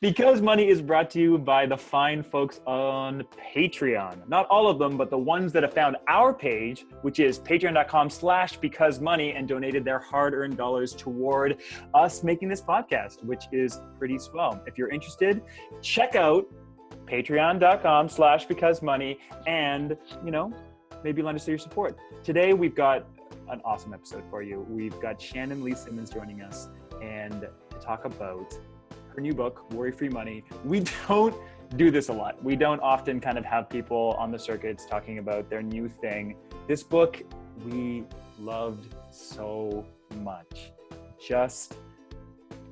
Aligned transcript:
because 0.00 0.40
money 0.40 0.68
is 0.68 0.80
brought 0.80 1.10
to 1.10 1.20
you 1.20 1.38
by 1.38 1.66
the 1.66 1.76
fine 1.76 2.22
folks 2.22 2.60
on 2.66 3.24
Patreon. 3.54 4.28
Not 4.28 4.46
all 4.46 4.68
of 4.68 4.78
them, 4.78 4.96
but 4.96 5.10
the 5.10 5.18
ones 5.18 5.52
that 5.52 5.62
have 5.62 5.74
found 5.74 5.96
our 6.08 6.32
page, 6.32 6.86
which 7.02 7.20
is 7.20 7.38
patreon.com 7.38 8.10
slash 8.10 8.56
because 8.56 9.00
money 9.00 9.32
and 9.32 9.48
donated 9.48 9.84
their 9.84 9.98
hard-earned 9.98 10.56
dollars 10.56 10.92
toward 10.92 11.58
us 11.94 12.22
making 12.22 12.48
this 12.48 12.62
podcast, 12.62 13.24
which 13.24 13.44
is 13.52 13.80
pretty 13.98 14.18
swell. 14.18 14.62
If 14.66 14.78
you're 14.78 14.90
interested, 14.90 15.42
check 15.82 16.14
out 16.14 16.46
patreon.com 17.06 18.08
slash 18.08 18.44
because 18.46 18.82
money 18.82 19.18
and 19.46 19.96
you 20.24 20.30
know 20.30 20.52
maybe 21.02 21.22
lend 21.22 21.36
us 21.36 21.48
your 21.48 21.58
support 21.58 21.96
today 22.22 22.52
we've 22.52 22.74
got 22.74 23.06
an 23.50 23.60
awesome 23.64 23.94
episode 23.94 24.22
for 24.28 24.42
you 24.42 24.60
we've 24.68 24.98
got 25.00 25.20
shannon 25.20 25.62
lee 25.62 25.74
simmons 25.74 26.10
joining 26.10 26.42
us 26.42 26.68
and 27.02 27.48
to 27.70 27.78
talk 27.80 28.04
about 28.04 28.52
her 29.18 29.22
new 29.22 29.34
book, 29.34 29.68
Worry 29.72 29.90
Free 29.90 30.08
Money. 30.08 30.44
We 30.64 30.84
don't 31.08 31.34
do 31.74 31.90
this 31.90 32.08
a 32.08 32.12
lot. 32.12 32.40
We 32.40 32.54
don't 32.54 32.78
often 32.78 33.18
kind 33.18 33.36
of 33.36 33.44
have 33.44 33.68
people 33.68 34.14
on 34.16 34.30
the 34.30 34.38
circuits 34.38 34.86
talking 34.86 35.18
about 35.18 35.50
their 35.50 35.60
new 35.60 35.88
thing. 35.88 36.36
This 36.68 36.84
book 36.84 37.20
we 37.66 38.04
loved 38.38 38.94
so 39.10 39.84
much. 40.20 40.70
Just 41.20 41.74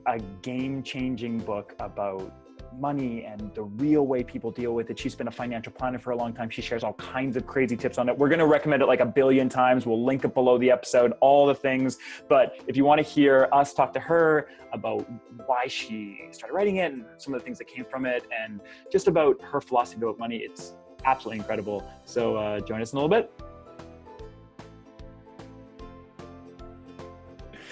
a 0.06 0.20
game 0.42 0.84
changing 0.84 1.38
book 1.38 1.74
about 1.80 2.32
money 2.78 3.24
and 3.24 3.52
the 3.54 3.62
real 3.62 4.06
way 4.06 4.22
people 4.22 4.50
deal 4.50 4.74
with 4.74 4.90
it. 4.90 4.98
She's 4.98 5.14
been 5.14 5.28
a 5.28 5.32
financial 5.32 5.72
planner 5.72 5.98
for 5.98 6.10
a 6.10 6.16
long 6.16 6.32
time. 6.32 6.50
She 6.50 6.62
shares 6.62 6.84
all 6.84 6.94
kinds 6.94 7.36
of 7.36 7.46
crazy 7.46 7.76
tips 7.76 7.98
on 7.98 8.08
it. 8.08 8.16
We're 8.16 8.28
going 8.28 8.38
to 8.38 8.46
recommend 8.46 8.82
it 8.82 8.86
like 8.86 9.00
a 9.00 9.06
billion 9.06 9.48
times. 9.48 9.86
We'll 9.86 10.04
link 10.04 10.24
it 10.24 10.34
below 10.34 10.58
the 10.58 10.70
episode, 10.70 11.12
all 11.20 11.46
the 11.46 11.54
things. 11.54 11.98
But 12.28 12.62
if 12.66 12.76
you 12.76 12.84
want 12.84 12.98
to 12.98 13.06
hear 13.06 13.48
us 13.52 13.72
talk 13.74 13.92
to 13.94 14.00
her 14.00 14.48
about 14.72 15.06
why 15.46 15.66
she 15.66 16.28
started 16.30 16.54
writing 16.54 16.76
it 16.76 16.92
and 16.92 17.04
some 17.18 17.34
of 17.34 17.40
the 17.40 17.44
things 17.44 17.58
that 17.58 17.68
came 17.68 17.84
from 17.84 18.06
it 18.06 18.26
and 18.36 18.60
just 18.90 19.08
about 19.08 19.40
her 19.42 19.60
philosophy 19.60 20.00
about 20.02 20.18
money, 20.18 20.38
it's 20.38 20.74
absolutely 21.04 21.38
incredible. 21.38 21.88
So 22.04 22.36
uh, 22.36 22.60
join 22.60 22.82
us 22.82 22.92
in 22.92 22.98
a 22.98 23.02
little 23.02 23.16
bit. 23.16 23.30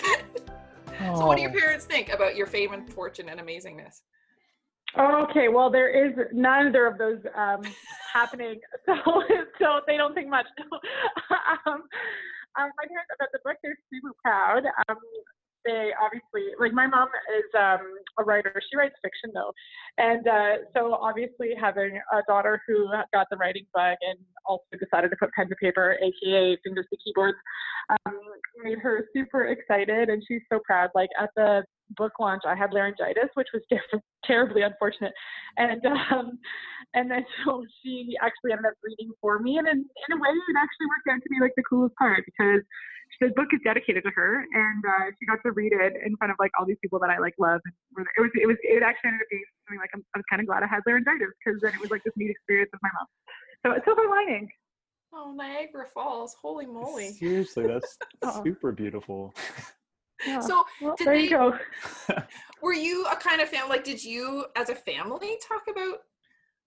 So, 0.99 1.27
what 1.27 1.37
do 1.37 1.43
your 1.43 1.53
parents 1.53 1.85
think 1.85 2.09
about 2.09 2.35
your 2.35 2.47
fame 2.47 2.73
and 2.73 2.91
fortune 2.91 3.29
and 3.29 3.39
amazingness? 3.39 4.01
Okay, 4.97 5.49
well, 5.49 5.71
there 5.71 5.91
is 5.91 6.15
neither 6.33 6.87
of 6.87 6.99
those 6.99 7.19
um, 7.37 7.63
happening, 8.13 8.61
so 8.87 8.95
so 9.59 9.81
they 9.87 9.97
don't 9.97 10.15
think 10.15 10.29
much. 10.29 10.47
um, 11.67 11.83
um, 12.57 12.71
my 12.79 12.87
parents 12.87 13.11
about 13.15 13.29
the 13.33 13.41
book, 13.45 13.57
they're 13.63 13.77
super 13.93 14.15
proud. 14.23 14.63
Um, 14.89 14.99
they 15.65 15.91
obviously 15.99 16.53
like 16.61 16.73
my 16.73 16.87
mom 16.87 17.09
is 17.37 17.49
um, 17.59 17.81
a 18.19 18.23
writer. 18.23 18.55
She 18.71 18.77
writes 18.77 18.95
fiction 19.03 19.31
though, 19.35 19.53
and 19.99 20.29
uh, 20.29 20.55
so 20.77 20.95
obviously 20.95 21.51
having 21.59 22.01
a 22.13 22.21
daughter 22.29 22.61
who 22.69 22.89
got 23.13 23.27
the 23.31 23.37
writing 23.37 23.67
bug 23.75 23.97
and 24.07 24.19
also 24.47 24.63
decided 24.79 25.09
to 25.11 25.17
put 25.19 25.33
pen 25.33 25.49
to 25.49 25.57
paper, 25.57 25.97
aka 26.01 26.57
fingers 26.63 26.87
to 26.91 26.99
keyboards, 27.05 27.39
um, 27.91 28.21
made 28.63 28.79
her 28.79 29.07
super 29.17 29.47
excited, 29.47 30.09
and 30.09 30.23
she's 30.29 30.43
so 30.53 30.61
proud. 30.65 30.91
Like 30.95 31.11
at 31.21 31.31
the 31.35 31.65
book 31.97 32.13
launch, 32.21 32.43
I 32.47 32.55
had 32.55 32.73
laryngitis, 32.73 33.31
which 33.35 33.49
was 33.53 33.63
terribly 34.25 34.63
unfortunate, 34.63 35.13
and 35.57 35.85
um, 35.87 36.39
and 36.95 37.11
then 37.11 37.25
so 37.45 37.65
she 37.83 38.17
actually 38.23 38.53
ended 38.53 38.67
up 38.67 38.75
reading 38.83 39.13
for 39.21 39.39
me, 39.39 39.59
and 39.59 39.69
in, 39.69 39.79
in 39.79 40.11
a 40.13 40.17
way, 40.17 40.31
it 40.31 40.57
actually 40.57 40.89
worked 40.89 41.09
out 41.11 41.23
to 41.23 41.29
be 41.29 41.41
like 41.41 41.53
the 41.57 41.65
coolest 41.69 41.95
part 41.97 42.25
because 42.25 42.63
the 43.21 43.29
book 43.37 43.49
is 43.53 43.61
dedicated 43.65 44.03
to 44.05 44.11
her, 44.11 44.43
and 44.43 44.83
uh, 44.85 45.07
she 45.19 45.27
got 45.27 45.39
to 45.45 45.53
read 45.53 45.73
it 45.73 45.95
in 46.05 46.17
front 46.17 46.31
of 46.31 46.37
like 46.39 46.51
all 46.59 46.67
these 46.67 46.81
people 46.83 46.99
that 47.01 47.11
I 47.11 47.19
like 47.19 47.35
love. 47.39 47.61
And 47.65 48.07
it 48.17 48.21
was 48.21 48.31
it 48.35 48.47
was 48.47 48.57
it 48.63 48.83
actually 48.83 49.15
ended 49.15 49.23
up 49.23 49.31
being 49.31 49.45
something 49.67 49.81
like 49.81 49.91
I'm, 49.95 50.03
i 50.15 50.19
was 50.19 50.27
kind 50.29 50.41
of 50.41 50.47
glad 50.47 50.63
I 50.63 50.67
had 50.67 50.83
laryngitis 50.87 51.31
because 51.39 51.61
then 51.63 51.75
it 51.75 51.81
was 51.81 51.91
like 51.91 52.03
this 52.05 52.15
neat 52.17 52.31
experience 52.31 52.71
with 52.73 52.83
my 52.83 52.91
mom. 52.95 53.07
So 53.65 53.67
it's 53.73 53.85
silver 53.85 54.09
lining. 54.09 54.49
Oh, 55.15 55.33
Niagara 55.33 55.87
Falls! 55.95 56.35
Holy 56.41 56.67
moly! 56.67 57.13
Seriously, 57.13 57.67
that's 57.67 57.97
super 58.43 58.73
beautiful. 58.73 59.35
Yeah. 60.27 60.41
So 60.41 60.65
well, 60.81 60.95
did 60.97 61.07
there 61.07 61.15
they, 61.15 61.25
you 61.25 61.31
go. 61.31 61.59
were 62.63 62.73
you 62.73 63.07
a 63.07 63.17
kind 63.17 63.41
of 63.41 63.49
family? 63.49 63.69
Like, 63.71 63.85
did 63.85 64.03
you, 64.03 64.47
as 64.57 64.69
a 64.69 64.75
family, 64.75 65.39
talk 65.47 65.63
about 65.71 65.99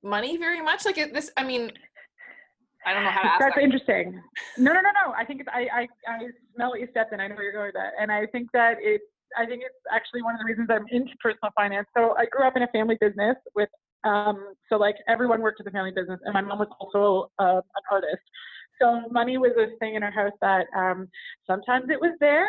money 0.04 0.38
very 0.38 0.62
much? 0.62 0.86
Like 0.86 0.96
this, 0.96 1.32
I 1.38 1.44
mean, 1.44 1.72
I 2.86 2.94
don't 2.94 3.04
know 3.04 3.10
how 3.10 3.22
to 3.22 3.28
ask 3.28 3.40
That's 3.40 3.56
that. 3.56 3.64
interesting. 3.64 4.22
No, 4.58 4.72
no, 4.74 4.80
no, 4.80 4.90
no. 5.06 5.14
I 5.14 5.26
think 5.26 5.42
it's, 5.42 5.50
I, 5.52 5.68
I, 5.74 5.88
I 6.08 6.20
smell 6.56 6.70
what 6.70 6.80
you 6.80 6.88
stepped 6.92 7.14
in. 7.14 7.20
I 7.20 7.28
know 7.28 7.36
where 7.36 7.44
you're 7.44 7.54
going 7.54 7.68
with 7.68 7.76
that, 7.76 7.94
and 8.00 8.12
I 8.12 8.26
think 8.28 8.50
that 8.54 8.78
it. 8.80 9.02
I 9.38 9.46
think 9.46 9.62
it's 9.62 9.76
actually 9.92 10.22
one 10.22 10.36
of 10.36 10.40
the 10.40 10.46
reasons 10.46 10.70
I'm 10.72 10.86
into 10.90 11.12
personal 11.22 11.52
finance. 11.54 11.86
So 11.98 12.16
I 12.18 12.26
grew 12.32 12.48
up 12.48 12.56
in 12.56 12.64
a 12.64 12.68
family 12.68 12.96
business 13.02 13.36
with, 13.56 13.68
um, 14.06 14.54
so 14.70 14.78
like 14.78 14.96
everyone 15.10 15.42
worked 15.42 15.60
in 15.60 15.66
the 15.66 15.72
family 15.72 15.92
business, 15.92 16.18
and 16.24 16.34
my 16.34 16.40
mom 16.40 16.60
was 16.60 16.70
also 16.80 17.30
uh, 17.38 17.60
an 17.60 17.84
artist. 17.92 18.24
So 18.82 19.10
money 19.12 19.38
was 19.38 19.52
this 19.56 19.72
thing 19.80 19.96
in 19.96 20.04
our 20.04 20.12
house 20.12 20.36
that 20.42 20.68
um, 20.76 21.08
sometimes 21.46 21.90
it 21.90 22.00
was 22.00 22.16
there 22.20 22.48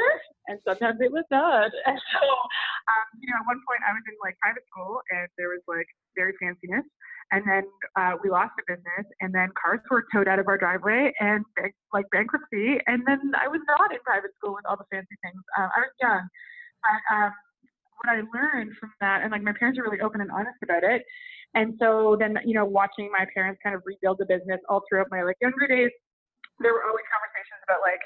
and 0.48 0.58
sometimes 0.66 0.98
it 1.00 1.12
was 1.12 1.24
not. 1.30 1.70
And 1.86 1.98
so, 2.12 2.20
um, 2.20 3.06
you 3.20 3.28
know, 3.28 3.40
at 3.40 3.46
one 3.46 3.60
point 3.68 3.80
I 3.84 3.92
was 3.92 4.04
in 4.08 4.16
like 4.24 4.36
private 4.40 4.64
school 4.68 5.00
and 5.10 5.28
there 5.36 5.48
was 5.48 5.62
like 5.68 5.88
very 6.16 6.34
fanciness. 6.42 6.84
And 7.30 7.44
then 7.44 7.64
uh, 7.96 8.16
we 8.24 8.30
lost 8.30 8.52
the 8.56 8.64
business, 8.64 9.04
and 9.20 9.34
then 9.34 9.52
cars 9.52 9.80
were 9.90 10.06
towed 10.14 10.28
out 10.28 10.38
of 10.38 10.48
our 10.48 10.56
driveway, 10.56 11.12
and 11.20 11.44
like 11.92 12.06
bankruptcy. 12.10 12.80
And 12.86 13.04
then 13.06 13.20
I 13.36 13.48
was 13.48 13.60
not 13.68 13.92
in 13.92 13.98
private 14.00 14.30
school 14.40 14.54
with 14.54 14.64
all 14.64 14.78
the 14.78 14.88
fancy 14.90 15.12
things. 15.22 15.42
Um, 15.58 15.68
I 15.76 15.80
was 15.80 15.92
young, 16.00 16.24
but 16.80 17.14
um, 17.14 17.32
what 18.00 18.16
I 18.16 18.22
learned 18.32 18.72
from 18.80 18.92
that, 19.00 19.22
and 19.22 19.30
like 19.30 19.42
my 19.42 19.52
parents 19.52 19.78
are 19.78 19.82
really 19.82 20.00
open 20.00 20.22
and 20.22 20.30
honest 20.30 20.56
about 20.62 20.84
it. 20.84 21.02
And 21.54 21.74
so 21.78 22.16
then, 22.18 22.38
you 22.44 22.54
know, 22.54 22.64
watching 22.64 23.10
my 23.12 23.26
parents 23.34 23.60
kind 23.62 23.74
of 23.74 23.82
rebuild 23.84 24.18
the 24.18 24.26
business 24.26 24.60
all 24.68 24.82
throughout 24.88 25.08
my 25.10 25.22
like 25.22 25.36
younger 25.40 25.66
days, 25.66 25.90
there 26.60 26.72
were 26.74 26.84
always 26.86 27.06
conversations 27.08 27.60
about 27.66 27.80
like 27.82 28.02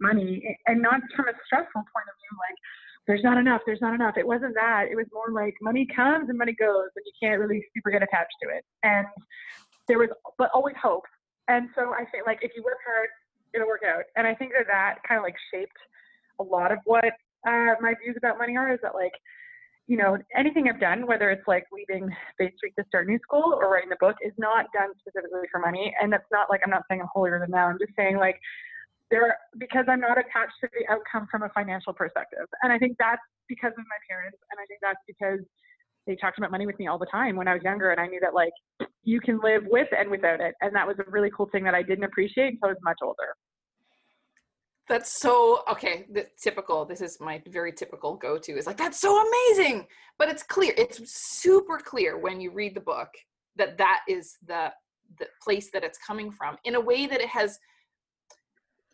money, 0.00 0.56
and 0.66 0.80
not 0.80 1.00
from 1.14 1.28
a 1.28 1.34
stressful 1.46 1.82
point 1.82 2.08
of 2.08 2.16
view, 2.20 2.34
like 2.38 2.58
there's 3.06 3.24
not 3.24 3.38
enough, 3.38 3.62
there's 3.64 3.80
not 3.80 3.94
enough. 3.94 4.14
It 4.16 4.26
wasn't 4.26 4.54
that. 4.54 4.86
It 4.90 4.96
was 4.96 5.06
more 5.12 5.32
like 5.32 5.54
money 5.62 5.88
comes 5.88 6.28
and 6.28 6.36
money 6.36 6.52
goes, 6.52 6.92
and 6.94 7.04
you 7.06 7.12
can't 7.20 7.40
really 7.40 7.64
super 7.74 7.90
get 7.90 8.02
attached 8.02 8.36
to 8.42 8.48
it. 8.50 8.64
And 8.82 9.06
there 9.88 9.98
was, 9.98 10.10
but 10.36 10.50
always 10.52 10.76
hope. 10.80 11.04
And 11.48 11.68
so 11.74 11.94
I 11.94 12.04
think 12.12 12.26
like 12.26 12.40
if 12.42 12.52
you 12.54 12.62
work 12.62 12.78
hard, 12.84 13.08
it'll 13.54 13.66
work 13.66 13.82
out. 13.88 14.04
And 14.16 14.26
I 14.26 14.34
think 14.34 14.52
that 14.52 14.66
that 14.68 14.96
kind 15.08 15.18
of 15.18 15.24
like 15.24 15.36
shaped 15.52 15.78
a 16.38 16.44
lot 16.44 16.70
of 16.70 16.78
what 16.84 17.04
uh, 17.48 17.74
my 17.80 17.94
views 18.02 18.16
about 18.18 18.36
money 18.36 18.56
are. 18.56 18.72
Is 18.72 18.80
that 18.82 18.94
like, 18.94 19.16
you 19.88 19.96
know, 19.96 20.18
anything 20.36 20.68
I've 20.68 20.78
done, 20.78 21.06
whether 21.06 21.30
it's 21.30 21.48
like 21.48 21.64
leaving 21.72 22.14
Bay 22.38 22.52
Street 22.56 22.74
to 22.78 22.84
start 22.86 23.08
new 23.08 23.18
school 23.24 23.56
or 23.58 23.72
writing 23.72 23.88
the 23.88 23.96
book, 23.98 24.16
is 24.20 24.34
not 24.36 24.66
done 24.76 24.92
specifically 25.00 25.48
for 25.50 25.60
money. 25.60 25.94
And 26.00 26.12
that's 26.12 26.28
not 26.30 26.50
like 26.50 26.60
I'm 26.62 26.70
not 26.70 26.82
saying 26.88 27.00
I'm 27.00 27.08
holier 27.10 27.40
than 27.40 27.50
thou. 27.50 27.66
I'm 27.66 27.78
just 27.80 27.96
saying 27.96 28.18
like 28.18 28.38
there 29.10 29.34
because 29.56 29.86
I'm 29.88 30.00
not 30.00 30.18
attached 30.18 30.60
to 30.60 30.68
the 30.76 30.92
outcome 30.92 31.26
from 31.30 31.42
a 31.42 31.48
financial 31.56 31.94
perspective. 31.94 32.44
And 32.62 32.70
I 32.70 32.78
think 32.78 32.96
that's 32.98 33.22
because 33.48 33.72
of 33.72 33.84
my 33.88 34.00
parents, 34.08 34.36
and 34.52 34.60
I 34.60 34.66
think 34.68 34.80
that's 34.82 35.00
because 35.08 35.40
they 36.06 36.16
talked 36.16 36.36
about 36.36 36.50
money 36.50 36.66
with 36.66 36.78
me 36.78 36.86
all 36.86 36.98
the 36.98 37.06
time 37.06 37.34
when 37.34 37.48
I 37.48 37.54
was 37.54 37.62
younger, 37.62 37.90
and 37.90 37.98
I 37.98 38.06
knew 38.06 38.20
that 38.20 38.34
like 38.34 38.52
you 39.04 39.20
can 39.20 39.40
live 39.42 39.62
with 39.66 39.88
and 39.96 40.10
without 40.10 40.42
it, 40.42 40.54
and 40.60 40.76
that 40.76 40.86
was 40.86 40.96
a 40.98 41.10
really 41.10 41.30
cool 41.34 41.48
thing 41.50 41.64
that 41.64 41.74
I 41.74 41.82
didn't 41.82 42.04
appreciate 42.04 42.60
until 42.60 42.68
I 42.68 42.72
was 42.76 42.84
much 42.84 42.98
older. 43.02 43.32
That's 44.88 45.20
so 45.20 45.62
okay. 45.70 46.06
The 46.10 46.26
typical. 46.40 46.84
This 46.84 47.00
is 47.00 47.18
my 47.20 47.42
very 47.48 47.72
typical 47.72 48.14
go-to. 48.16 48.56
Is 48.56 48.66
like 48.66 48.78
that's 48.78 48.98
so 48.98 49.22
amazing, 49.26 49.86
but 50.18 50.28
it's 50.28 50.42
clear. 50.42 50.72
It's 50.78 51.00
super 51.12 51.78
clear 51.78 52.16
when 52.18 52.40
you 52.40 52.50
read 52.50 52.74
the 52.74 52.80
book 52.80 53.10
that 53.56 53.76
that 53.78 54.00
is 54.08 54.36
the 54.46 54.72
the 55.18 55.26
place 55.42 55.70
that 55.72 55.84
it's 55.84 55.98
coming 55.98 56.30
from 56.30 56.56
in 56.64 56.74
a 56.74 56.80
way 56.80 57.06
that 57.06 57.20
it 57.20 57.28
has. 57.28 57.58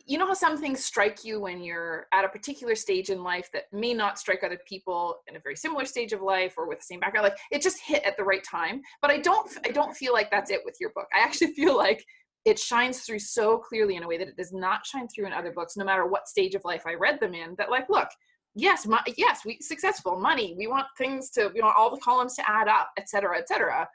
You 0.07 0.19
know 0.19 0.27
how 0.27 0.33
some 0.35 0.57
things 0.57 0.85
strike 0.85 1.23
you 1.23 1.39
when 1.39 1.63
you're 1.63 2.05
at 2.13 2.25
a 2.25 2.29
particular 2.29 2.75
stage 2.75 3.09
in 3.09 3.23
life 3.23 3.49
that 3.53 3.63
may 3.73 3.91
not 3.91 4.19
strike 4.19 4.43
other 4.43 4.59
people 4.67 5.15
in 5.27 5.35
a 5.35 5.39
very 5.39 5.55
similar 5.55 5.83
stage 5.83 6.13
of 6.13 6.21
life 6.21 6.53
or 6.57 6.67
with 6.67 6.77
the 6.77 6.85
same 6.85 6.99
background. 6.99 7.23
Like 7.23 7.37
it 7.51 7.63
just 7.63 7.79
hit 7.81 8.03
at 8.03 8.15
the 8.15 8.23
right 8.23 8.43
time. 8.43 8.81
But 9.01 9.11
I 9.11 9.19
don't. 9.19 9.49
I 9.65 9.69
don't 9.69 9.95
feel 9.95 10.13
like 10.13 10.29
that's 10.29 10.51
it 10.51 10.59
with 10.65 10.75
your 10.79 10.91
book. 10.93 11.07
I 11.15 11.23
actually 11.23 11.53
feel 11.55 11.77
like 11.77 12.05
it 12.45 12.59
shines 12.59 12.99
through 13.01 13.19
so 13.19 13.57
clearly 13.57 13.95
in 13.95 14.03
a 14.03 14.07
way 14.07 14.17
that 14.17 14.27
it 14.27 14.37
does 14.37 14.53
not 14.53 14.85
shine 14.85 15.07
through 15.07 15.25
in 15.25 15.33
other 15.33 15.51
books 15.51 15.75
no 15.75 15.83
matter 15.85 16.05
what 16.05 16.27
stage 16.27 16.55
of 16.55 16.63
life 16.63 16.83
i 16.85 16.93
read 16.93 17.19
them 17.19 17.33
in 17.33 17.55
that 17.57 17.69
like 17.71 17.89
look 17.89 18.07
yes 18.55 18.85
mo- 18.85 18.99
yes 19.17 19.43
we 19.45 19.57
successful 19.61 20.17
money 20.19 20.55
we 20.57 20.67
want 20.67 20.87
things 20.97 21.29
to 21.29 21.51
we 21.53 21.61
want 21.61 21.75
all 21.77 21.93
the 21.93 22.01
columns 22.01 22.35
to 22.35 22.49
add 22.49 22.67
up 22.67 22.91
et 22.97 23.09
cetera 23.09 23.37
et 23.37 23.47
cetera 23.47 23.87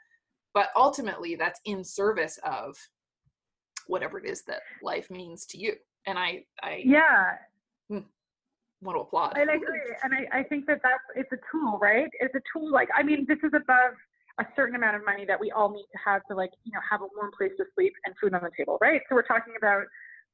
but 0.53 0.69
ultimately 0.75 1.35
that's 1.35 1.59
in 1.65 1.83
service 1.83 2.37
of 2.43 2.77
whatever 3.87 4.19
it 4.19 4.25
is 4.29 4.43
that 4.43 4.61
life 4.83 5.09
means 5.09 5.45
to 5.45 5.57
you 5.57 5.73
and 6.05 6.19
i 6.19 6.43
i 6.61 6.81
Yeah, 6.85 7.31
hmm. 7.89 7.99
want 8.81 8.95
to 8.97 9.01
applaud 9.01 9.37
and 9.37 9.49
I 9.49 9.55
agree. 9.55 9.79
And 10.03 10.13
I, 10.13 10.39
I 10.39 10.43
think 10.43 10.65
that 10.67 10.81
that's 10.83 11.03
it's 11.15 11.31
a 11.31 11.39
tool, 11.51 11.79
right? 11.81 12.09
It's 12.19 12.35
a 12.35 12.41
tool. 12.53 12.71
Like 12.71 12.89
I 12.95 13.01
mean, 13.03 13.25
this 13.27 13.37
is 13.43 13.51
above 13.55 13.93
a 14.41 14.47
certain 14.55 14.75
amount 14.75 14.97
of 14.97 15.05
money 15.05 15.25
that 15.25 15.39
we 15.39 15.51
all 15.51 15.69
need 15.69 15.85
to 15.93 15.99
have 16.03 16.21
to 16.29 16.35
like 16.35 16.51
you 16.65 16.71
know 16.73 16.81
have 16.81 17.01
a 17.01 17.07
warm 17.15 17.31
place 17.37 17.51
to 17.57 17.65
sleep 17.75 17.93
and 18.05 18.15
food 18.19 18.33
on 18.33 18.41
the 18.41 18.51
table, 18.57 18.77
right? 18.81 19.01
So 19.07 19.15
we're 19.15 19.29
talking 19.29 19.53
about 19.57 19.85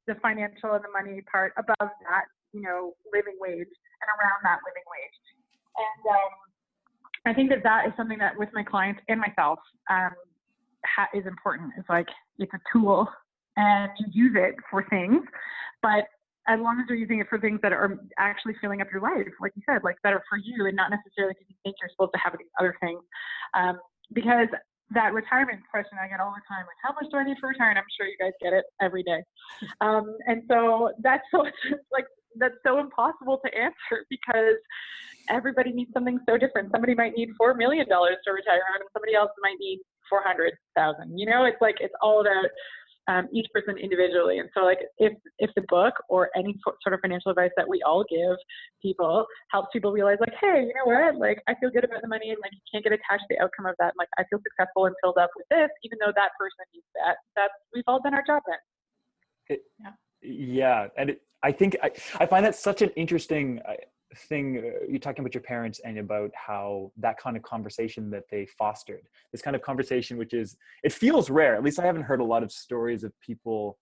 the 0.08 0.16
financial 0.24 0.72
and 0.72 0.82
the 0.82 0.90
money 0.90 1.20
part 1.30 1.52
above 1.56 1.76
that, 2.08 2.24
you 2.52 2.62
know, 2.62 2.96
living 3.12 3.36
wage 3.38 3.68
and 4.00 4.08
around 4.16 4.40
that 4.42 4.58
living 4.64 4.86
wage. 4.88 5.18
And 5.76 6.02
um, 6.16 6.32
I 7.26 7.32
think 7.34 7.50
that 7.50 7.62
that 7.62 7.86
is 7.86 7.92
something 7.96 8.18
that 8.18 8.36
with 8.36 8.48
my 8.54 8.64
clients 8.64 9.00
and 9.08 9.20
myself 9.20 9.58
um, 9.90 10.16
ha- 10.84 11.12
is 11.12 11.26
important. 11.26 11.72
It's 11.76 11.88
like 11.88 12.08
it's 12.38 12.52
a 12.54 12.60
tool 12.72 13.06
and 13.56 13.90
you 14.00 14.06
use 14.26 14.36
it 14.36 14.56
for 14.70 14.84
things, 14.88 15.22
but 15.82 16.08
as 16.48 16.58
long 16.58 16.80
as 16.80 16.86
you're 16.88 16.96
using 16.96 17.20
it 17.20 17.26
for 17.28 17.38
things 17.38 17.60
that 17.62 17.72
are 17.72 18.00
actually 18.18 18.54
filling 18.60 18.80
up 18.80 18.88
your 18.90 19.02
life, 19.02 19.28
like 19.38 19.52
you 19.54 19.62
said, 19.68 19.84
like 19.84 19.96
are 20.04 20.22
for 20.28 20.38
you 20.38 20.64
and 20.66 20.74
not 20.74 20.90
necessarily 20.90 21.34
because 21.34 21.46
you 21.50 21.56
think 21.62 21.76
you're 21.80 21.90
supposed 21.92 22.12
to 22.14 22.20
have 22.24 22.32
these 22.38 22.48
other 22.58 22.74
things. 22.80 23.00
Um, 23.52 23.78
because 24.12 24.48
that 24.90 25.12
retirement 25.12 25.60
question 25.70 25.98
I 26.02 26.08
get 26.08 26.20
all 26.20 26.32
the 26.32 26.40
time, 26.48 26.64
like 26.64 26.80
how 26.82 26.94
much 26.96 27.10
do 27.12 27.18
I 27.18 27.24
need 27.24 27.36
for 27.40 27.48
retirement? 27.48 27.78
I'm 27.78 27.92
sure 27.96 28.06
you 28.06 28.16
guys 28.18 28.32
get 28.40 28.52
it 28.52 28.64
every 28.80 29.02
day. 29.02 29.20
Um, 29.80 30.16
and 30.26 30.42
so 30.48 30.92
that's 31.02 31.24
so 31.30 31.44
like 31.92 32.06
that's 32.36 32.56
so 32.64 32.78
impossible 32.78 33.40
to 33.44 33.48
answer 33.54 34.06
because 34.08 34.56
everybody 35.28 35.72
needs 35.72 35.92
something 35.92 36.18
so 36.28 36.38
different. 36.38 36.72
Somebody 36.72 36.94
might 36.94 37.12
need 37.16 37.30
four 37.36 37.54
million 37.54 37.88
dollars 37.88 38.16
to 38.24 38.32
retire 38.32 38.64
on, 38.74 38.80
and 38.80 38.88
somebody 38.94 39.14
else 39.14 39.30
might 39.42 39.56
need 39.60 39.80
four 40.08 40.22
hundred 40.24 40.52
thousand. 40.76 41.18
You 41.18 41.26
know, 41.26 41.44
it's 41.44 41.60
like 41.60 41.76
it's 41.80 41.94
all 42.00 42.20
about 42.20 42.48
um, 43.08 43.26
each 43.32 43.48
person 43.52 43.76
individually. 43.76 44.38
And 44.38 44.48
so, 44.54 44.64
like, 44.64 44.78
if 44.98 45.12
if 45.38 45.50
the 45.56 45.64
book 45.68 45.94
or 46.08 46.30
any 46.36 46.54
sort 46.62 46.94
of 46.94 47.00
financial 47.00 47.30
advice 47.30 47.50
that 47.56 47.68
we 47.68 47.82
all 47.82 48.04
give 48.08 48.36
people 48.80 49.26
helps 49.50 49.68
people 49.72 49.90
realize, 49.92 50.18
like, 50.20 50.34
hey, 50.40 50.62
you 50.62 50.74
know 50.76 50.86
what? 50.86 51.16
Like, 51.16 51.42
I 51.48 51.54
feel 51.58 51.70
good 51.70 51.84
about 51.84 52.02
the 52.02 52.08
money, 52.08 52.30
and 52.30 52.38
like, 52.40 52.52
you 52.52 52.60
can't 52.70 52.84
get 52.84 52.92
attached 52.92 53.24
to 53.28 53.34
the 53.36 53.42
outcome 53.42 53.66
of 53.66 53.74
that. 53.80 53.96
And, 53.96 53.98
like, 53.98 54.08
I 54.18 54.24
feel 54.30 54.38
successful 54.44 54.86
and 54.86 54.94
filled 55.02 55.18
up 55.18 55.30
with 55.36 55.46
this, 55.50 55.70
even 55.82 55.98
though 56.00 56.12
that 56.14 56.30
person 56.38 56.64
needs 56.72 56.86
that. 57.02 57.16
That's 57.34 57.54
we've 57.74 57.84
all 57.88 58.00
done 58.00 58.14
our 58.14 58.24
job 58.26 58.42
then. 58.46 58.60
It, 59.48 59.60
yeah. 59.80 59.92
Yeah, 60.20 60.88
and 60.96 61.10
it, 61.10 61.22
I 61.42 61.52
think 61.52 61.76
I, 61.82 61.90
I 62.18 62.26
find 62.26 62.44
that 62.44 62.56
such 62.56 62.82
an 62.82 62.90
interesting 62.96 63.60
uh, 63.68 63.74
thing 64.16 64.58
uh, 64.58 64.86
you're 64.88 64.98
talking 64.98 65.20
about 65.20 65.34
your 65.34 65.42
parents 65.42 65.80
and 65.84 65.98
about 65.98 66.30
how 66.34 66.90
that 66.96 67.18
kind 67.18 67.36
of 67.36 67.42
conversation 67.42 68.10
that 68.10 68.24
they 68.30 68.46
fostered 68.46 69.06
this 69.32 69.42
kind 69.42 69.54
of 69.54 69.60
conversation 69.60 70.16
which 70.16 70.32
is 70.32 70.56
it 70.82 70.92
feels 70.92 71.28
rare 71.28 71.54
at 71.54 71.62
least 71.62 71.78
i 71.78 71.84
haven't 71.84 72.02
heard 72.02 72.20
a 72.20 72.24
lot 72.24 72.42
of 72.42 72.50
stories 72.50 73.04
of 73.04 73.12
people 73.20 73.78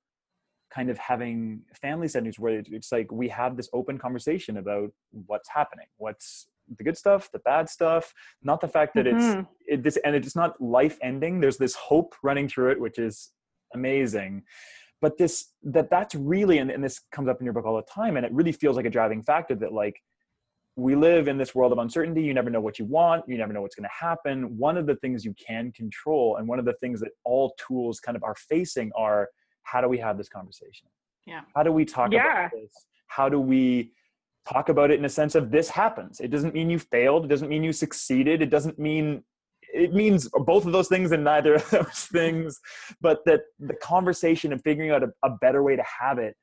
kind 0.75 0.91
of 0.91 0.99
having 0.99 1.61
family 1.81 2.09
settings 2.09 2.39
where 2.39 2.63
it's 2.67 2.91
like 2.91 3.11
we 3.13 3.29
have 3.29 3.57
this 3.57 3.69
open 3.73 3.99
conversation 3.99 4.57
about 4.57 4.91
what's 5.27 5.49
happening 5.49 5.87
what's 5.99 6.49
the 6.77 6.83
good 6.83 6.99
stuff 6.99 7.31
the 7.33 7.39
bad 7.41 7.69
stuff 7.69 8.13
not 8.43 8.61
the 8.61 8.69
fact 8.69 8.95
that 8.95 9.07
mm-hmm. 9.07 9.41
it's 9.41 9.49
it, 9.67 9.83
this 9.85 9.97
and 10.05 10.17
it's 10.17 10.35
not 10.35 10.61
life 10.61 10.99
ending 11.03 11.41
there's 11.41 11.57
this 11.57 11.77
hope 11.77 12.15
running 12.25 12.49
through 12.49 12.71
it 12.71 12.81
which 12.81 12.99
is 12.99 13.31
amazing 13.75 14.43
but 15.01 15.17
this 15.19 15.53
that 15.63 15.89
that's 15.89 16.15
really 16.15 16.59
and, 16.59 16.71
and 16.71 16.83
this 16.83 17.01
comes 17.13 17.29
up 17.29 17.39
in 17.41 17.45
your 17.45 17.55
book 17.55 17.65
all 17.65 17.77
the 17.77 17.83
time 17.83 18.17
and 18.17 18.27
it 18.27 18.33
really 18.33 18.53
feels 18.53 18.77
like 18.77 18.87
a 18.87 18.91
driving 18.91 19.23
factor 19.23 19.55
that 19.55 19.73
like 19.73 20.03
we 20.77 20.95
live 20.95 21.27
in 21.27 21.39
this 21.39 21.55
world 21.55 21.73
of 21.73 21.79
uncertainty. 21.79 22.23
You 22.23 22.35
never 22.35 22.51
know 22.51 22.61
what 22.61 22.79
you 22.79 22.85
want. 22.85 23.25
You 23.27 23.39
never 23.39 23.53
know 23.53 23.63
what's 23.63 23.75
going 23.75 23.89
to 23.89 24.07
happen. 24.07 24.59
One 24.59 24.77
of 24.77 24.87
the 24.87 24.97
things 24.97 25.25
you 25.25 25.35
can 25.35 25.73
control, 25.73 26.37
and 26.37 26.47
one 26.47 26.59
of 26.59 26.67
the 26.67 26.75
things 26.75 27.01
that 27.01 27.13
all 27.25 27.55
tools 27.67 27.99
kind 27.99 28.15
of 28.15 28.23
are 28.23 28.35
facing, 28.35 28.93
are 28.95 29.29
how 29.63 29.81
do 29.81 29.89
we 29.89 29.99
have 29.99 30.19
this 30.19 30.29
conversation? 30.29 30.89
Yeah. 31.27 31.41
How 31.55 31.63
do 31.63 31.73
we 31.73 31.87
talk 31.87 32.13
yeah. 32.13 32.47
about 32.47 32.51
this? 32.53 32.71
How 33.09 33.29
do 33.31 33.41
we 33.41 33.93
talk 34.49 34.69
about 34.69 34.91
it 34.91 34.99
in 34.99 35.05
a 35.07 35.09
sense 35.09 35.35
of 35.35 35.51
this 35.51 35.71
happens? 35.71 36.21
It 36.21 36.31
doesn't 36.31 36.55
mean 36.55 36.69
you 36.69 36.79
failed. 36.79 37.25
It 37.25 37.29
doesn't 37.29 37.49
mean 37.49 37.65
you 37.65 37.73
succeeded. 37.73 38.43
It 38.43 38.51
doesn't 38.51 38.79
mean 38.79 39.25
it 39.75 39.93
means 39.93 40.29
both 40.29 40.65
of 40.65 40.73
those 40.73 40.89
things 40.89 41.11
and 41.11 41.25
neither 41.25 41.55
of 41.55 41.71
those 41.71 42.07
things. 42.13 42.61
But 43.01 43.25
that 43.25 43.41
the 43.59 43.75
conversation 43.75 44.53
and 44.53 44.63
figuring 44.63 44.91
out 44.91 45.03
a, 45.03 45.09
a 45.23 45.31
better 45.31 45.63
way 45.63 45.75
to 45.75 45.85
have 46.01 46.19
it, 46.19 46.37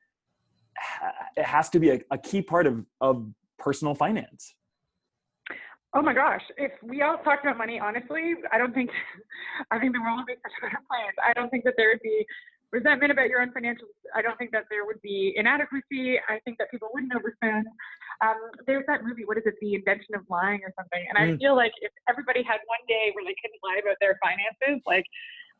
it 1.36 1.44
has 1.44 1.70
to 1.70 1.78
be 1.78 1.90
a, 1.90 2.00
a 2.10 2.18
key 2.18 2.42
part 2.42 2.66
of 2.66 2.84
of 3.00 3.26
personal 3.58 3.94
finance? 3.94 4.54
Oh 5.94 6.02
my 6.02 6.12
gosh, 6.12 6.42
if 6.56 6.72
we 6.82 7.02
all 7.02 7.18
talked 7.18 7.44
about 7.44 7.56
money 7.56 7.78
honestly, 7.78 8.34
I 8.52 8.58
don't 8.58 8.74
think 8.74 8.90
I 9.70 9.78
think 9.78 9.94
the 9.94 10.00
world 10.00 10.18
would 10.18 10.26
be 10.26 10.34
such 10.42 10.52
a 10.58 10.66
better 10.66 10.82
place. 10.90 11.14
I 11.22 11.32
don't 11.32 11.50
think 11.50 11.64
that 11.64 11.74
there 11.76 11.88
would 11.90 12.02
be 12.02 12.26
resentment 12.74 13.14
about 13.14 13.30
your 13.30 13.40
own 13.40 13.54
financials. 13.54 13.94
I 14.14 14.20
don't 14.20 14.36
think 14.36 14.50
that 14.50 14.66
there 14.68 14.84
would 14.84 15.00
be 15.00 15.32
inadequacy. 15.38 16.18
I 16.26 16.42
think 16.44 16.58
that 16.58 16.70
people 16.74 16.90
wouldn't 16.92 17.14
overspend. 17.14 17.70
Um, 18.18 18.50
there's 18.66 18.82
that 18.90 19.06
movie, 19.06 19.24
what 19.24 19.38
is 19.38 19.46
it, 19.46 19.54
The 19.62 19.78
Invention 19.78 20.18
of 20.18 20.26
Lying 20.28 20.58
or 20.66 20.74
something. 20.74 21.02
And 21.06 21.14
I 21.14 21.34
mm. 21.34 21.38
feel 21.38 21.54
like 21.54 21.70
if 21.78 21.94
everybody 22.10 22.42
had 22.42 22.58
one 22.66 22.82
day 22.90 23.14
where 23.14 23.22
they 23.22 23.38
couldn't 23.38 23.62
lie 23.62 23.78
about 23.78 23.94
their 24.02 24.18
finances, 24.18 24.82
like 24.86 25.06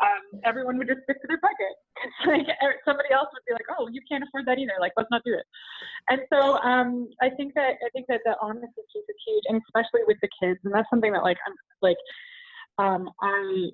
um, 0.03 0.41
everyone 0.45 0.79
would 0.79 0.89
just 0.89 1.03
stick 1.05 1.21
to 1.23 1.29
their 1.29 1.39
budget. 1.39 1.75
like 2.27 2.47
somebody 2.85 3.15
else 3.15 3.29
would 3.33 3.47
be 3.47 3.55
like, 3.55 3.69
"Oh, 3.79 3.89
you 3.89 4.01
can't 4.09 4.25
afford 4.25 4.47
that 4.47 4.59
either. 4.59 4.75
Like, 4.81 4.93
let's 4.97 5.11
not 5.11 5.23
do 5.25 5.35
it." 5.35 5.47
And 6.11 6.21
so 6.33 6.59
um, 6.63 7.09
I 7.23 7.31
think 7.31 7.55
that 7.55 7.79
I 7.79 7.89
think 7.93 8.07
that 8.09 8.21
the 8.25 8.35
honesty 8.43 8.83
piece 8.91 9.07
is 9.07 9.21
huge, 9.27 9.45
and 9.49 9.63
especially 9.69 10.03
with 10.07 10.19
the 10.21 10.29
kids. 10.41 10.59
And 10.65 10.75
that's 10.75 10.89
something 10.91 11.13
that 11.13 11.23
like 11.23 11.39
I'm 11.47 11.55
like 11.83 12.01
um, 12.79 13.11
I 13.23 13.71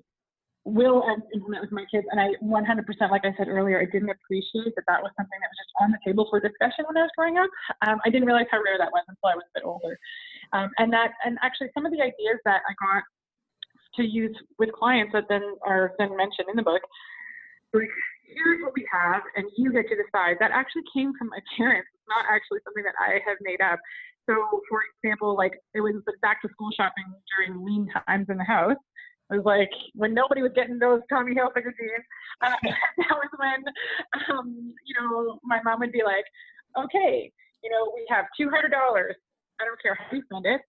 will 0.63 1.01
implement 1.33 1.61
with 1.61 1.71
my 1.71 1.85
kids. 1.89 2.05
And 2.11 2.21
I 2.21 2.37
100%, 2.43 2.85
like 3.09 3.25
I 3.25 3.33
said 3.37 3.47
earlier, 3.47 3.81
I 3.81 3.85
didn't 3.85 4.13
appreciate 4.13 4.75
that 4.75 4.85
that 4.87 5.01
was 5.01 5.11
something 5.17 5.39
that 5.41 5.49
was 5.49 5.57
just 5.57 5.73
on 5.81 5.89
the 5.89 6.01
table 6.05 6.27
for 6.29 6.39
discussion 6.39 6.85
when 6.85 6.97
I 6.97 7.09
was 7.09 7.15
growing 7.17 7.37
up. 7.37 7.49
Um, 7.87 7.97
I 8.05 8.09
didn't 8.09 8.29
realize 8.29 8.45
how 8.51 8.61
rare 8.61 8.77
that 8.77 8.93
was 8.93 9.01
until 9.09 9.25
I 9.25 9.35
was 9.35 9.45
a 9.49 9.53
bit 9.57 9.65
older. 9.65 9.97
Um, 10.53 10.69
and 10.77 10.93
that, 10.93 11.17
and 11.25 11.39
actually, 11.41 11.73
some 11.73 11.85
of 11.85 11.91
the 11.91 12.01
ideas 12.01 12.37
that 12.45 12.61
I 12.61 12.73
got 12.77 13.03
to 13.95 14.03
use 14.03 14.35
with 14.59 14.71
clients 14.73 15.13
that 15.13 15.25
then 15.29 15.43
are 15.65 15.93
then 15.99 16.15
mentioned 16.15 16.47
in 16.49 16.55
the 16.55 16.63
book. 16.63 16.81
Like, 17.73 17.89
here's 18.27 18.61
what 18.63 18.73
we 18.75 18.85
have, 18.91 19.21
and 19.35 19.45
you 19.57 19.71
get 19.71 19.87
to 19.87 19.95
decide. 19.95 20.37
That 20.39 20.51
actually 20.51 20.83
came 20.93 21.13
from 21.17 21.29
my 21.29 21.39
parents. 21.57 21.87
It's 21.93 22.07
not 22.07 22.25
actually 22.29 22.59
something 22.63 22.83
that 22.83 22.95
I 22.99 23.19
have 23.27 23.37
made 23.41 23.61
up. 23.61 23.79
So, 24.29 24.61
for 24.69 24.81
example, 24.95 25.35
like 25.35 25.53
it 25.73 25.81
was 25.81 25.95
back 26.21 26.41
to 26.41 26.49
school 26.49 26.69
shopping 26.75 27.05
during 27.35 27.65
lean 27.65 27.87
times 28.07 28.27
in 28.29 28.37
the 28.37 28.43
house. 28.43 28.77
It 29.31 29.35
was 29.39 29.45
like 29.45 29.71
when 29.95 30.13
nobody 30.13 30.41
was 30.41 30.51
getting 30.53 30.77
those 30.77 31.01
Tommy 31.09 31.33
Hilfiger 31.33 31.71
jeans. 31.75 32.05
Uh, 32.41 32.51
that 32.63 33.15
was 33.15 33.31
when, 33.37 33.63
um, 34.29 34.73
you 34.85 34.95
know, 34.99 35.39
my 35.43 35.59
mom 35.63 35.79
would 35.79 35.91
be 35.91 36.03
like, 36.03 36.25
"Okay, 36.77 37.31
you 37.63 37.69
know, 37.69 37.91
we 37.95 38.05
have 38.09 38.25
two 38.37 38.49
hundred 38.49 38.71
dollars. 38.71 39.15
I 39.59 39.65
don't 39.65 39.81
care 39.81 39.95
how 39.95 40.15
you 40.15 40.23
spend 40.25 40.45
it, 40.45 40.61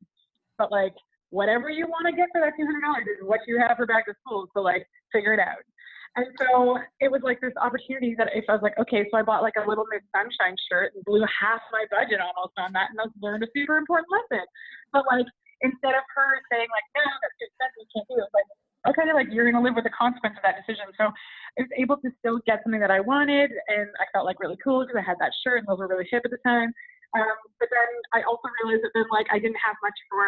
but 0.59 0.71
like 0.71 0.95
whatever 1.33 1.73
you 1.73 1.89
want 1.89 2.05
to 2.05 2.13
get 2.13 2.29
for 2.29 2.45
that 2.45 2.53
$200 2.61 3.09
is 3.09 3.25
what 3.25 3.41
you 3.49 3.57
have 3.57 3.81
for 3.81 3.89
back 3.89 4.05
to 4.05 4.15
school. 4.21 4.47
So 4.53 4.61
like 4.61 4.85
figure 5.11 5.33
it 5.33 5.41
out. 5.41 5.65
And 6.13 6.29
so 6.37 6.77
it 7.01 7.09
was 7.09 7.25
like 7.25 7.41
this 7.41 7.57
opportunity 7.57 8.13
that 8.21 8.37
if 8.37 8.45
I 8.45 8.53
was 8.53 8.61
like, 8.61 8.77
okay, 8.77 9.09
so 9.09 9.17
I 9.17 9.25
bought 9.25 9.41
like 9.41 9.57
a 9.57 9.65
little 9.65 9.89
Miss 9.89 10.05
Sunshine 10.13 10.53
shirt 10.69 10.93
and 10.93 11.01
blew 11.09 11.25
half 11.25 11.65
my 11.73 11.89
budget 11.89 12.21
almost 12.21 12.53
on 12.61 12.77
that, 12.77 12.93
and 12.93 13.01
I 13.01 13.09
learned 13.25 13.49
a 13.49 13.51
super 13.57 13.81
important 13.81 14.13
lesson. 14.13 14.45
But 14.93 15.09
like 15.09 15.25
instead 15.65 15.97
of 15.97 16.05
her 16.13 16.29
saying 16.53 16.69
like, 16.69 16.85
no, 16.93 17.09
that's 17.09 17.37
too 17.41 17.49
expensive, 17.49 17.81
you 17.81 17.89
can't 17.97 18.09
do 18.13 18.21
it, 18.21 18.29
like 18.37 18.45
okay, 18.93 19.09
like 19.17 19.33
you're 19.33 19.49
gonna 19.49 19.65
live 19.65 19.73
with 19.73 19.89
the 19.89 19.97
consequence 19.97 20.37
of 20.37 20.45
that 20.45 20.61
decision. 20.61 20.85
So 21.01 21.09
I 21.09 21.65
was 21.65 21.73
able 21.81 21.97
to 22.05 22.13
still 22.21 22.45
get 22.45 22.61
something 22.61 22.85
that 22.85 22.93
I 22.93 23.01
wanted, 23.01 23.49
and 23.73 23.89
I 23.97 24.05
felt 24.13 24.29
like 24.29 24.37
really 24.37 24.61
cool 24.61 24.85
because 24.85 25.01
I 25.01 25.05
had 25.07 25.17
that 25.25 25.33
shirt 25.41 25.65
and 25.65 25.67
those 25.71 25.81
were 25.81 25.89
really 25.89 26.05
hip 26.13 26.29
at 26.29 26.33
the 26.35 26.45
time. 26.45 26.77
Um, 27.17 27.37
but 27.57 27.73
then 27.73 27.91
I 28.13 28.21
also 28.29 28.53
realized 28.61 28.85
that 28.85 28.93
then 28.93 29.09
like 29.09 29.33
I 29.33 29.41
didn't 29.41 29.61
have 29.65 29.81
much 29.81 29.97
for 30.13 30.21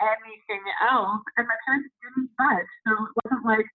anything 0.00 0.64
else. 0.82 1.22
And 1.36 1.46
my 1.46 1.58
parents 1.66 1.88
didn't 2.02 2.30
budge. 2.36 2.70
So 2.86 2.90
it 2.92 3.12
wasn't 3.24 3.44
like, 3.46 3.66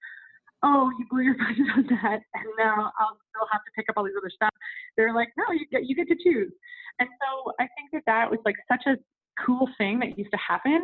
oh, 0.63 0.91
you 0.97 1.05
blew 1.09 1.21
your 1.21 1.37
budget 1.41 1.67
on 1.75 1.85
that, 2.01 2.21
and 2.37 2.47
now 2.57 2.91
I'll 2.99 3.17
still 3.33 3.47
have 3.51 3.61
to 3.65 3.71
pick 3.75 3.89
up 3.89 3.97
all 3.97 4.05
these 4.05 4.17
other 4.17 4.31
stuff. 4.33 4.53
They're 4.97 5.13
like, 5.13 5.29
no, 5.37 5.45
you 5.53 5.65
get 5.71 5.85
you 5.85 5.95
get 5.95 6.07
to 6.09 6.17
choose. 6.17 6.51
And 6.99 7.09
so 7.21 7.53
I 7.59 7.65
think 7.77 7.89
that 7.93 8.03
that 8.05 8.29
was 8.29 8.39
like 8.45 8.55
such 8.69 8.85
a 8.85 8.97
cool 9.45 9.67
thing 9.77 9.99
that 9.99 10.17
used 10.17 10.31
to 10.31 10.41
happen. 10.41 10.77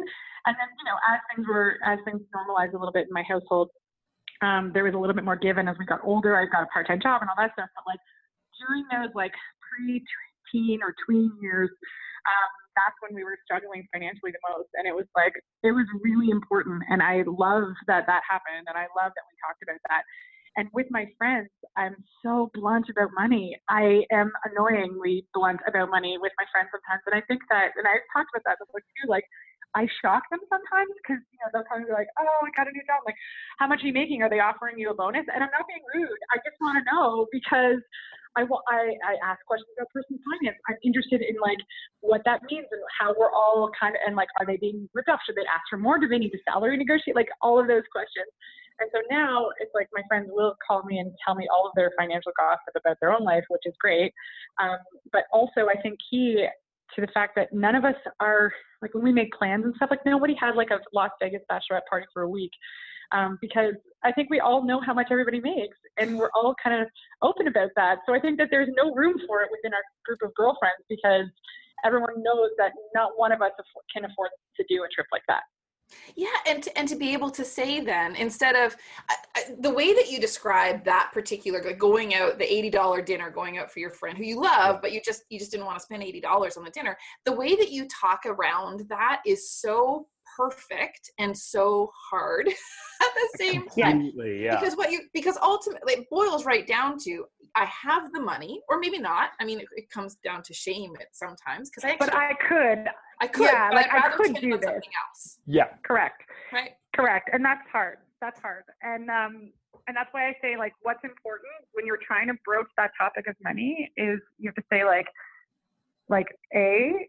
And 0.46 0.56
then 0.56 0.70
you 0.79 0.86
know, 0.86 0.98
as 1.06 1.20
things 1.29 1.46
were 1.48 1.77
as 1.86 2.00
things 2.06 2.22
normalized 2.34 2.74
a 2.74 2.77
little 2.77 2.94
bit 2.94 3.08
in 3.08 3.13
my 3.13 3.24
household, 3.24 3.70
um, 4.41 4.72
there 4.74 4.84
was 4.84 4.94
a 4.94 4.98
little 4.98 5.15
bit 5.15 5.25
more 5.25 5.36
given 5.36 5.67
as 5.67 5.75
we 5.77 5.86
got 5.86 6.01
older. 6.03 6.38
I 6.38 6.46
got 6.46 6.63
a 6.63 6.72
part-time 6.74 7.01
job 7.01 7.22
and 7.22 7.29
all 7.29 7.38
that 7.38 7.53
stuff. 7.53 7.70
But 7.75 7.86
like 7.86 8.01
during 8.58 8.86
those 8.89 9.13
like 9.13 9.34
pre-teen 9.62 10.79
or 10.82 10.96
tween 11.06 11.34
years, 11.41 11.70
um, 12.25 12.50
that's 12.77 12.98
when 13.01 13.17
we 13.17 13.25
were 13.25 13.41
struggling 13.41 13.81
financially 13.89 14.29
the 14.29 14.43
most. 14.53 14.69
And 14.77 14.86
it 14.86 14.93
was 14.93 15.10
like, 15.17 15.34
it 15.65 15.74
was 15.74 15.89
really 16.05 16.29
important. 16.29 16.86
And 16.93 17.01
I 17.01 17.25
love 17.25 17.74
that 17.89 18.05
that 18.05 18.22
happened. 18.29 18.69
And 18.69 18.77
I 18.77 18.86
love 18.93 19.10
that 19.17 19.25
we 19.25 19.34
talked 19.41 19.65
about 19.65 19.81
that. 19.89 20.05
And 20.57 20.69
with 20.74 20.89
my 20.89 21.05
friends, 21.17 21.50
I'm 21.77 21.98
so 22.25 22.50
blunt 22.53 22.89
about 22.89 23.13
money. 23.13 23.57
I 23.69 24.05
am 24.10 24.34
annoyingly 24.46 25.25
blunt 25.34 25.62
about 25.67 25.89
money 25.89 26.17
with 26.17 26.34
my 26.38 26.46
friends 26.50 26.69
sometimes. 26.74 27.01
And 27.05 27.13
I 27.13 27.22
think 27.29 27.41
that, 27.50 27.77
and 27.77 27.86
I've 27.86 28.05
talked 28.10 28.34
about 28.34 28.46
that 28.46 28.57
before 28.57 28.81
too, 28.81 29.05
like, 29.05 29.25
I 29.76 29.86
shock 30.02 30.24
them 30.32 30.40
sometimes 30.48 30.92
because 31.02 31.22
you 31.32 31.40
know 31.44 31.50
they'll 31.54 31.68
come 31.68 31.84
and 31.84 31.90
be 31.90 31.94
like, 31.94 32.08
"Oh, 32.20 32.40
I 32.46 32.50
got 32.56 32.68
a 32.68 32.74
new 32.74 32.84
job." 32.88 33.04
Like, 33.06 33.20
how 33.60 33.68
much 33.68 33.84
are 33.84 33.88
you 33.88 33.94
making? 33.94 34.24
Are 34.24 34.30
they 34.30 34.40
offering 34.40 34.80
you 34.80 34.90
a 34.90 34.96
bonus? 34.96 35.28
And 35.28 35.44
I'm 35.44 35.52
not 35.52 35.68
being 35.68 35.84
rude. 35.94 36.22
I 36.34 36.38
just 36.42 36.58
want 36.62 36.80
to 36.80 36.84
know 36.88 37.28
because 37.32 37.84
I, 38.38 38.46
I, 38.46 38.82
I 39.02 39.14
ask 39.26 39.42
questions 39.50 39.74
about 39.74 39.90
personal 39.90 40.22
finance. 40.22 40.62
I'm 40.70 40.78
interested 40.86 41.26
in 41.26 41.36
like 41.42 41.58
what 42.02 42.22
that 42.30 42.46
means 42.46 42.70
and 42.70 42.82
how 42.94 43.18
we're 43.18 43.34
all 43.34 43.70
kind 43.74 43.98
of, 43.98 44.02
and 44.06 44.16
like, 44.16 44.30
are 44.40 44.46
they 44.46 44.58
being 44.62 44.86
ripped 44.94 45.10
off? 45.10 45.20
Should 45.26 45.36
they 45.36 45.50
ask 45.50 45.66
for 45.70 45.82
more? 45.82 45.98
Do 45.98 46.08
they 46.08 46.22
need 46.22 46.30
to 46.38 46.42
salary 46.46 46.78
negotiate? 46.78 47.18
Like 47.18 47.34
all 47.42 47.58
of 47.60 47.66
those 47.66 47.86
questions. 47.92 48.30
And 48.80 48.90
so 48.94 49.02
now 49.10 49.50
it's 49.58 49.74
like 49.74 49.90
my 49.90 50.06
friends 50.08 50.30
will 50.30 50.54
call 50.62 50.84
me 50.86 51.00
and 51.00 51.12
tell 51.26 51.34
me 51.34 51.48
all 51.50 51.66
of 51.66 51.74
their 51.76 51.92
financial 51.98 52.32
gossip 52.38 52.78
about 52.78 52.98
their 53.02 53.12
own 53.12 53.26
life, 53.26 53.44
which 53.50 53.66
is 53.66 53.74
great. 53.82 54.14
Um, 54.62 54.78
but 55.12 55.26
also 55.34 55.66
I 55.66 55.82
think 55.82 55.98
key 56.10 56.46
to 56.96 57.01
the 57.01 57.08
fact 57.13 57.34
that 57.36 57.53
none 57.53 57.75
of 57.75 57.86
us 57.86 57.96
are 58.20 58.51
like 58.82 58.94
when 58.94 59.03
we 59.03 59.12
make 59.12 59.32
plans 59.34 59.65
and 59.65 59.74
stuff 59.75 59.89
like 59.89 60.06
nobody 60.06 60.36
had 60.39 60.56
like 60.56 60.70
a 60.72 60.79
Las 60.94 61.12
Vegas 61.22 61.41
bachelorette 61.51 61.86
party 61.89 62.06
for 62.13 62.24
a 62.24 62.29
week 62.29 62.51
um, 63.12 63.38
because 63.41 63.74
I 64.03 64.12
think 64.12 64.29
we 64.29 64.39
all 64.39 64.65
know 64.65 64.82
how 64.86 64.94
much 64.94 65.08
everybody 65.12 65.39
makes 65.39 65.77
and 65.98 66.17
we're 66.17 66.32
all 66.36 66.56
kind 66.62 66.82
of 66.82 66.88
open 67.22 67.48
about 67.48 67.72
that. 67.75 68.00
So 68.06 68.13
I 68.13 68.20
think 68.20 68.38
that 68.38 68.50
there's 68.51 68.70
no 68.75 68.94
room 68.94 69.15
for 69.27 69.41
it 69.41 69.50
within 69.51 69.74
our 69.74 69.84
group 70.06 70.20
of 70.24 70.34
girlfriends 70.36 70.84
because 70.89 71.25
everyone 71.86 72.22
knows 72.22 72.50
that 72.58 72.72
not 72.94 73.12
one 73.15 73.32
of 73.32 73.41
us 73.41 73.51
can 73.94 74.06
afford 74.06 74.29
to 74.58 74.65
do 74.70 74.84
a 74.84 74.88
trip 74.94 75.08
like 75.12 75.24
that. 75.27 75.44
Yeah, 76.15 76.27
and 76.48 76.63
to, 76.63 76.77
and 76.77 76.88
to 76.88 76.96
be 76.96 77.13
able 77.13 77.29
to 77.32 77.46
say 77.46 77.79
then 77.79 78.15
instead 78.15 78.56
of 78.56 78.75
uh, 79.10 79.41
the 79.60 79.72
way 79.72 79.94
that 79.94 80.10
you 80.10 80.20
describe 80.20 80.84
that 80.86 81.12
particular 81.13 81.63
like 81.63 81.79
going 81.79 82.15
out 82.15 82.39
the 82.39 82.51
eighty 82.51 82.70
dollar 82.70 83.01
dinner, 83.01 83.29
going 83.29 83.58
out 83.58 83.72
for 83.72 83.79
your 83.79 83.91
friend 83.91 84.17
who 84.17 84.24
you 84.24 84.41
love, 84.41 84.82
but 84.82 84.91
you 84.91 85.01
just 85.03 85.24
you 85.29 85.39
just 85.39 85.51
didn't 85.51 85.65
want 85.65 85.77
to 85.77 85.84
spend 85.84 86.03
eighty 86.03 86.22
dollars 86.22 86.58
on 86.58 86.63
the 86.63 86.72
dinner. 86.72 86.98
The 87.25 87.34
way 87.34 87.56
that 87.56 87.72
you 87.72 87.88
talk 87.88 88.25
around 88.25 88.86
that 88.89 89.22
is 89.25 89.50
so 89.50 90.08
perfect 90.38 91.12
and 91.17 91.36
so 91.36 91.91
hard 92.10 92.48
at 93.01 93.10
the 93.15 93.29
same 93.38 93.67
time. 93.70 94.12
Yeah. 94.17 94.60
Because 94.60 94.75
what 94.75 94.91
you 94.91 95.01
because 95.13 95.38
ultimately 95.41 95.94
it 95.94 96.10
boils 96.10 96.46
right 96.46 96.67
down 96.67 96.98
to 97.06 97.25
I 97.56 97.65
have 97.65 98.12
the 98.13 98.22
money, 98.22 98.62
or 98.70 98.79
maybe 98.79 99.00
not. 99.00 99.32
I 99.39 99.46
mean, 99.46 99.60
it, 99.60 99.67
it 99.75 99.89
comes 99.89 100.15
down 100.24 100.44
to 100.44 100.53
shame 100.53 100.94
it 101.00 101.08
sometimes 101.12 101.72
because 101.72 101.86
I. 101.86 101.96
But 101.98 102.13
I 102.13 102.34
could. 102.34 102.86
I 103.20 103.27
could. 103.27 103.46
Yeah, 103.46 103.72
like 103.74 103.91
I 103.91 104.12
could 104.12 104.36
do 104.36 104.58
this. 104.60 104.70
Else. 104.70 105.39
Yeah. 105.48 105.70
Correct. 105.84 106.22
Right. 106.53 106.72
Correct, 106.96 107.29
and 107.34 107.44
that's 107.44 107.67
hard. 107.72 107.98
That's 108.22 108.39
hard, 108.39 108.63
and 108.84 109.10
um, 109.10 109.51
and 109.88 109.96
that's 109.96 110.10
why 110.12 110.27
I 110.27 110.36
say 110.41 110.58
like, 110.58 110.74
what's 110.82 111.03
important 111.03 111.53
when 111.74 111.86
you're 111.86 112.00
trying 112.06 112.27
to 112.27 112.34
broach 112.46 112.67
that 112.77 112.91
topic 113.00 113.27
of 113.27 113.36
money 113.41 113.91
is 113.96 114.20
you 114.38 114.50
have 114.50 114.56
to 114.56 114.63
say 114.72 114.84
like, 114.84 115.08
like 116.10 116.27
a, 116.53 117.08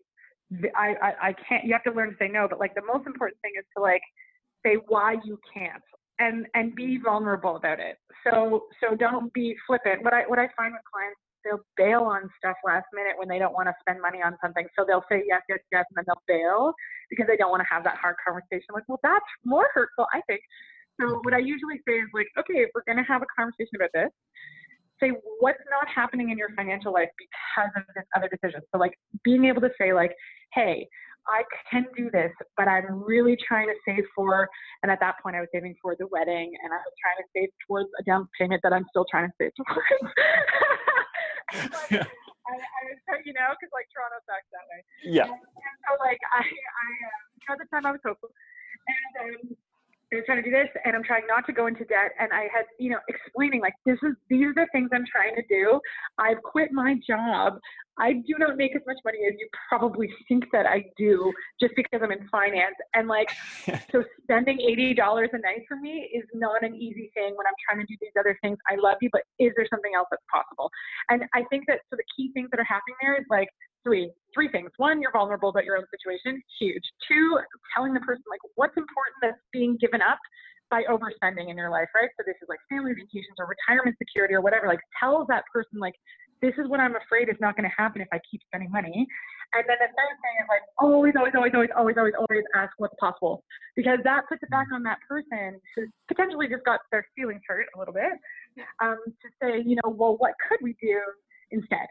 I, 0.77 0.95
I 1.03 1.29
I 1.29 1.35
can't. 1.49 1.65
You 1.65 1.73
have 1.73 1.85
to 1.85 1.93
learn 1.93 2.11
to 2.11 2.17
say 2.19 2.29
no, 2.29 2.47
but 2.49 2.59
like 2.59 2.75
the 2.75 2.85
most 2.87 3.07
important 3.07 3.41
thing 3.43 3.53
is 3.59 3.65
to 3.77 3.83
like 3.83 4.03
say 4.65 4.77
why 4.89 5.17
you 5.25 5.39
can't 5.53 5.83
and 6.19 6.47
and 6.55 6.75
be 6.75 6.99
vulnerable 6.99 7.57
about 7.57 7.81
it. 7.81 7.97
So 8.25 8.65
so 8.83 8.97
don't 8.97 9.33
be 9.33 9.55
flippant. 9.67 10.03
What 10.03 10.15
I 10.15 10.23
what 10.27 10.39
I 10.39 10.49
find 10.57 10.73
with 10.73 10.83
clients 10.91 11.21
they'll 11.45 11.65
bail 11.77 12.03
on 12.03 12.29
stuff 12.39 12.57
last 12.65 12.87
minute 12.93 13.15
when 13.17 13.29
they 13.29 13.39
don't 13.39 13.55
want 13.55 13.69
to 13.69 13.75
spend 13.81 14.01
money 14.01 14.19
on 14.23 14.37
something. 14.43 14.67
So 14.77 14.85
they'll 14.87 15.05
say 15.11 15.23
yes, 15.27 15.43
yes, 15.49 15.59
yes, 15.73 15.85
and 15.91 15.97
then 15.97 16.05
they'll 16.07 16.27
bail 16.27 16.75
because 17.11 17.27
they 17.27 17.37
don't 17.37 17.51
want 17.51 17.63
to 17.63 17.71
have 17.71 17.85
that 17.85 17.97
hard 17.97 18.17
conversation. 18.21 18.75
Like, 18.75 18.85
well, 18.89 19.01
that's 19.03 19.31
more 19.45 19.69
hurtful, 19.73 20.07
I 20.13 20.21
think. 20.27 20.41
So 21.01 21.21
what 21.23 21.33
I 21.33 21.39
usually 21.39 21.79
say 21.87 22.03
is 22.03 22.11
like, 22.13 22.27
okay, 22.39 22.67
if 22.67 22.71
we're 22.75 22.87
going 22.87 22.99
to 22.99 23.07
have 23.07 23.23
a 23.23 23.31
conversation 23.31 23.79
about 23.79 23.95
this, 23.95 24.11
say 25.01 25.13
what's 25.41 25.59
not 25.71 25.89
happening 25.89 26.31
in 26.31 26.39
your 26.39 26.49
financial 26.57 26.93
life 26.93 27.09
because 27.19 27.71
of 27.77 27.83
this 27.95 28.05
other 28.17 28.29
decision. 28.29 28.61
So 28.73 28.79
like 28.79 28.93
being 29.25 29.45
able 29.45 29.61
to 29.63 29.71
say 29.81 29.93
like, 29.93 30.13
hey, 30.55 30.89
I 31.29 31.43
can 31.71 31.85
do 31.97 32.11
this, 32.11 32.33
but 32.57 32.69
I'm 32.69 33.05
really 33.05 33.37
trying 33.47 33.69
to 33.69 33.75
save 33.85 34.05
for, 34.17 34.49
and 34.83 34.91
at 34.91 34.99
that 35.01 35.17
point 35.23 35.37
I 35.37 35.41
was 35.41 35.49
saving 35.53 35.75
for 35.83 35.95
the 35.99 36.07
wedding 36.09 36.55
and 36.63 36.73
I 36.73 36.77
was 36.77 36.95
trying 37.05 37.21
to 37.21 37.27
save 37.37 37.51
towards 37.67 37.89
a 38.01 38.03
down 38.05 38.29
payment 38.39 38.63
that 38.63 38.73
I'm 38.73 38.87
still 38.89 39.05
trying 39.11 39.29
to 39.29 39.35
save 39.37 39.53
towards. 39.57 40.15
yeah. 41.93 42.05
I, 42.49 42.55
I 42.57 43.21
you 43.29 43.37
know, 43.37 43.53
because 43.53 43.69
like 43.77 43.93
Toronto 43.93 44.17
sucks 44.25 44.49
that 44.57 44.65
way. 44.73 44.81
Yeah. 45.05 45.29
And, 45.29 45.37
and 45.37 45.77
so 45.85 46.01
like 46.01 46.21
I, 46.33 46.41
I 46.41 46.89
uh, 47.05 47.53
at 47.53 47.59
the 47.61 47.69
time 47.69 47.85
I 47.85 47.93
was 47.93 48.01
hopeful, 48.05 48.33
and 48.89 49.13
um, 49.21 49.57
I 50.13 50.17
was 50.17 50.25
trying 50.25 50.43
to 50.43 50.49
do 50.49 50.55
this 50.55 50.69
and 50.85 50.97
I'm 50.97 51.05
trying 51.05 51.27
not 51.29 51.45
to 51.47 51.53
go 51.53 51.67
into 51.67 51.85
debt. 51.85 52.13
And 52.19 52.33
I 52.33 52.49
had, 52.55 52.65
you 52.79 52.91
know, 52.91 52.99
explaining 53.09 53.61
like, 53.61 53.75
this 53.85 53.99
is, 54.03 54.15
these 54.31 54.47
are 54.47 54.55
the 54.55 54.67
things 54.73 54.89
I'm 54.93 55.05
trying 55.05 55.37
to 55.37 55.43
do. 55.49 55.81
I've 56.19 56.43
quit 56.43 56.73
my 56.73 56.97
job. 57.07 57.59
I 58.01 58.13
do 58.15 58.39
not 58.39 58.57
make 58.57 58.75
as 58.75 58.83
much 58.87 58.97
money 59.05 59.19
as 59.29 59.35
you 59.39 59.49
probably 59.69 60.09
think 60.29 60.45
that 60.53 60.67
I 60.67 60.85
do 60.97 61.33
just 61.61 61.75
because 61.77 62.01
I'm 62.03 62.13
in 62.13 62.27
finance. 62.31 62.77
And 62.95 63.09
like, 63.09 63.29
so 63.93 64.03
spending 64.23 64.59
$80 64.59 64.97
a 64.97 65.39
night 65.39 65.67
for 65.67 65.77
me 65.77 66.09
is 66.15 66.25
not 66.33 66.65
an 66.65 66.75
easy 66.75 67.11
thing 67.13 67.35
when 67.37 67.47
I'm 67.47 67.59
trying 67.69 67.85
to 67.85 67.87
do 67.87 67.97
these 68.01 68.17
other 68.19 68.39
things. 68.41 68.57
I 68.71 68.77
love 68.77 68.97
you, 69.03 69.11
but 69.13 69.23
is 69.39 69.53
there 69.57 69.67
something 69.69 69.93
else 69.95 70.09
that's 70.11 70.25
possible? 70.33 70.71
And 71.11 71.25
I 71.35 71.45
think 71.51 71.65
that, 71.67 71.81
so 71.91 71.97
the 71.97 72.09
key 72.17 72.31
things 72.33 72.49
that 72.53 72.61
are 72.61 72.71
happening 72.71 72.97
there 73.03 73.19
is 73.19 73.27
like, 73.29 73.49
three 73.89 74.13
three 74.35 74.49
things. 74.53 74.71
One 74.77 75.01
you're 75.01 75.13
vulnerable 75.13 75.49
about 75.49 75.65
your 75.65 75.77
own 75.77 75.85
situation 75.89 76.43
huge. 76.61 76.85
Two 77.09 77.41
telling 77.75 77.95
the 77.95 78.01
person 78.01 78.25
like 78.29 78.41
what's 78.57 78.77
important 78.77 79.17
that's 79.23 79.41
being 79.53 79.79
given 79.81 80.03
up 80.03 80.19
by 80.71 80.85
overspending 80.85 81.49
in 81.49 81.57
your 81.57 81.71
life 81.71 81.89
right? 81.97 82.13
So 82.21 82.25
this 82.27 82.37
is 82.43 82.49
like 82.49 82.61
family 82.69 82.93
vacations 82.93 83.41
or 83.41 83.49
retirement 83.49 83.97
security 83.97 84.35
or 84.35 84.43
whatever. 84.43 84.69
Like 84.69 84.85
tell 85.01 85.25
that 85.33 85.45
person 85.53 85.81
like 85.81 85.95
this 86.41 86.53
is 86.55 86.69
what 86.69 86.79
i'm 86.79 86.95
afraid 86.95 87.29
is 87.29 87.35
not 87.41 87.57
going 87.57 87.69
to 87.69 87.75
happen 87.77 88.01
if 88.01 88.07
i 88.13 88.21
keep 88.31 88.41
spending 88.47 88.71
money. 88.71 89.09
And 89.57 89.65
then 89.65 89.81
the 89.81 89.89
third 89.89 90.17
thing 90.21 90.37
is 90.45 90.49
like 90.53 90.61
always 90.77 91.17
always 91.17 91.33
always 91.35 91.57
always 91.57 91.73
always 91.75 91.97
always 91.97 92.15
always 92.21 92.45
ask 92.55 92.73
what's 92.77 92.95
possible. 93.01 93.43
Because 93.75 93.99
that 94.05 94.29
puts 94.29 94.43
it 94.43 94.51
back 94.51 94.69
on 94.75 94.83
that 94.85 94.99
person 95.09 95.57
who 95.75 95.89
potentially 96.07 96.49
just 96.53 96.65
got 96.69 96.81
their 96.93 97.09
feelings 97.17 97.41
hurt 97.49 97.65
a 97.75 97.79
little 97.79 97.95
bit 97.95 98.13
um, 98.85 99.01
to 99.09 99.29
say 99.41 99.65
you 99.65 99.77
know 99.81 99.89
well 99.89 100.17
what 100.19 100.35
could 100.49 100.61
we 100.61 100.77
do 100.83 101.01
instead 101.51 101.87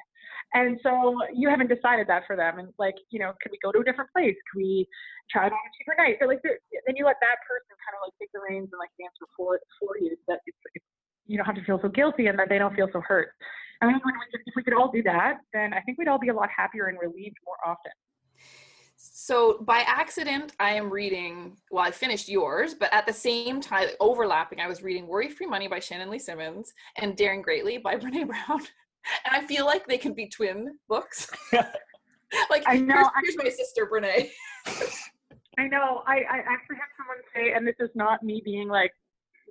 and 0.53 0.79
so 0.81 1.19
you 1.33 1.49
haven't 1.49 1.67
decided 1.67 2.07
that 2.07 2.23
for 2.25 2.35
them. 2.35 2.59
And 2.59 2.69
like, 2.79 2.95
you 3.09 3.19
know, 3.19 3.33
can 3.41 3.51
we 3.51 3.59
go 3.61 3.71
to 3.71 3.79
a 3.79 3.83
different 3.83 4.11
place? 4.11 4.35
Can 4.51 4.63
we 4.63 4.87
try 5.29 5.47
it 5.47 5.51
on 5.51 5.59
a 5.59 5.71
cheaper 5.77 5.95
night? 5.97 6.17
So 6.21 6.27
like, 6.27 6.39
then 6.43 6.95
you 6.95 7.05
let 7.05 7.17
that 7.19 7.37
person 7.43 7.75
kind 7.83 7.95
of 7.99 8.07
like 8.07 8.15
take 8.19 8.31
the 8.33 8.39
reins 8.39 8.69
and 8.71 8.79
like 8.79 8.91
answer 9.03 9.27
for 9.35 9.59
for 9.79 9.97
you. 9.99 10.15
So 10.23 10.33
that 10.33 10.39
it's, 10.45 10.57
it's, 10.75 10.85
you 11.25 11.37
don't 11.37 11.45
have 11.45 11.55
to 11.55 11.63
feel 11.65 11.79
so 11.81 11.89
guilty 11.89 12.27
and 12.27 12.39
that 12.39 12.47
they 12.47 12.57
don't 12.57 12.75
feel 12.75 12.87
so 12.93 13.01
hurt. 13.01 13.29
I 13.81 13.87
mean, 13.87 13.99
if 14.45 14.53
we 14.55 14.63
could 14.63 14.73
all 14.73 14.89
do 14.89 15.03
that, 15.03 15.37
then 15.53 15.73
I 15.73 15.81
think 15.81 15.99
we'd 15.99 16.07
all 16.07 16.17
be 16.17 16.29
a 16.29 16.33
lot 16.33 16.49
happier 16.55 16.87
and 16.87 16.97
relieved 16.99 17.35
more 17.45 17.57
often. 17.63 17.91
So 18.95 19.59
by 19.59 19.83
accident, 19.85 20.53
I 20.59 20.71
am 20.71 20.89
reading. 20.91 21.57
Well, 21.69 21.83
I 21.83 21.91
finished 21.91 22.29
yours, 22.29 22.73
but 22.73 22.91
at 22.91 23.05
the 23.05 23.13
same 23.13 23.61
time, 23.61 23.89
overlapping, 23.99 24.59
I 24.59 24.67
was 24.67 24.81
reading 24.81 25.05
"Worry 25.05 25.29
Free 25.29 25.45
Money" 25.45 25.67
by 25.67 25.79
Shannon 25.79 26.09
Lee 26.09 26.17
Simmons 26.17 26.73
and 26.97 27.15
"Daring 27.15 27.43
Greatly" 27.43 27.77
by 27.77 27.95
Brene 27.97 28.27
Brown 28.27 28.61
and 29.25 29.35
I 29.35 29.45
feel 29.45 29.65
like 29.65 29.87
they 29.87 29.97
can 29.97 30.13
be 30.13 30.27
twin 30.27 30.77
books. 30.87 31.29
like 31.53 32.63
I 32.65 32.77
know. 32.77 32.95
Here's, 32.95 33.35
here's 33.35 33.37
my 33.37 33.49
sister 33.49 33.87
Brene. 33.91 34.29
I 35.57 35.67
know. 35.67 36.03
I, 36.05 36.17
I 36.29 36.37
actually 36.45 36.77
had 36.77 36.91
someone 36.97 37.17
say, 37.33 37.53
and 37.53 37.67
this 37.67 37.75
is 37.79 37.89
not 37.95 38.21
me 38.21 38.41
being 38.43 38.67
like, 38.67 38.91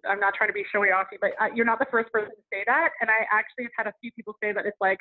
I'm 0.09 0.21
not 0.21 0.35
trying 0.35 0.51
to 0.51 0.55
be 0.55 0.65
showy 0.71 0.89
offy, 0.89 1.19
but 1.21 1.33
uh, 1.41 1.49
you're 1.55 1.67
not 1.67 1.79
the 1.79 1.87
first 1.91 2.13
person 2.13 2.31
to 2.31 2.43
say 2.53 2.63
that. 2.67 2.91
And 3.01 3.11
I 3.11 3.27
actually 3.33 3.65
have 3.65 3.73
had 3.77 3.87
a 3.89 3.95
few 4.01 4.13
people 4.13 4.37
say 4.43 4.53
that 4.53 4.67
it's 4.67 4.77
like, 4.81 4.99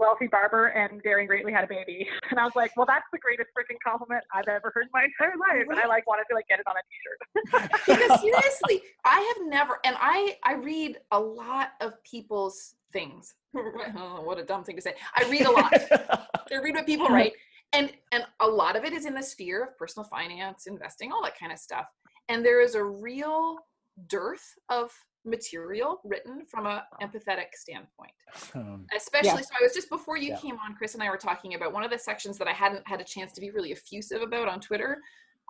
Wealthy 0.00 0.26
Barber 0.26 0.68
and 0.68 1.02
Daring 1.02 1.26
Greatly 1.26 1.52
had 1.52 1.64
a 1.64 1.68
baby. 1.68 2.08
And 2.30 2.38
I 2.38 2.44
was 2.44 2.54
like, 2.54 2.70
well, 2.76 2.86
that's 2.86 3.04
the 3.12 3.18
greatest 3.18 3.50
freaking 3.58 3.76
compliment 3.84 4.22
I've 4.32 4.46
ever 4.46 4.70
heard 4.72 4.84
in 4.84 4.90
my 4.92 5.04
entire 5.04 5.36
life. 5.36 5.66
And 5.68 5.80
I 5.80 5.86
like 5.86 6.06
wanted 6.06 6.24
to 6.30 6.34
like 6.36 6.46
get 6.46 6.60
it 6.60 6.66
on 6.68 6.76
a 6.76 6.82
t-shirt. 6.86 7.70
because 7.86 8.20
seriously, 8.20 8.82
I 9.04 9.18
have 9.20 9.48
never, 9.48 9.80
and 9.84 9.96
I, 9.98 10.36
I 10.44 10.54
read 10.54 10.98
a 11.10 11.18
lot 11.18 11.70
of 11.80 11.94
people's 12.04 12.76
things. 12.92 13.34
oh, 13.56 14.20
what 14.22 14.38
a 14.38 14.44
dumb 14.44 14.62
thing 14.62 14.76
to 14.76 14.82
say. 14.82 14.94
I 15.16 15.28
read 15.28 15.42
a 15.42 15.50
lot. 15.50 15.72
I 15.72 16.56
read 16.62 16.76
what 16.76 16.86
people 16.86 17.08
write. 17.08 17.32
And, 17.72 17.92
and 18.12 18.24
a 18.38 18.46
lot 18.46 18.76
of 18.76 18.84
it 18.84 18.92
is 18.92 19.06
in 19.06 19.14
the 19.14 19.22
sphere 19.22 19.64
of 19.64 19.76
personal 19.76 20.08
finance, 20.08 20.68
investing, 20.68 21.10
all 21.10 21.22
that 21.24 21.38
kind 21.38 21.50
of 21.52 21.58
stuff. 21.58 21.86
And 22.28 22.44
there 22.44 22.60
is 22.60 22.76
a 22.76 22.84
real 22.84 23.58
dearth 24.06 24.54
of 24.68 24.92
material 25.24 26.00
written 26.04 26.44
from 26.46 26.66
a 26.66 26.84
empathetic 27.02 27.52
standpoint. 27.54 28.12
Um, 28.54 28.86
especially 28.96 29.28
yeah. 29.28 29.36
so 29.36 29.54
i 29.60 29.62
was 29.62 29.74
just 29.74 29.90
before 29.90 30.16
you 30.16 30.28
yeah. 30.30 30.36
came 30.38 30.56
on 30.64 30.74
chris 30.76 30.94
and 30.94 31.02
i 31.02 31.10
were 31.10 31.16
talking 31.16 31.54
about 31.54 31.72
one 31.72 31.82
of 31.82 31.90
the 31.90 31.98
sections 31.98 32.38
that 32.38 32.46
i 32.46 32.52
hadn't 32.52 32.86
had 32.86 33.00
a 33.00 33.04
chance 33.04 33.32
to 33.32 33.40
be 33.40 33.50
really 33.50 33.72
effusive 33.72 34.22
about 34.22 34.48
on 34.48 34.60
twitter 34.60 34.98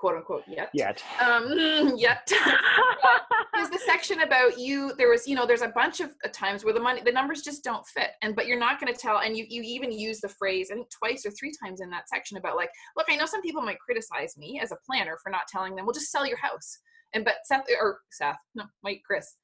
quote 0.00 0.16
unquote 0.16 0.42
yet. 0.48 0.70
Yet. 0.72 1.04
Um 1.20 1.92
yet. 1.96 2.28
Is 3.58 3.68
the 3.68 3.78
section 3.84 4.22
about 4.22 4.58
you 4.58 4.94
there 4.96 5.10
was 5.10 5.28
you 5.28 5.36
know 5.36 5.46
there's 5.46 5.60
a 5.60 5.68
bunch 5.68 6.00
of 6.00 6.10
uh, 6.24 6.28
times 6.32 6.64
where 6.64 6.72
the 6.72 6.80
money 6.80 7.02
the 7.04 7.12
numbers 7.12 7.42
just 7.42 7.62
don't 7.62 7.86
fit. 7.86 8.12
And 8.22 8.34
but 8.34 8.46
you're 8.46 8.58
not 8.58 8.80
going 8.80 8.92
to 8.92 8.98
tell 8.98 9.18
and 9.18 9.36
you 9.36 9.44
you 9.48 9.62
even 9.62 9.92
use 9.92 10.20
the 10.20 10.28
phrase 10.28 10.70
i 10.72 10.74
think 10.74 10.88
twice 10.90 11.26
or 11.26 11.30
three 11.32 11.52
times 11.62 11.82
in 11.82 11.90
that 11.90 12.08
section 12.08 12.38
about 12.38 12.56
like 12.56 12.70
look 12.96 13.06
i 13.10 13.16
know 13.16 13.26
some 13.26 13.42
people 13.42 13.60
might 13.60 13.78
criticize 13.78 14.36
me 14.38 14.58
as 14.62 14.72
a 14.72 14.78
planner 14.86 15.18
for 15.22 15.30
not 15.30 15.42
telling 15.48 15.76
them 15.76 15.84
well 15.84 15.92
just 15.92 16.10
sell 16.10 16.26
your 16.26 16.38
house. 16.38 16.78
And 17.12 17.24
but 17.24 17.34
seth 17.44 17.66
or 17.78 17.98
seth 18.10 18.38
no 18.54 18.64
wait 18.82 19.02
chris 19.04 19.36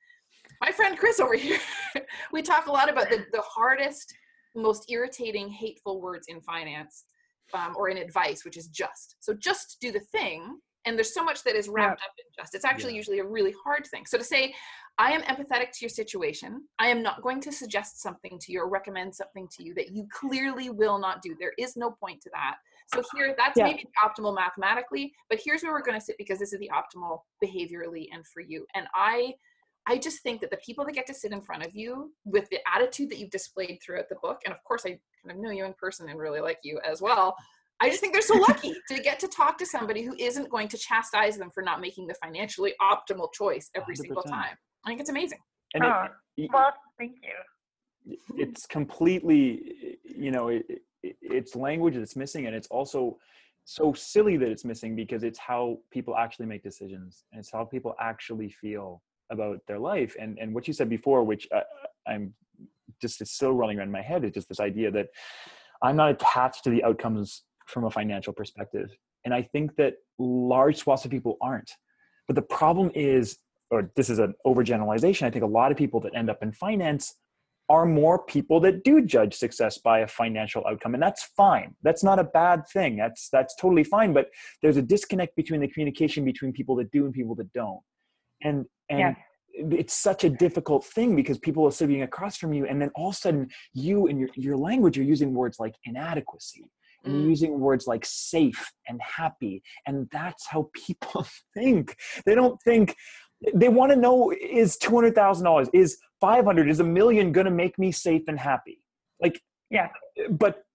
my 0.60 0.70
friend 0.70 0.98
Chris 0.98 1.20
over 1.20 1.34
here, 1.34 1.58
we 2.32 2.42
talk 2.42 2.66
a 2.66 2.72
lot 2.72 2.90
about 2.90 3.10
the, 3.10 3.26
the 3.32 3.42
hardest, 3.42 4.14
most 4.54 4.90
irritating, 4.90 5.48
hateful 5.48 6.00
words 6.00 6.26
in 6.28 6.40
finance 6.40 7.04
um, 7.54 7.74
or 7.76 7.88
in 7.88 7.98
advice, 7.98 8.44
which 8.44 8.56
is 8.56 8.68
just. 8.68 9.16
So 9.20 9.34
just 9.34 9.78
do 9.80 9.92
the 9.92 10.00
thing. 10.00 10.58
And 10.84 10.96
there's 10.96 11.12
so 11.12 11.24
much 11.24 11.42
that 11.42 11.56
is 11.56 11.68
wrapped 11.68 12.00
yeah. 12.00 12.06
up 12.06 12.12
in 12.18 12.42
just. 12.42 12.54
It's 12.54 12.64
actually 12.64 12.92
yeah. 12.92 12.98
usually 12.98 13.18
a 13.18 13.26
really 13.26 13.54
hard 13.64 13.86
thing. 13.86 14.06
So 14.06 14.18
to 14.18 14.24
say, 14.24 14.54
I 14.98 15.12
am 15.12 15.22
empathetic 15.22 15.72
to 15.72 15.78
your 15.80 15.90
situation. 15.90 16.62
I 16.78 16.88
am 16.88 17.02
not 17.02 17.22
going 17.22 17.40
to 17.42 17.52
suggest 17.52 18.00
something 18.00 18.38
to 18.40 18.52
you 18.52 18.60
or 18.60 18.68
recommend 18.68 19.14
something 19.14 19.48
to 19.56 19.64
you 19.64 19.74
that 19.74 19.90
you 19.90 20.06
clearly 20.12 20.70
will 20.70 20.98
not 20.98 21.22
do. 21.22 21.34
There 21.38 21.52
is 21.58 21.76
no 21.76 21.90
point 21.90 22.22
to 22.22 22.30
that. 22.32 22.56
So 22.94 23.02
here, 23.14 23.34
that's 23.36 23.58
yeah. 23.58 23.64
maybe 23.64 23.84
the 23.84 24.08
optimal 24.08 24.34
mathematically, 24.34 25.12
but 25.28 25.40
here's 25.44 25.62
where 25.62 25.72
we're 25.72 25.82
going 25.82 25.98
to 25.98 26.04
sit 26.04 26.16
because 26.18 26.38
this 26.38 26.52
is 26.52 26.60
the 26.60 26.70
optimal 26.72 27.18
behaviorally 27.44 28.06
and 28.12 28.24
for 28.26 28.40
you. 28.40 28.64
And 28.74 28.86
I 28.94 29.34
I 29.88 29.98
just 29.98 30.22
think 30.22 30.40
that 30.40 30.50
the 30.50 30.56
people 30.58 30.84
that 30.84 30.92
get 30.94 31.06
to 31.06 31.14
sit 31.14 31.32
in 31.32 31.40
front 31.40 31.64
of 31.64 31.74
you 31.74 32.12
with 32.24 32.48
the 32.50 32.58
attitude 32.72 33.10
that 33.10 33.18
you've 33.18 33.30
displayed 33.30 33.78
throughout 33.84 34.08
the 34.08 34.16
book, 34.22 34.40
and 34.44 34.52
of 34.52 34.62
course, 34.64 34.82
I 34.84 34.90
kind 35.22 35.30
of 35.30 35.36
know 35.38 35.50
you 35.50 35.64
in 35.64 35.74
person 35.74 36.08
and 36.08 36.18
really 36.18 36.40
like 36.40 36.58
you 36.64 36.80
as 36.84 37.00
well. 37.00 37.36
I 37.80 37.88
just 37.88 38.00
think 38.00 38.12
they're 38.12 38.22
so 38.22 38.36
lucky 38.48 38.74
to 38.90 39.00
get 39.00 39.20
to 39.20 39.28
talk 39.28 39.58
to 39.58 39.66
somebody 39.66 40.02
who 40.02 40.14
isn't 40.18 40.48
going 40.50 40.68
to 40.68 40.78
chastise 40.78 41.36
them 41.36 41.50
for 41.50 41.62
not 41.62 41.80
making 41.80 42.06
the 42.06 42.14
financially 42.14 42.72
optimal 42.80 43.32
choice 43.32 43.70
every 43.74 43.94
single 43.94 44.22
100%. 44.22 44.30
time. 44.30 44.56
I 44.84 44.88
think 44.88 45.00
it's 45.00 45.10
amazing. 45.10 45.38
And 45.74 45.84
Oh, 45.84 46.06
y- 46.38 46.48
well, 46.52 46.72
thank 46.98 47.16
you. 47.22 48.16
it's 48.38 48.66
completely 48.66 49.98
you 50.04 50.30
know 50.30 50.48
it, 50.48 50.64
it, 51.02 51.16
it's 51.20 51.56
language 51.56 51.96
that's 51.96 52.14
missing 52.16 52.46
and 52.46 52.54
it's 52.54 52.68
also 52.68 53.18
so 53.64 53.92
silly 53.92 54.36
that 54.36 54.48
it's 54.48 54.64
missing 54.64 54.94
because 54.94 55.24
it's 55.24 55.38
how 55.40 55.76
people 55.90 56.16
actually 56.16 56.46
make 56.46 56.62
decisions 56.62 57.24
and 57.32 57.40
it's 57.40 57.50
how 57.52 57.64
people 57.64 57.94
actually 58.00 58.48
feel 58.48 59.02
about 59.30 59.60
their 59.66 59.78
life 59.78 60.14
and 60.20 60.38
and 60.38 60.54
what 60.54 60.66
you 60.66 60.74
said 60.74 60.88
before 60.88 61.24
which 61.24 61.48
uh, 61.54 61.60
i'm 62.06 62.32
just 63.00 63.20
is 63.20 63.30
still 63.30 63.52
running 63.52 63.78
around 63.78 63.88
in 63.88 63.92
my 63.92 64.02
head 64.02 64.24
is 64.24 64.32
just 64.32 64.48
this 64.48 64.60
idea 64.60 64.90
that 64.90 65.08
i'm 65.82 65.96
not 65.96 66.10
attached 66.10 66.64
to 66.64 66.70
the 66.70 66.82
outcomes 66.84 67.42
from 67.66 67.84
a 67.84 67.90
financial 67.90 68.32
perspective. 68.32 68.96
And 69.24 69.34
i 69.34 69.42
think 69.42 69.76
that 69.76 69.94
large 70.18 70.78
swaths 70.78 71.04
of 71.04 71.10
people 71.10 71.36
aren't. 71.40 71.72
But 72.26 72.36
the 72.36 72.42
problem 72.42 72.90
is 72.94 73.38
or 73.70 73.90
this 73.96 74.08
is 74.08 74.20
an 74.20 74.32
overgeneralization 74.46 75.26
i 75.26 75.30
think 75.30 75.44
a 75.44 75.54
lot 75.58 75.72
of 75.72 75.76
people 75.76 76.00
that 76.00 76.14
end 76.14 76.30
up 76.30 76.42
in 76.42 76.52
finance 76.52 77.14
are 77.68 77.84
more 77.84 78.22
people 78.22 78.60
that 78.60 78.84
do 78.84 79.02
judge 79.04 79.34
success 79.34 79.76
by 79.76 79.98
a 79.98 80.06
financial 80.06 80.64
outcome 80.68 80.94
and 80.94 81.02
that's 81.02 81.24
fine. 81.36 81.74
That's 81.82 82.04
not 82.04 82.20
a 82.20 82.24
bad 82.24 82.68
thing. 82.68 82.96
That's 82.96 83.28
that's 83.28 83.54
totally 83.56 83.84
fine 83.84 84.12
but 84.12 84.30
there's 84.62 84.76
a 84.76 84.82
disconnect 84.82 85.34
between 85.36 85.60
the 85.60 85.68
communication 85.68 86.24
between 86.24 86.52
people 86.52 86.76
that 86.76 86.90
do 86.92 87.04
and 87.04 87.12
people 87.12 87.34
that 87.36 87.52
don't 87.52 87.80
and 88.46 88.56
and 88.88 89.00
Yes. 89.00 89.16
it's 89.80 89.94
such 90.08 90.22
a 90.24 90.30
difficult 90.44 90.82
thing 90.96 91.16
because 91.20 91.38
people 91.38 91.64
are 91.68 91.76
sitting 91.80 92.02
across 92.02 92.34
from 92.36 92.52
you 92.56 92.62
and 92.66 92.76
then 92.80 92.90
all 92.94 93.08
of 93.08 93.14
a 93.14 93.18
sudden 93.24 93.48
you 93.72 94.06
and 94.08 94.16
your, 94.20 94.28
your 94.34 94.56
language 94.68 94.96
are 94.98 95.08
using 95.14 95.30
words 95.40 95.56
like 95.64 95.74
inadequacy 95.84 96.64
and 97.04 97.14
you're 97.14 97.26
Mm. 97.26 97.30
using 97.36 97.60
words 97.60 97.86
like 97.92 98.04
safe 98.04 98.62
and 98.88 99.00
happy 99.20 99.62
and 99.86 99.96
that's 100.18 100.44
how 100.52 100.62
people 100.86 101.26
think 101.54 101.96
they 102.26 102.34
don't 102.34 102.58
think 102.68 102.94
they 103.62 103.68
want 103.78 103.90
to 103.92 103.98
know 104.04 104.32
is 104.32 104.76
$200000 104.78 105.68
is 105.72 105.98
500 106.20 106.68
is 106.70 106.80
a 106.80 106.84
million 106.98 107.32
going 107.32 107.44
to 107.52 107.56
make 107.64 107.78
me 107.78 107.92
safe 107.92 108.22
and 108.28 108.38
happy 108.38 108.76
like 109.22 109.36
Yeah. 109.70 109.88
but 110.30 110.65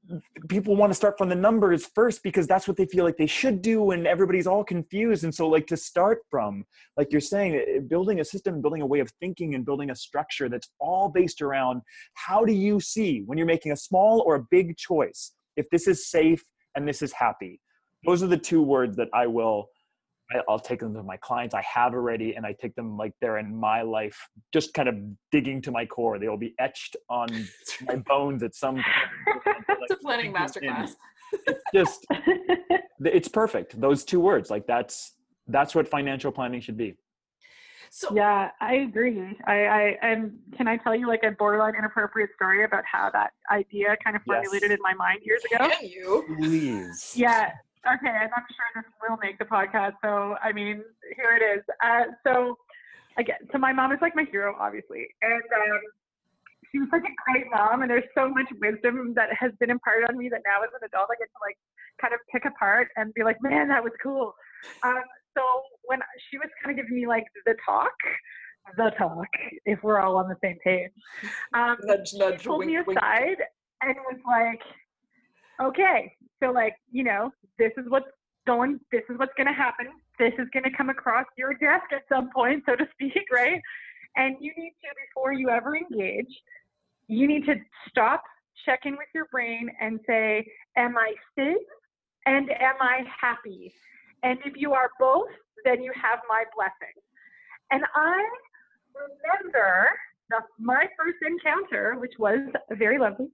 people 0.48 0.76
want 0.76 0.90
to 0.90 0.96
start 0.96 1.18
from 1.18 1.30
the 1.30 1.36
numbers 1.36 1.86
first 1.86 2.24
because 2.24 2.48
that's 2.48 2.68
what 2.68 2.78
they 2.78 2.86
feel 2.86 3.06
like 3.06 3.18
they 3.18 3.28
should 3.28 3.62
do 3.62 3.92
and 3.92 4.08
everybody's 4.08 4.48
all 4.48 4.64
confused. 4.64 5.24
And 5.24 5.34
so 5.34 5.48
like 5.48 5.68
to 5.68 5.78
start 5.78 6.20
from 6.30 6.66
like 6.98 7.12
you're 7.12 7.22
saying 7.22 7.56
eh, 7.56 7.80
building 7.80 8.20
a 8.20 8.26
system 8.26 8.62
building 8.62 8.82
a 8.82 8.86
way 8.86 9.00
of 9.00 9.10
thinking 9.20 9.56
and 9.56 9.66
building 9.66 9.90
a 9.92 9.96
structure 9.96 10.50
that's 10.50 10.70
all 10.80 11.10
based 11.10 11.42
around 11.42 11.82
how 12.14 12.46
do 12.46 12.54
you 12.54 12.80
see 12.80 13.24
when 13.26 13.38
you're 13.38 13.48
making 13.48 13.72
a 13.72 13.78
small 13.78 14.24
or 14.26 14.36
a 14.36 14.44
big 14.52 14.78
choice 14.78 15.34
if 15.58 15.70
this 15.70 15.88
is 15.88 16.10
safe 16.10 16.44
and 16.76 16.88
this 16.88 17.02
is 17.02 17.12
happy. 17.12 17.60
Those 18.06 18.24
are 18.24 18.28
the 18.28 18.38
two 18.38 18.62
words 18.62 18.96
that 18.98 19.10
i 19.14 19.28
will 19.28 19.70
I'll 20.50 20.60
take 20.60 20.80
them 20.80 20.94
to 20.94 21.04
my 21.04 21.18
clients. 21.18 21.54
I 21.56 21.62
have 21.62 21.94
already, 21.94 22.36
and 22.36 22.46
I 22.46 22.54
take 22.54 22.76
them 22.76 22.98
like 22.98 23.14
they're 23.22 23.38
in 23.38 23.56
my 23.56 23.82
life, 23.82 24.18
just 24.54 24.74
kind 24.74 24.88
of 24.90 24.96
digging 25.32 25.62
to 25.64 25.72
my 25.72 25.86
core. 25.86 26.20
They 26.20 26.28
will 26.30 26.38
be 26.38 26.54
etched 26.60 26.96
on 27.10 27.28
my 27.88 27.96
bones 28.08 28.44
at 28.44 28.56
some 28.56 28.76
point. 28.76 29.56
It's 29.82 29.92
a 29.92 29.96
planning 29.98 30.36
sinking 30.36 30.70
in. 30.70 30.76
masterclass. 30.76 30.96
It's 31.48 31.64
just 31.74 32.06
it's 33.06 33.28
perfect. 33.28 33.80
Those 33.80 34.04
two 34.04 34.20
words, 34.20 34.50
like 34.50 34.68
that's 34.68 35.14
that's 35.48 35.74
what 35.74 35.88
financial 35.88 36.32
planning 36.32 36.62
should 36.62 36.78
be. 36.78 36.96
So 37.90 38.16
yeah, 38.16 38.52
I 38.62 38.76
agree. 38.76 39.38
I, 39.46 39.54
I 39.66 39.98
and 40.02 40.34
can 40.56 40.68
I 40.68 40.78
tell 40.78 40.96
you 40.96 41.08
like 41.08 41.24
a 41.24 41.32
borderline 41.32 41.76
inappropriate 41.76 42.30
story 42.36 42.64
about 42.64 42.84
how 42.90 43.10
that 43.12 43.32
idea 43.52 43.98
kind 44.04 44.16
of 44.16 44.22
Yes. 44.28 44.44
formulated 44.46 44.72
in 44.72 44.78
my 44.82 44.94
mind 44.94 45.22
years 45.24 45.44
ago? 45.44 45.68
can 45.70 45.88
you? 45.90 46.24
Please. 46.38 47.14
Yeah. 47.16 47.52
Okay, 47.82 48.14
and 48.14 48.30
I'm 48.36 48.46
sure 48.46 48.70
this 48.76 48.86
will 49.02 49.18
make 49.22 49.40
the 49.40 49.46
podcast. 49.46 49.94
So 50.04 50.36
I 50.44 50.52
mean, 50.52 50.84
here 51.16 51.34
it 51.36 51.44
is. 51.44 51.64
Uh, 51.84 52.14
so 52.26 52.58
again, 53.18 53.38
so 53.52 53.58
my 53.58 53.74
mom 53.74 53.92
is 53.92 54.00
like 54.02 54.16
my 54.16 54.26
hero, 54.32 54.56
obviously, 54.60 55.08
and 55.22 55.42
um, 55.42 55.82
she 56.72 56.80
was 56.80 56.90
like 56.92 57.04
a 57.04 57.16
great 57.26 57.46
mom. 57.52 57.82
And 57.82 57.90
there's 57.90 58.08
so 58.16 58.30
much 58.30 58.48
wisdom 58.62 59.14
that 59.16 59.30
has 59.38 59.52
been 59.60 59.70
imparted 59.70 60.10
on 60.10 60.18
me 60.18 60.30
that 60.30 60.42
now 60.46 60.64
as 60.64 60.70
an 60.80 60.86
adult, 60.86 61.10
I 61.12 61.18
get 61.18 61.28
to 61.28 61.42
like 61.42 61.58
kind 62.00 62.14
of 62.14 62.20
pick 62.32 62.46
apart 62.46 62.90
and 62.96 63.14
be 63.14 63.24
like, 63.24 63.38
man, 63.42 63.68
that 63.70 63.84
was 63.84 63.94
cool. 64.02 64.34
Um, 64.84 65.02
so 65.38 65.42
when 65.86 66.00
she 66.30 66.38
was 66.38 66.50
kind 66.64 66.78
of 66.78 66.84
giving 66.84 66.96
me 67.02 67.08
like 67.08 67.26
the 67.46 67.56
talk, 67.66 67.94
the 68.78 68.92
talk, 68.98 69.28
if 69.66 69.82
we're 69.82 70.00
all 70.00 70.18
on 70.18 70.30
the 70.30 70.38
same 70.44 70.58
page, 70.64 70.92
um, 71.54 71.78
Nudge, 71.84 72.14
nudge, 72.14 72.42
she 72.42 72.48
pulled 72.48 72.66
me 72.66 72.76
wink, 72.76 72.88
wink. 72.88 73.00
aside 73.00 73.38
and 73.82 73.96
was 74.06 74.20
like, 74.26 74.62
okay, 75.62 76.16
so 76.42 76.52
like, 76.52 76.76
you 76.92 77.04
know, 77.04 77.32
this 77.58 77.72
is 77.78 77.86
what's 77.88 78.08
going, 78.48 78.80
this 78.92 79.04
is 79.10 79.18
what's 79.18 79.34
going 79.38 79.48
to 79.48 79.54
happen. 79.54 79.88
This 80.20 80.34
is 80.40 80.48
going 80.54 80.64
to 80.64 80.76
come 80.76 80.90
across 80.90 81.26
your 81.38 81.54
desk 81.54 81.86
at 81.92 82.04
some 82.10 82.30
point, 82.34 82.64
so 82.68 82.76
to 82.76 82.86
speak, 82.94 83.24
right? 83.32 83.62
And 84.16 84.36
you 84.40 84.52
need 84.58 84.74
to, 84.82 84.90
before 85.08 85.34
you 85.34 85.50
ever 85.50 85.76
engage, 85.76 86.34
you 87.08 87.28
need 87.28 87.46
to 87.46 87.56
stop, 87.90 88.24
check 88.66 88.82
in 88.86 88.94
with 88.94 89.08
your 89.14 89.26
brain 89.32 89.70
and 89.80 90.00
say, 90.08 90.46
am 90.78 90.98
I 90.98 91.14
safe 91.38 91.58
and 92.26 92.50
am 92.52 92.76
I 92.80 93.04
happy? 93.20 93.74
And 94.24 94.38
if 94.46 94.54
you 94.56 94.74
are 94.74 94.90
both, 95.00 95.30
then 95.66 95.82
you 95.82 95.92
have 95.96 96.20
my 96.30 96.44
blessing. 96.56 96.96
And 97.72 97.84
I 97.96 98.30
remember 98.94 99.90
the, 100.30 100.38
my 100.60 100.88
first 100.98 101.18
encounter, 101.26 101.96
which 102.00 102.14
was 102.20 102.40
very 102.72 102.98
lovely. 102.98 103.28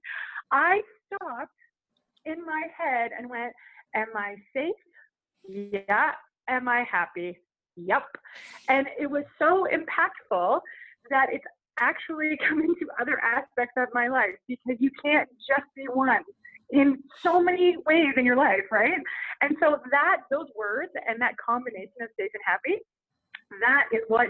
I 0.52 0.80
stopped 1.06 1.52
in 2.28 2.44
my 2.44 2.62
head 2.76 3.10
and 3.16 3.28
went, 3.28 3.52
Am 3.94 4.08
I 4.14 4.36
safe? 4.54 4.74
Yeah. 5.48 6.12
Am 6.48 6.68
I 6.68 6.84
happy? 6.90 7.38
Yep. 7.76 8.04
And 8.68 8.86
it 9.00 9.10
was 9.10 9.24
so 9.38 9.66
impactful 9.72 10.60
that 11.10 11.28
it's 11.32 11.44
actually 11.80 12.38
come 12.48 12.60
into 12.60 12.86
other 13.00 13.18
aspects 13.20 13.74
of 13.76 13.88
my 13.94 14.08
life 14.08 14.36
because 14.46 14.76
you 14.78 14.90
can't 15.02 15.28
just 15.48 15.66
be 15.74 15.84
one 15.84 16.10
in 16.70 16.98
so 17.22 17.40
many 17.42 17.76
ways 17.86 18.12
in 18.16 18.26
your 18.26 18.36
life, 18.36 18.64
right? 18.70 18.92
And 19.40 19.56
so 19.60 19.78
that 19.90 20.18
those 20.30 20.48
words 20.54 20.90
and 21.08 21.20
that 21.22 21.34
combination 21.38 22.02
of 22.02 22.08
safe 22.18 22.30
and 22.34 22.42
happy, 22.44 22.82
that 23.60 23.84
is 23.92 24.02
what 24.08 24.28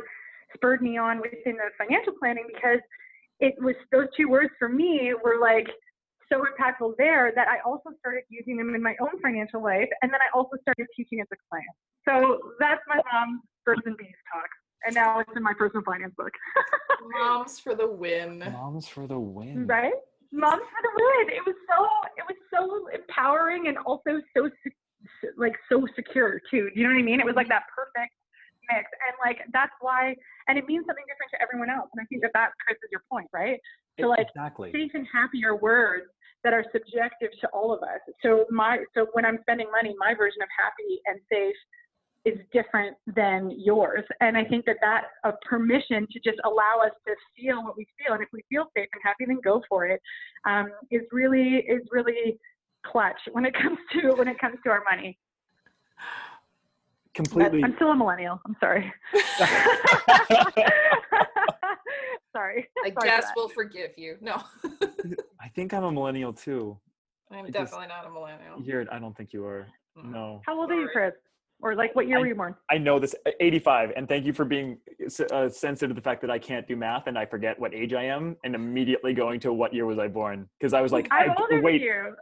spurred 0.54 0.80
me 0.80 0.98
on 0.98 1.18
within 1.18 1.56
the 1.56 1.70
financial 1.76 2.12
planning 2.18 2.46
because 2.52 2.78
it 3.40 3.54
was 3.60 3.74
those 3.90 4.06
two 4.16 4.28
words 4.28 4.50
for 4.58 4.68
me 4.68 5.12
were 5.22 5.38
like 5.40 5.68
so 6.32 6.44
impactful 6.44 6.94
there 6.98 7.32
that 7.34 7.48
I 7.48 7.58
also 7.64 7.90
started 8.00 8.22
using 8.28 8.56
them 8.56 8.74
in 8.74 8.82
my 8.82 8.96
own 9.00 9.20
financial 9.22 9.62
life 9.62 9.88
and 10.02 10.12
then 10.12 10.20
I 10.20 10.36
also 10.36 10.56
started 10.62 10.86
teaching 10.96 11.20
as 11.20 11.26
a 11.32 11.36
client. 11.48 11.68
So 12.06 12.40
that's 12.60 12.80
my 12.88 13.00
mom's 13.12 13.40
birds 13.64 13.82
and 13.86 13.96
bees 13.96 14.14
talk. 14.32 14.48
And 14.86 14.94
now 14.94 15.20
it's 15.20 15.30
in 15.36 15.42
my 15.42 15.52
personal 15.58 15.82
finance 15.84 16.14
book. 16.16 16.32
Moms 17.18 17.58
for 17.58 17.74
the 17.74 17.86
win. 17.86 18.38
Moms 18.38 18.86
for 18.86 19.06
the 19.06 19.18
win. 19.18 19.66
right? 19.66 19.92
Moms 20.30 20.62
for 20.62 20.80
the 20.82 20.92
win. 20.94 21.34
It 21.34 21.44
was 21.44 21.56
so 21.68 21.86
it 22.16 22.24
was 22.28 22.38
so 22.54 22.88
empowering 22.94 23.68
and 23.68 23.76
also 23.78 24.20
so 24.36 24.48
like 25.36 25.56
so 25.68 25.86
secure 25.96 26.40
too. 26.50 26.70
Do 26.70 26.80
you 26.80 26.84
know 26.86 26.94
what 26.94 27.00
I 27.00 27.02
mean? 27.02 27.20
It 27.20 27.26
was 27.26 27.34
like 27.34 27.48
that 27.48 27.64
perfect 27.74 28.14
mix, 28.70 28.86
and 29.08 29.16
like 29.24 29.40
that's 29.52 29.72
why, 29.80 30.14
and 30.46 30.58
it 30.58 30.66
means 30.66 30.84
something 30.86 31.04
different 31.08 31.32
to 31.32 31.42
everyone 31.42 31.70
else. 31.70 31.88
And 31.94 32.02
I 32.02 32.06
think 32.06 32.22
that 32.22 32.32
that 32.34 32.50
Chris 32.64 32.76
is 32.84 32.90
your 32.92 33.02
point, 33.10 33.26
right? 33.32 33.58
So 33.98 34.08
like 34.08 34.28
exactly. 34.28 34.70
safe 34.72 34.92
and 34.94 35.06
happy 35.12 35.44
are 35.44 35.56
words 35.56 36.06
that 36.44 36.52
are 36.52 36.64
subjective 36.72 37.30
to 37.40 37.48
all 37.48 37.72
of 37.72 37.82
us. 37.82 38.00
So 38.22 38.44
my 38.50 38.78
so 38.94 39.06
when 39.12 39.24
I'm 39.24 39.38
spending 39.42 39.68
money, 39.70 39.94
my 39.98 40.14
version 40.14 40.42
of 40.42 40.48
happy 40.56 41.00
and 41.06 41.20
safe 41.30 41.56
is 42.24 42.38
different 42.52 42.96
than 43.14 43.50
yours. 43.56 44.04
And 44.20 44.36
I 44.36 44.44
think 44.44 44.64
that 44.66 44.76
that 44.80 45.04
a 45.24 45.32
permission 45.48 46.06
to 46.10 46.20
just 46.20 46.38
allow 46.44 46.80
us 46.84 46.92
to 47.06 47.14
feel 47.36 47.62
what 47.64 47.76
we 47.76 47.86
feel, 47.98 48.14
and 48.14 48.22
if 48.22 48.28
we 48.32 48.42
feel 48.48 48.66
safe 48.76 48.88
and 48.92 49.02
happy, 49.02 49.24
then 49.26 49.40
go 49.42 49.62
for 49.68 49.86
it. 49.86 50.00
Um, 50.46 50.70
is 50.90 51.02
really 51.12 51.56
is 51.56 51.82
really 51.90 52.38
clutch 52.86 53.20
when 53.32 53.44
it 53.44 53.54
comes 53.62 53.78
to 53.92 54.12
when 54.14 54.28
it 54.28 54.38
comes 54.38 54.58
to 54.64 54.70
our 54.70 54.82
money. 54.90 55.18
But 57.16 57.24
Completely. 57.24 57.64
I'm 57.64 57.74
still 57.74 57.90
a 57.90 57.96
millennial. 57.96 58.40
I'm 58.46 58.56
sorry. 58.60 58.92
sorry. 62.32 62.68
I 62.84 62.90
Sorry 62.90 63.08
guess 63.08 63.24
that. 63.24 63.32
we'll 63.34 63.48
forgive 63.48 63.90
you. 63.96 64.16
No, 64.20 64.40
I 64.64 64.87
think 65.58 65.74
I'm 65.74 65.82
a 65.82 65.90
millennial 65.90 66.32
too. 66.32 66.78
I'm 67.32 67.40
It 67.46 67.52
just- 67.52 67.72
definitely 67.72 67.88
not 67.88 68.06
a 68.06 68.10
millennial. 68.10 68.62
You're, 68.62 68.86
I 68.92 68.98
don't 69.00 69.16
think 69.16 69.32
you 69.32 69.44
are. 69.44 69.66
Mm. 69.98 70.12
No. 70.12 70.40
How 70.46 70.58
old 70.58 70.70
are 70.70 70.80
you, 70.80 70.88
Chris? 70.92 71.12
Or 71.60 71.74
like 71.74 71.92
what 71.96 72.06
year 72.06 72.18
I- 72.18 72.20
were 72.20 72.26
you 72.28 72.36
born? 72.36 72.54
I 72.70 72.78
know 72.78 73.00
this 73.00 73.16
85 73.40 73.92
and 73.96 74.08
thank 74.08 74.24
you 74.24 74.32
for 74.32 74.44
being 74.44 74.78
uh, 75.32 75.48
sensitive 75.48 75.88
to 75.90 75.94
the 75.94 76.00
fact 76.00 76.20
that 76.20 76.30
I 76.30 76.38
can't 76.38 76.68
do 76.68 76.76
math 76.76 77.08
and 77.08 77.18
I 77.18 77.26
forget 77.26 77.58
what 77.58 77.74
age 77.74 77.92
I 77.92 78.04
am 78.04 78.36
and 78.44 78.54
immediately 78.54 79.12
going 79.12 79.40
to 79.40 79.52
what 79.52 79.74
year 79.74 79.84
was 79.84 79.98
I 79.98 80.06
born 80.06 80.48
because 80.60 80.72
I 80.72 80.80
was 80.80 80.92
like 80.92 81.08
I'm 81.10 81.30
I, 81.32 81.34
older 81.36 81.60
wait 81.60 81.78
than 81.78 81.88
you. 81.88 82.16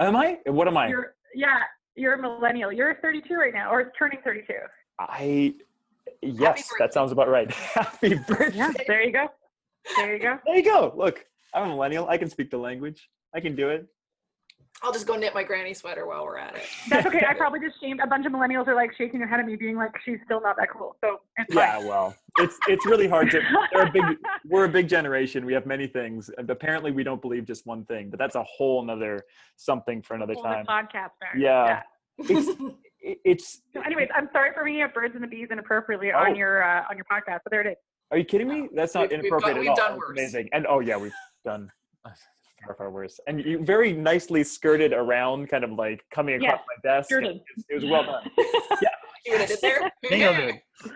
am 0.00 0.14
I 0.16 0.38
what 0.44 0.68
am 0.68 0.76
I 0.76 0.88
You're 0.88 1.14
yeah, 1.34 1.60
you're 1.96 2.12
a 2.12 2.20
millennial. 2.20 2.70
You're 2.70 2.94
32 2.96 3.34
right 3.36 3.54
now, 3.54 3.70
or 3.72 3.90
turning 3.98 4.18
32. 4.22 4.52
I 4.98 5.54
yes 6.20 6.70
that 6.78 6.92
sounds 6.92 7.10
about 7.12 7.28
right 7.30 7.50
happy 7.78 8.16
birthday 8.28 8.50
Yeah, 8.58 8.72
there 8.86 9.02
you 9.02 9.12
go. 9.12 9.28
There 9.96 10.12
you 10.14 10.20
go. 10.22 10.38
there 10.44 10.56
you 10.56 10.62
go 10.62 10.92
look 10.94 11.24
I'm 11.54 11.64
a 11.64 11.68
millennial 11.68 12.08
I 12.08 12.18
can 12.18 12.28
speak 12.30 12.50
the 12.50 12.58
language 12.58 13.08
I 13.34 13.40
can 13.40 13.54
do 13.56 13.68
it 13.70 13.86
I'll 14.84 14.92
just 14.92 15.06
go 15.06 15.14
knit 15.16 15.32
my 15.32 15.44
granny 15.44 15.74
sweater 15.74 16.06
while 16.08 16.24
we're 16.24 16.38
at 16.38 16.56
it. 16.56 16.62
That's 16.88 17.06
okay. 17.06 17.24
I 17.28 17.34
probably 17.36 17.60
just 17.60 17.78
shamed 17.80 18.00
a 18.00 18.06
bunch 18.06 18.26
of 18.26 18.32
millennials 18.32 18.66
are 18.66 18.74
like 18.74 18.90
shaking 18.96 19.20
their 19.20 19.28
head 19.28 19.38
at 19.38 19.46
me, 19.46 19.54
being 19.54 19.76
like, 19.76 19.92
"She's 20.04 20.18
still 20.24 20.40
not 20.40 20.56
that 20.56 20.70
cool." 20.72 20.96
So 21.04 21.20
it's 21.36 21.54
Yeah, 21.54 21.76
fine. 21.78 21.86
well, 21.86 22.16
it's 22.38 22.58
it's 22.66 22.84
really 22.84 23.06
hard 23.06 23.30
to. 23.30 23.40
They're 23.72 23.86
a 23.86 23.92
big. 23.92 24.02
We're 24.48 24.64
a 24.64 24.68
big 24.68 24.88
generation. 24.88 25.44
We 25.46 25.52
have 25.52 25.66
many 25.66 25.86
things, 25.86 26.30
and 26.36 26.50
apparently 26.50 26.90
we 26.90 27.04
don't 27.04 27.22
believe 27.22 27.44
just 27.44 27.64
one 27.64 27.84
thing. 27.84 28.10
But 28.10 28.18
that's 28.18 28.34
a 28.34 28.42
whole 28.42 28.82
nother 28.84 29.22
something 29.56 30.02
for 30.02 30.14
another 30.14 30.34
Whole 30.34 30.42
time. 30.42 30.66
podcast. 30.66 31.10
There. 31.20 31.36
Yeah. 31.40 31.82
It's 32.18 32.50
it's. 33.00 33.60
So, 33.74 33.82
anyways, 33.82 34.08
I'm 34.16 34.30
sorry 34.32 34.50
for 34.52 34.62
bringing 34.62 34.82
up 34.82 34.94
birds 34.94 35.14
and 35.14 35.22
the 35.22 35.28
bees 35.28 35.48
inappropriately 35.52 36.10
on 36.10 36.30
Oh. 36.32 36.34
your 36.34 36.64
uh, 36.64 36.84
on 36.90 36.96
your 36.96 37.06
podcast, 37.12 37.40
but 37.44 37.50
there 37.52 37.60
it 37.60 37.68
is. 37.68 37.76
Are 38.10 38.18
you 38.18 38.24
kidding 38.24 38.48
me? 38.48 38.68
That's 38.74 38.94
not 38.94 39.02
We've- 39.10 39.16
we've 39.16 39.24
inappropriate 39.26 39.54
done- 39.54 39.56
at 39.58 39.60
we've 39.60 39.68
all. 39.70 39.76
done 39.76 39.98
worse. 39.98 40.10
Amazing. 40.18 40.48
And 40.52 40.66
oh 40.66 40.80
yeah, 40.80 40.96
we've 40.96 41.12
done 41.44 41.70
far 42.64 42.74
far 42.76 42.90
worse. 42.90 43.18
And 43.26 43.44
you 43.44 43.64
very 43.64 43.92
nicely 43.92 44.44
skirted 44.44 44.92
around, 44.92 45.48
kind 45.48 45.64
of 45.64 45.72
like 45.72 46.04
coming 46.12 46.36
across 46.36 46.60
Yes, 46.60 46.66
my 46.84 46.90
desk. 46.90 47.08
skirted. 47.10 47.40
It 47.68 47.74
was 47.74 47.84
well 47.84 48.04
done. 48.04 48.30
yeah 48.82 48.88
what 49.26 49.40
I 49.40 49.46
did 49.46 49.58
there? 49.60 49.90
Nailed 50.10 50.36
it. 50.38 50.62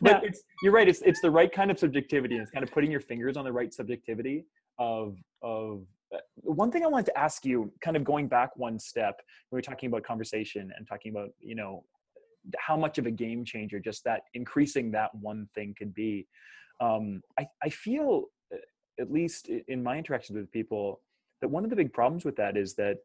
But 0.00 0.22
it's, 0.22 0.42
you're 0.62 0.72
right. 0.72 0.86
It's 0.88 1.02
it's 1.02 1.20
the 1.20 1.30
right 1.30 1.50
kind 1.52 1.72
of 1.72 1.78
subjectivity. 1.78 2.34
and 2.36 2.42
It's 2.42 2.52
kind 2.52 2.62
of 2.62 2.70
putting 2.70 2.88
your 2.88 3.00
fingers 3.00 3.36
on 3.36 3.44
the 3.44 3.50
right 3.52 3.74
subjectivity 3.74 4.44
of 4.78 5.16
of. 5.42 5.82
uh, 6.14 6.18
One 6.42 6.70
thing 6.70 6.84
I 6.84 6.86
wanted 6.86 7.06
to 7.06 7.18
ask 7.18 7.44
you, 7.44 7.72
kind 7.80 7.96
of 7.96 8.04
going 8.04 8.28
back 8.28 8.50
one 8.56 8.78
step, 8.78 9.20
when 9.48 9.58
we're 9.58 9.62
talking 9.62 9.88
about 9.88 10.04
conversation 10.04 10.70
and 10.76 10.86
talking 10.86 11.10
about 11.10 11.30
you 11.40 11.56
know 11.56 11.84
how 12.58 12.76
much 12.76 12.98
of 12.98 13.06
a 13.06 13.10
game 13.10 13.44
changer 13.44 13.80
just 13.80 14.04
that 14.04 14.20
increasing 14.34 14.92
that 14.92 15.12
one 15.16 15.48
thing 15.56 15.74
could 15.76 15.92
be. 15.94 16.28
Um, 16.80 17.20
I 17.36 17.48
I 17.64 17.68
feel, 17.70 18.26
at 18.98 19.12
least 19.12 19.48
in 19.48 19.82
my 19.82 19.98
interactions 19.98 20.36
with 20.36 20.50
people, 20.50 21.00
that 21.40 21.48
one 21.48 21.64
of 21.64 21.70
the 21.70 21.76
big 21.76 21.92
problems 21.92 22.24
with 22.24 22.36
that 22.36 22.56
is 22.56 22.74
that 22.74 22.98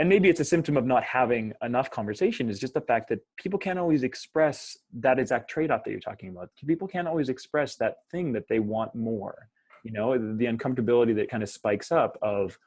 and 0.00 0.08
maybe 0.08 0.28
it's 0.28 0.38
a 0.38 0.44
symptom 0.44 0.76
of 0.76 0.86
not 0.86 1.02
having 1.02 1.52
enough 1.60 1.90
conversation 1.90 2.48
is 2.48 2.60
just 2.60 2.72
the 2.72 2.80
fact 2.80 3.08
that 3.08 3.18
people 3.36 3.58
can't 3.58 3.80
always 3.80 4.04
express 4.04 4.78
that 4.92 5.18
exact 5.18 5.50
trade-off 5.50 5.82
that 5.82 5.90
you're 5.90 5.98
talking 5.98 6.28
about. 6.28 6.50
People 6.64 6.86
can't 6.86 7.08
always 7.08 7.28
express 7.28 7.74
that 7.76 7.96
thing 8.12 8.32
that 8.34 8.46
they 8.48 8.60
want 8.60 8.94
more 8.94 9.48
you 9.84 9.92
know 9.92 10.36
the 10.36 10.46
uncomfortability 10.46 11.14
that 11.16 11.30
kind 11.30 11.42
of 11.42 11.48
spikes 11.48 11.90
up 11.90 12.18
of 12.22 12.58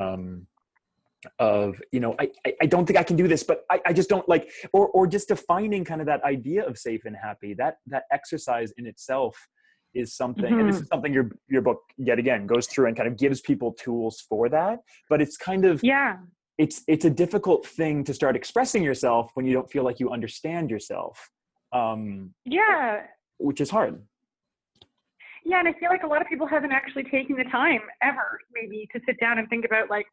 um 0.00 0.46
of 1.38 1.80
you 1.92 2.00
know 2.00 2.16
I 2.18 2.30
i 2.62 2.66
don't 2.66 2.86
think 2.86 2.98
i 2.98 3.02
can 3.02 3.16
do 3.16 3.28
this 3.28 3.42
but 3.42 3.64
i, 3.68 3.80
I 3.84 3.92
just 3.92 4.08
don't 4.08 4.26
like 4.28 4.50
or 4.72 4.88
or 4.88 5.06
just 5.06 5.28
defining 5.28 5.84
kind 5.84 6.00
of 6.00 6.06
that 6.06 6.24
idea 6.24 6.66
of 6.66 6.78
safe 6.78 7.04
and 7.04 7.14
happy 7.14 7.52
that 7.54 7.78
that 7.88 8.04
exercise 8.10 8.72
in 8.78 8.86
itself 8.86 9.48
is 9.94 10.14
something 10.14 10.52
and 10.52 10.68
this 10.68 10.80
is 10.80 10.88
something 10.88 11.12
your 11.12 11.30
your 11.48 11.62
book 11.62 11.80
yet 11.96 12.18
again 12.18 12.46
goes 12.46 12.66
through 12.66 12.86
and 12.86 12.96
kind 12.96 13.08
of 13.08 13.16
gives 13.16 13.40
people 13.40 13.72
tools 13.72 14.20
for 14.28 14.48
that 14.48 14.78
but 15.08 15.20
it's 15.20 15.36
kind 15.36 15.64
of 15.64 15.80
Yeah. 15.82 16.16
it's 16.58 16.82
it's 16.86 17.04
a 17.04 17.10
difficult 17.10 17.66
thing 17.66 18.04
to 18.04 18.14
start 18.14 18.36
expressing 18.36 18.82
yourself 18.82 19.30
when 19.34 19.46
you 19.46 19.52
don't 19.52 19.70
feel 19.70 19.84
like 19.84 19.98
you 20.00 20.10
understand 20.10 20.70
yourself 20.70 21.30
um 21.72 22.34
Yeah. 22.44 23.02
which 23.38 23.60
is 23.60 23.70
hard 23.70 24.02
Yeah, 25.44 25.58
and 25.60 25.68
I 25.68 25.72
feel 25.80 25.88
like 25.88 26.02
a 26.02 26.06
lot 26.06 26.20
of 26.22 26.28
people 26.28 26.46
haven't 26.46 26.72
actually 26.72 27.04
taken 27.04 27.34
the 27.36 27.44
time 27.44 27.80
ever, 28.02 28.38
maybe, 28.52 28.86
to 28.92 29.00
sit 29.06 29.16
down 29.18 29.38
and 29.38 29.48
think 29.48 29.64
about 29.64 29.88
like, 29.88 30.06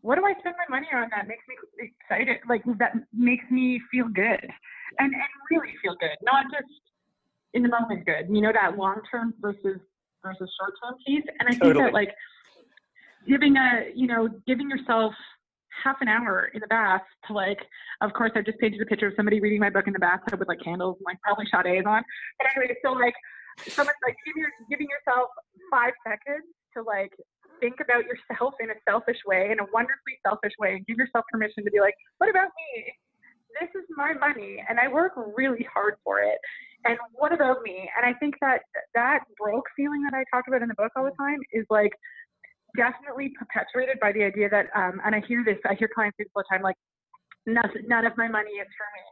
what 0.00 0.16
do 0.16 0.24
I 0.24 0.32
spend 0.40 0.56
my 0.62 0.68
money 0.76 0.88
on 0.94 1.08
that 1.14 1.28
makes 1.28 1.44
me 1.46 1.54
excited, 1.78 2.38
like 2.48 2.62
that 2.78 2.92
makes 3.12 3.44
me 3.50 3.80
feel 3.90 4.08
good, 4.08 4.42
and 4.98 5.10
and 5.22 5.30
really 5.50 5.74
feel 5.82 5.94
good, 6.00 6.16
not 6.22 6.44
just 6.54 6.72
in 7.54 7.62
the 7.62 7.68
moment 7.68 8.06
good. 8.06 8.26
You 8.30 8.40
know 8.40 8.52
that 8.52 8.76
long 8.76 9.00
term 9.10 9.34
versus 9.40 9.80
versus 10.22 10.50
short 10.58 10.74
term 10.82 10.94
piece. 11.06 11.24
And 11.40 11.48
I 11.48 11.52
think 11.52 11.76
that 11.76 11.92
like 11.92 12.14
giving 13.26 13.56
a 13.56 13.90
you 13.94 14.06
know 14.06 14.28
giving 14.46 14.70
yourself 14.70 15.12
half 15.84 15.96
an 16.00 16.08
hour 16.08 16.50
in 16.54 16.60
the 16.60 16.66
bath 16.66 17.02
to 17.26 17.32
like 17.32 17.58
of 18.02 18.12
course 18.12 18.30
i 18.36 18.42
just 18.42 18.58
painted 18.58 18.80
a 18.80 18.86
picture 18.86 19.06
of 19.06 19.14
somebody 19.16 19.40
reading 19.40 19.60
my 19.60 19.70
book 19.70 19.86
in 19.86 19.92
the 19.92 19.98
bathtub 19.98 20.38
with 20.38 20.48
like 20.48 20.60
candles 20.60 20.96
and 20.98 21.06
like 21.06 21.18
probably 21.22 21.46
Sade's 21.46 21.86
on 21.86 22.02
but 22.38 22.48
anyway 22.54 22.74
so 22.84 22.92
like 22.92 23.14
someone's 23.68 23.96
like 24.06 24.16
giving, 24.26 24.42
your, 24.42 24.50
giving 24.68 24.86
yourself 24.88 25.28
five 25.70 25.92
seconds 26.06 26.44
to 26.76 26.82
like 26.82 27.12
think 27.60 27.76
about 27.80 28.04
yourself 28.04 28.54
in 28.60 28.70
a 28.70 28.74
selfish 28.88 29.18
way 29.26 29.50
in 29.50 29.60
a 29.60 29.66
wonderfully 29.72 30.18
selfish 30.26 30.52
way 30.58 30.74
and 30.74 30.86
give 30.86 30.98
yourself 30.98 31.24
permission 31.32 31.64
to 31.64 31.70
be 31.70 31.80
like 31.80 31.94
what 32.18 32.28
about 32.28 32.48
me 32.52 32.92
this 33.60 33.70
is 33.74 33.88
my 33.96 34.12
money 34.12 34.62
and 34.68 34.78
i 34.78 34.88
work 34.88 35.12
really 35.36 35.66
hard 35.72 35.94
for 36.04 36.20
it 36.20 36.38
and 36.84 36.98
what 37.12 37.32
about 37.32 37.62
me? 37.62 37.88
And 37.96 38.04
i 38.04 38.16
think 38.18 38.34
that 38.40 38.62
that 38.94 39.20
broke 39.38 39.66
feeling 39.76 40.02
that 40.02 40.14
i 40.14 40.24
talk 40.34 40.44
about 40.48 40.62
in 40.62 40.68
the 40.68 40.74
book 40.74 40.92
all 40.96 41.04
the 41.04 41.16
time 41.18 41.38
is 41.52 41.66
like 41.70 41.92
definitely 42.76 43.32
perpetuated 43.38 44.00
by 44.00 44.12
the 44.12 44.22
idea 44.24 44.48
that 44.48 44.66
um, 44.74 45.00
and 45.04 45.14
i 45.14 45.22
hear 45.28 45.44
this 45.44 45.58
i 45.68 45.74
hear 45.74 45.88
clients 45.94 46.16
say 46.18 46.24
this 46.24 46.32
all 46.34 46.42
the 46.42 46.54
time 46.54 46.62
like 46.62 46.76
none, 47.46 47.70
none 47.86 48.06
of 48.06 48.16
my 48.16 48.28
money 48.28 48.52
is 48.52 48.68
for 48.76 48.88
me 48.96 49.04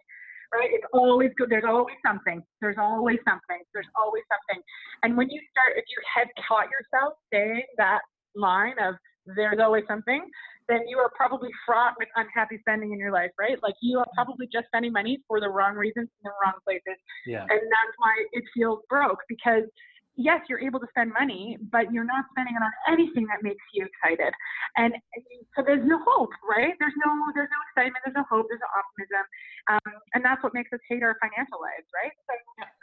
right? 0.53 0.71
It's 0.73 0.87
always 0.93 1.31
good 1.37 1.51
there's 1.51 1.65
always 1.67 1.97
something 2.05 2.43
there's 2.61 2.79
always 2.79 3.19
something 3.27 3.63
there's 3.73 3.91
always 3.97 4.25
something. 4.27 4.63
And 5.03 5.17
when 5.17 5.31
you 5.31 5.41
start 5.51 5.79
if 5.79 5.85
you 5.89 5.99
had 6.03 6.27
caught 6.47 6.67
yourself 6.71 7.15
saying 7.33 7.63
that 7.77 8.01
line 8.35 8.75
of 8.83 8.95
there's 9.37 9.61
always 9.61 9.85
something 9.87 10.27
then 10.71 10.87
you 10.87 10.99
are 10.99 11.11
probably 11.15 11.51
fraught 11.67 11.95
with 11.99 12.09
unhappy 12.15 12.59
spending 12.61 12.93
in 12.93 12.99
your 12.99 13.11
life 13.13 13.31
right? 13.39 13.59
Like 13.63 13.75
you 13.83 13.99
are 13.99 14.07
probably 14.15 14.47
just 14.53 14.67
spending 14.67 14.93
money 14.93 15.19
for 15.27 15.41
the 15.41 15.49
wrong 15.49 15.75
reasons 15.75 16.07
in 16.07 16.23
the 16.23 16.31
wrong 16.43 16.55
places. 16.65 16.97
Yeah. 17.27 17.43
And 17.43 17.61
that's 17.61 17.95
why 17.99 18.15
it 18.33 18.45
feels 18.55 18.81
broke 18.89 19.19
because 19.29 19.65
yes 20.17 20.41
you're 20.49 20.61
able 20.61 20.79
to 20.79 20.87
spend 20.91 21.11
money 21.15 21.57
but 21.71 21.87
you're 21.93 22.05
not 22.05 22.27
spending 22.35 22.55
it 22.55 22.63
on 22.63 22.75
anything 22.93 23.27
that 23.27 23.43
makes 23.43 23.63
you 23.75 23.85
excited. 23.85 24.33
And 24.79 24.95
so 25.59 25.67
there's 25.67 25.85
no 25.85 25.99
hope 26.07 26.31
right? 26.47 26.73
There's 26.79 26.97
no 27.05 27.11
there's 27.35 27.51
no 27.51 27.61
excitement 27.69 28.01
there's 28.07 28.17
no 28.17 28.27
hope 28.31 28.47
there's 28.47 28.63
no 28.63 28.71
optimism. 28.79 29.25
Um, 29.67 29.93
and 30.15 30.23
that's 30.25 30.43
what 30.47 30.55
makes 30.55 30.71
us 30.73 30.81
hate 30.87 31.03
our 31.03 31.19
financial 31.19 31.59
lives 31.59 31.91
right? 31.91 32.15
So 32.31 32.39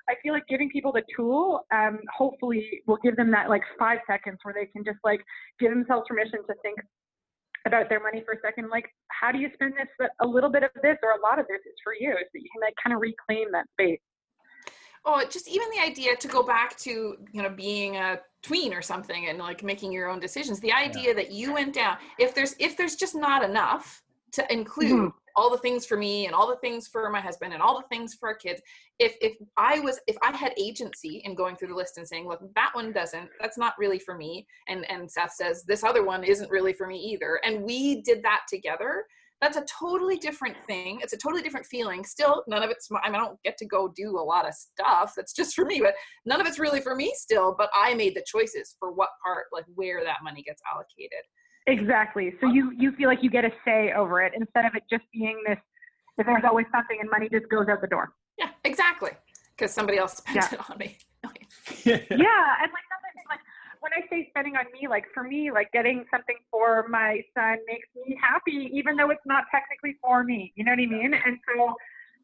i 0.09 0.15
feel 0.23 0.31
like 0.31 0.47
giving 0.47 0.69
people 0.69 0.91
the 0.91 1.03
tool 1.15 1.67
um, 1.71 1.99
hopefully 2.15 2.81
will 2.87 2.99
give 3.03 3.15
them 3.15 3.29
that 3.31 3.49
like 3.49 3.61
five 3.77 3.99
seconds 4.07 4.39
where 4.43 4.55
they 4.55 4.65
can 4.71 4.83
just 4.83 4.99
like 5.03 5.19
give 5.59 5.69
themselves 5.69 6.05
permission 6.07 6.39
to 6.47 6.53
think 6.63 6.79
about 7.65 7.89
their 7.89 7.99
money 8.01 8.21
for 8.25 8.33
a 8.33 8.39
second 8.41 8.69
like 8.69 8.85
how 9.09 9.31
do 9.31 9.39
you 9.39 9.49
spend 9.53 9.73
this 9.73 10.07
a 10.21 10.27
little 10.27 10.49
bit 10.49 10.63
of 10.63 10.69
this 10.83 10.97
or 11.03 11.11
a 11.11 11.21
lot 11.21 11.39
of 11.39 11.45
this 11.47 11.59
is 11.65 11.75
for 11.83 11.93
you 11.99 12.13
so 12.13 12.29
you 12.33 12.47
can 12.53 12.61
like 12.61 12.73
kind 12.81 12.93
of 12.93 13.01
reclaim 13.01 13.51
that 13.51 13.65
space 13.71 13.99
oh 15.05 15.23
just 15.29 15.47
even 15.49 15.67
the 15.75 15.81
idea 15.81 16.15
to 16.15 16.27
go 16.27 16.43
back 16.43 16.77
to 16.77 17.15
you 17.31 17.41
know 17.41 17.49
being 17.49 17.97
a 17.97 18.19
tween 18.43 18.73
or 18.73 18.81
something 18.81 19.27
and 19.27 19.37
like 19.39 19.63
making 19.63 19.91
your 19.91 20.09
own 20.09 20.19
decisions 20.19 20.59
the 20.59 20.71
idea 20.71 21.13
that 21.13 21.31
you 21.31 21.53
went 21.53 21.73
down 21.73 21.97
if 22.19 22.33
there's 22.35 22.55
if 22.59 22.77
there's 22.77 22.95
just 22.95 23.15
not 23.15 23.43
enough 23.43 24.01
to 24.31 24.51
include 24.53 24.91
Mhm. 24.91 25.13
All 25.37 25.49
the 25.49 25.57
things 25.59 25.85
for 25.85 25.95
me 25.95 26.25
and 26.25 26.35
all 26.35 26.47
the 26.47 26.57
things 26.57 26.87
for 26.87 27.09
my 27.09 27.21
husband 27.21 27.53
and 27.53 27.61
all 27.61 27.77
the 27.77 27.87
things 27.95 28.15
for 28.15 28.29
our 28.29 28.35
kids 28.35 28.61
if 28.99 29.15
if 29.21 29.37
i 29.55 29.79
was 29.79 29.99
if 30.07 30.17
i 30.21 30.35
had 30.35 30.53
agency 30.59 31.21
in 31.23 31.35
going 31.35 31.55
through 31.55 31.69
the 31.69 31.75
list 31.75 31.97
and 31.97 32.07
saying 32.07 32.27
look 32.27 32.41
that 32.55 32.71
one 32.73 32.91
doesn't 32.91 33.29
that's 33.39 33.57
not 33.57 33.73
really 33.77 33.99
for 33.99 34.17
me 34.17 34.45
and 34.67 34.89
and 34.89 35.09
seth 35.09 35.31
says 35.31 35.63
this 35.63 35.83
other 35.83 36.03
one 36.03 36.23
isn't 36.23 36.51
really 36.51 36.73
for 36.73 36.87
me 36.87 36.97
either 36.97 37.39
and 37.45 37.63
we 37.63 38.01
did 38.01 38.21
that 38.23 38.41
together 38.49 39.05
that's 39.41 39.57
a 39.57 39.65
totally 39.65 40.17
different 40.17 40.55
thing. 40.65 40.99
It's 41.01 41.13
a 41.13 41.17
totally 41.17 41.43
different 41.43 41.65
feeling. 41.67 42.03
Still, 42.03 42.43
none 42.47 42.63
of 42.63 42.71
it's. 42.71 42.89
I 42.91 43.07
mean, 43.07 43.15
I 43.21 43.23
don't 43.23 43.41
get 43.43 43.57
to 43.57 43.65
go 43.65 43.87
do 43.95 44.17
a 44.17 44.21
lot 44.21 44.47
of 44.47 44.53
stuff. 44.55 45.13
That's 45.15 45.33
just 45.33 45.53
for 45.53 45.65
me, 45.65 45.79
but 45.79 45.93
none 46.25 46.41
of 46.41 46.47
it's 46.47 46.59
really 46.59 46.81
for 46.81 46.95
me 46.95 47.13
still. 47.15 47.53
But 47.57 47.69
I 47.75 47.93
made 47.93 48.15
the 48.15 48.25
choices 48.25 48.75
for 48.79 48.91
what 48.91 49.09
part, 49.23 49.45
like 49.51 49.65
where 49.75 50.03
that 50.03 50.23
money 50.23 50.41
gets 50.41 50.61
allocated. 50.73 51.23
Exactly. 51.67 52.33
So 52.39 52.47
you 52.47 52.71
you 52.77 52.91
feel 52.93 53.09
like 53.09 53.21
you 53.21 53.29
get 53.29 53.43
a 53.45 53.51
say 53.65 53.91
over 53.93 54.21
it 54.21 54.33
instead 54.35 54.65
of 54.65 54.73
it 54.75 54.83
just 54.89 55.03
being 55.13 55.41
this. 55.45 55.57
If 56.17 56.25
there's 56.25 56.43
always 56.43 56.65
something 56.71 56.97
and 56.99 57.09
money 57.09 57.29
just 57.29 57.47
goes 57.49 57.67
out 57.69 57.81
the 57.81 57.87
door. 57.87 58.13
Yeah, 58.39 58.49
exactly. 58.63 59.11
Because 59.55 59.71
somebody 59.73 59.97
else 59.99 60.17
spent 60.17 60.35
Yeah. 60.37 60.49
it 60.53 60.69
on 60.71 60.77
me. 60.77 60.97
Yeah, 61.85 62.63
and 62.63 62.71
like 62.71 62.87
something 62.89 63.15
like 63.29 63.39
when 63.81 63.91
I 63.93 64.01
say 64.09 64.27
spending 64.29 64.55
on 64.55 64.65
me, 64.73 64.87
like 64.87 65.05
for 65.13 65.23
me, 65.23 65.51
like 65.51 65.71
getting 65.71 66.05
something 66.09 66.37
for 66.49 66.87
my 66.89 67.21
son 67.35 67.57
makes 67.67 67.87
me 67.95 68.17
happy, 68.21 68.69
even 68.73 68.95
though 68.95 69.09
it's 69.09 69.25
not 69.25 69.43
technically 69.51 69.95
for 70.01 70.23
me. 70.23 70.53
You 70.55 70.63
know 70.65 70.71
what 70.71 70.79
I 70.79 70.85
mean? 70.85 71.13
And 71.13 71.37
so, 71.47 71.75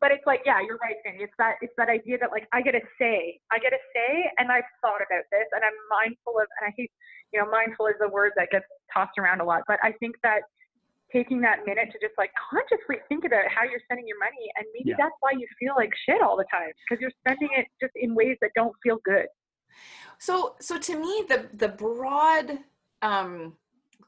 but 0.03 0.11
it's 0.11 0.27
like, 0.27 0.43
yeah, 0.45 0.59
you're 0.59 0.77
right, 0.83 0.99
Cindy. 1.07 1.23
It's 1.23 1.37
that 1.39 1.55
it's 1.63 1.71
that 1.79 1.87
idea 1.87 2.19
that 2.19 2.31
like 2.35 2.43
I 2.51 2.59
get 2.61 2.75
a 2.75 2.83
say, 2.99 3.39
I 3.55 3.57
get 3.63 3.71
a 3.71 3.79
say, 3.95 4.27
and 4.37 4.51
I've 4.51 4.67
thought 4.83 4.99
about 4.99 5.23
this, 5.31 5.47
and 5.55 5.63
I'm 5.63 5.77
mindful 5.87 6.35
of, 6.43 6.47
and 6.59 6.67
I 6.67 6.71
hate, 6.75 6.91
you 7.31 7.39
know, 7.39 7.47
mindful 7.49 7.87
is 7.87 7.95
a 8.03 8.09
word 8.11 8.33
that 8.35 8.51
gets 8.51 8.67
tossed 8.93 9.15
around 9.17 9.39
a 9.39 9.45
lot, 9.47 9.63
but 9.65 9.79
I 9.81 9.93
think 10.03 10.19
that 10.27 10.43
taking 11.11 11.39
that 11.41 11.59
minute 11.65 11.87
to 11.93 11.99
just 12.03 12.15
like 12.17 12.31
consciously 12.49 12.97
think 13.07 13.23
about 13.23 13.45
how 13.47 13.63
you're 13.63 13.79
spending 13.85 14.07
your 14.07 14.17
money 14.19 14.49
and 14.57 14.65
maybe 14.73 14.89
Yeah. 14.89 14.95
that's 14.97 15.15
why 15.21 15.31
you 15.31 15.47
feel 15.59 15.75
like 15.77 15.91
shit 16.05 16.21
all 16.21 16.35
the 16.35 16.45
time 16.51 16.71
because 16.83 16.99
you're 16.99 17.13
spending 17.21 17.49
it 17.55 17.67
just 17.79 17.93
in 17.95 18.15
ways 18.15 18.35
that 18.41 18.49
don't 18.55 18.73
feel 18.81 18.97
good 19.05 19.27
So, 20.17 20.55
so 20.59 20.79
to 20.79 20.93
me, 20.99 21.25
the 21.29 21.49
the 21.53 21.69
broad 21.69 22.59
um, 23.01 23.53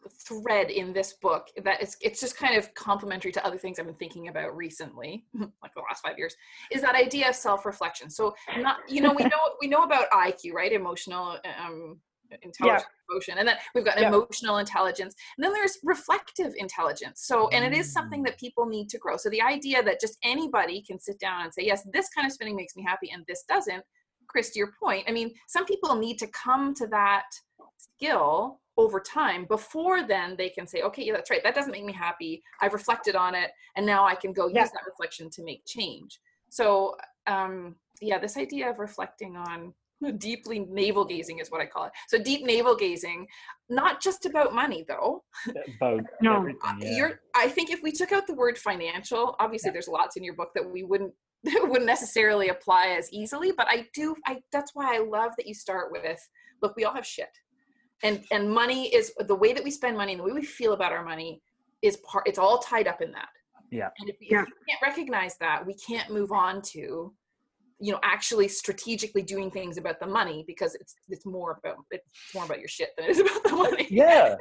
thread 0.10 0.70
in 0.70 0.94
this 0.94 1.14
book 1.14 1.48
that 1.64 1.82
it's 1.82 1.98
it's 2.02 2.20
just 2.20 2.38
kind 2.38 2.58
of 2.58 2.74
complementary 2.74 3.32
to 3.32 3.46
other 3.46 3.58
things 3.58 3.80
I've 3.80 3.86
been 3.86 3.96
thinking 3.96 4.28
about 4.28 4.56
recently, 4.56 5.26
like 5.40 5.74
the 5.74 5.82
last 5.82 6.02
five 6.04 6.18
years, 6.18 6.36
is 6.72 6.82
that 6.82 6.96
idea 6.96 7.30
of 7.30 7.36
self 7.36 7.66
reflection. 7.66 8.10
So, 8.10 8.36
not 8.58 8.78
you 8.88 9.02
know 9.02 9.14
we 9.14 9.24
know 9.34 9.40
we 9.62 9.68
know 9.68 9.84
about 9.84 10.10
IQ, 10.12 10.54
right? 10.54 10.72
Emotional 10.72 11.38
um, 11.64 12.00
intelligence 12.42 12.86
emotion 13.10 13.38
and 13.38 13.48
then 13.48 13.56
we've 13.76 13.86
got 13.86 14.00
Yeah. 14.00 14.08
emotional 14.08 14.58
intelligence 14.58 15.14
and 15.38 15.46
then 15.46 15.54
there's 15.54 15.78
reflective 15.84 16.54
intelligence 16.58 17.22
so 17.24 17.50
and 17.50 17.64
it 17.64 17.78
is 17.78 17.94
something 17.94 18.22
Mm. 18.22 18.26
that 18.26 18.40
people 18.40 18.66
need 18.66 18.90
to 18.90 18.98
grow 18.98 19.16
so 19.16 19.30
the 19.30 19.42
idea 19.42 19.84
that 19.84 20.02
just 20.02 20.18
anybody 20.24 20.82
can 20.82 21.00
sit 21.00 21.20
down 21.20 21.44
and 21.44 21.54
say 21.54 21.64
yes 21.64 21.88
this 21.94 22.10
kind 22.10 22.26
of 22.26 22.34
spinning 22.34 22.56
makes 22.56 22.76
me 22.76 22.84
happy 22.84 23.12
and 23.12 23.24
this 23.28 23.44
doesn't 23.48 23.84
chris 24.28 24.50
to 24.50 24.60
your 24.60 24.72
point 24.82 25.06
i 25.08 25.12
mean 25.12 25.32
some 25.48 25.66
people 25.66 25.96
need 25.96 26.18
to 26.18 26.28
come 26.28 26.74
to 26.74 26.88
that 26.88 27.26
skill 27.78 28.60
over 28.78 29.00
time 29.00 29.46
before 29.46 30.06
then 30.06 30.36
they 30.38 30.50
can 30.50 30.68
say 30.68 30.82
okay 30.82 31.04
yeah 31.06 31.14
that's 31.14 31.30
right 31.32 31.44
that 31.44 31.56
doesn't 31.56 31.72
make 31.72 31.86
me 31.86 31.94
happy 31.94 32.42
i've 32.62 32.74
reflected 32.74 33.16
on 33.16 33.34
it 33.34 33.52
and 33.78 33.86
now 33.86 34.06
i 34.06 34.14
can 34.16 34.34
go 34.34 34.48
Yeah. 34.48 34.62
use 34.64 34.72
that 34.72 34.84
reflection 34.86 35.30
to 35.32 35.44
make 35.44 35.64
change 35.66 36.20
so 36.50 36.96
um 37.28 37.76
yeah 38.02 38.18
this 38.20 38.36
idea 38.38 38.70
of 38.70 38.80
reflecting 38.80 39.38
on 39.38 39.74
deeply 40.18 40.60
navel 40.60 41.06
gazing 41.06 41.40
is 41.40 41.50
what 41.50 41.62
i 41.62 41.66
call 41.66 41.86
it 41.86 41.92
so 42.10 42.22
deep 42.22 42.46
navel 42.46 42.76
gazing 42.76 43.26
not 43.70 44.02
just 44.02 44.26
about 44.26 44.54
money 44.54 44.84
though 44.88 45.24
About 45.78 46.02
No. 46.22 46.36
everything. 46.38 46.60
Yeah. 46.82 46.96
you're 46.98 47.20
i 47.34 47.48
think 47.48 47.70
if 47.72 47.82
we 47.82 47.92
took 47.94 48.12
out 48.12 48.28
the 48.28 48.34
word 48.34 48.58
financial 48.58 49.36
obviously 49.40 49.72
there's 49.72 49.88
lots 49.88 50.18
in 50.18 50.24
your 50.24 50.36
book 50.36 50.50
that 50.54 50.70
we 50.70 50.84
wouldn't 50.84 51.14
that 51.46 51.62
wouldn't 51.64 51.86
necessarily 51.86 52.50
apply 52.50 52.88
as 52.98 53.08
easily 53.14 53.54
but 53.56 53.68
i 53.70 53.88
do 53.94 54.16
i 54.26 54.38
that's 54.52 54.72
why 54.74 54.96
i 54.96 55.00
love 55.00 55.32
that 55.38 55.48
you 55.48 55.54
start 55.54 55.92
with 55.94 56.20
look 56.62 56.76
we 56.76 56.84
all 56.84 56.94
have 56.94 57.06
shit 57.06 57.30
and 58.04 58.24
and 58.32 58.50
money 58.50 58.94
is 58.94 59.14
the 59.28 59.36
way 59.36 59.54
that 59.54 59.64
we 59.64 59.72
spend 59.72 59.98
money 59.98 60.14
and 60.14 60.20
the 60.20 60.24
way 60.24 60.32
we 60.32 60.44
feel 60.44 60.74
about 60.74 60.92
our 60.92 61.04
money 61.04 61.42
is 61.82 61.98
part 61.98 62.24
it's 62.28 62.40
all 62.40 62.58
tied 62.60 62.88
up 62.88 63.02
in 63.02 63.12
that 63.12 63.30
Yeah. 63.72 63.90
and 64.00 64.10
if, 64.10 64.16
we- 64.20 64.28
Yeah. 64.32 64.42
if 64.42 64.48
we 64.48 64.72
can't 64.72 64.82
recognize 64.82 65.38
that 65.40 65.66
we 65.66 65.74
can't 65.76 66.10
move 66.10 66.32
on 66.32 66.62
to 66.74 67.14
you 67.80 67.92
know 67.92 68.00
actually 68.04 68.48
strategically 68.48 69.22
doing 69.22 69.52
things 69.52 69.78
about 69.78 70.00
the 70.00 70.08
money 70.08 70.44
because 70.48 70.76
it's 70.76 70.96
it's 71.10 71.26
more 71.26 71.60
about 71.64 71.78
it's 71.92 72.06
more 72.34 72.46
about 72.46 72.60
your 72.60 72.68
shit 72.70 72.90
than 72.96 73.06
it 73.06 73.12
is 73.12 73.20
about 73.20 73.44
the 73.44 73.52
money 73.52 73.88
Yeah. 73.92 74.36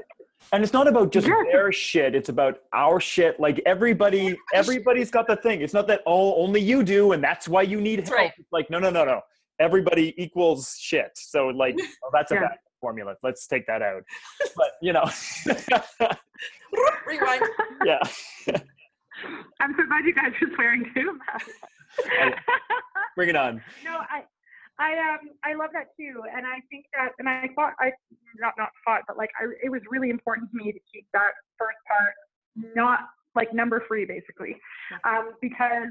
And 0.52 0.62
it's 0.62 0.74
not 0.74 0.86
about 0.86 1.10
just 1.10 1.26
Yeah. 1.26 1.42
their 1.50 1.72
shit. 1.72 2.14
It's 2.14 2.28
about 2.28 2.58
our 2.74 3.00
shit. 3.00 3.40
Like 3.40 3.62
everybody, 3.64 4.36
everybody's 4.52 5.10
got 5.10 5.26
the 5.26 5.36
thing. 5.36 5.62
It's 5.62 5.72
not 5.72 5.86
that 5.86 6.02
oh, 6.06 6.34
only 6.34 6.60
you 6.60 6.82
do, 6.82 7.12
and 7.12 7.24
that's 7.24 7.48
why 7.48 7.62
you 7.62 7.80
need 7.80 8.00
That's 8.00 8.10
help. 8.10 8.18
right. 8.20 8.32
It's 8.36 8.52
like 8.52 8.68
no, 8.68 8.78
no, 8.78 8.90
no, 8.90 9.04
no. 9.06 9.22
Everybody 9.58 10.12
equals 10.22 10.76
shit. 10.78 11.12
So 11.14 11.46
like, 11.48 11.76
oh, 12.04 12.10
that's 12.12 12.30
a 12.30 12.34
Yeah. 12.34 12.40
bad 12.42 12.58
formula. 12.84 13.16
Let's 13.22 13.46
take 13.46 13.66
that 13.66 13.80
out. 13.80 14.02
But 14.56 14.72
you 14.82 14.92
know, 14.92 15.04
rewind 17.06 17.42
yeah. 17.86 18.02
I'm 19.58 19.74
so 19.78 19.86
glad 19.88 20.04
you 20.04 20.14
guys 20.14 20.32
are 20.42 20.54
swearing 20.54 20.84
too. 20.94 21.18
Bring 23.16 23.30
it 23.30 23.36
on. 23.36 23.62
no, 23.82 23.96
I, 24.10 24.24
I 24.78 25.14
um, 25.14 25.30
I 25.42 25.54
love 25.54 25.70
that 25.72 25.96
too, 25.98 26.24
and 26.36 26.44
I 26.44 26.60
think 26.70 26.84
that, 26.94 27.12
and 27.18 27.26
I 27.26 27.48
thought 27.56 27.72
I 27.80 27.92
not 28.36 28.52
not 28.58 28.68
thought, 28.84 29.02
but 29.08 29.16
like 29.16 29.30
I, 29.40 29.46
it 29.62 29.70
was 29.70 29.80
really 29.90 30.10
important 30.10 30.50
to 30.50 30.56
me 30.62 30.72
to 30.72 30.78
keep 30.92 31.06
that 31.14 31.32
first 31.58 31.78
part 31.88 32.12
not 32.76 33.00
like 33.34 33.54
number 33.54 33.82
free, 33.88 34.04
basically, 34.04 34.56
um, 35.04 35.32
because 35.40 35.88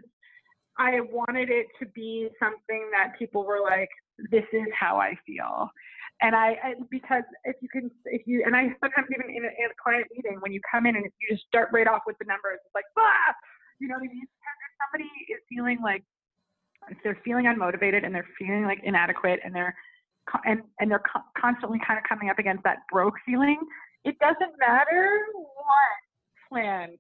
I 0.78 1.00
wanted 1.12 1.50
it 1.50 1.68
to 1.80 1.88
be 1.88 2.30
something 2.40 2.90
that 2.92 3.18
people 3.18 3.46
were 3.46 3.62
like, 3.62 3.90
this 4.32 4.46
is 4.54 4.68
how 4.78 4.98
I 4.98 5.16
feel. 5.26 5.70
And 6.24 6.36
I, 6.36 6.56
I 6.64 6.74
because 6.90 7.24
if 7.44 7.58
you 7.62 7.68
can, 7.68 7.92
if 8.06 8.26
you, 8.26 8.44
and 8.46 8.56
I 8.56 8.72
sometimes 8.80 9.08
even 9.12 9.30
in 9.30 9.44
a, 9.44 9.52
in 9.60 9.68
a 9.70 9.78
client 9.82 10.08
meeting, 10.16 10.38
when 10.40 10.54
you 10.54 10.62
come 10.72 10.86
in 10.86 10.96
and 10.96 11.04
you 11.04 11.36
just 11.36 11.46
start 11.46 11.68
right 11.74 11.86
off 11.86 12.04
with 12.08 12.18
the 12.18 12.26
numbers, 12.26 12.60
it's 12.64 12.74
like, 12.74 12.88
ah, 12.98 13.36
you 13.80 13.90
know 13.90 13.96
what 13.96 14.08
I 14.08 14.14
mean? 14.14 14.24
Because 14.24 14.58
if 14.64 14.72
somebody 14.80 15.12
is 15.28 15.42
feeling 15.50 15.80
like, 15.84 16.04
if 16.90 16.98
they're 17.04 17.20
feeling 17.26 17.46
unmotivated 17.46 18.06
and 18.06 18.16
they're 18.16 18.28
feeling 18.40 18.64
like 18.64 18.80
inadequate 18.84 19.42
and 19.44 19.54
they're, 19.54 19.76
and, 20.46 20.62
and 20.80 20.90
they're 20.90 21.04
co- 21.04 21.28
constantly 21.38 21.80
kind 21.86 22.00
of 22.00 22.06
coming 22.08 22.30
up 22.30 22.40
against 22.40 22.64
that 22.64 22.78
broke 22.90 23.16
feeling, 23.26 23.60
it 24.06 24.18
doesn't 24.20 24.54
matter 24.60 25.20
what 25.36 26.48
plan 26.50 26.98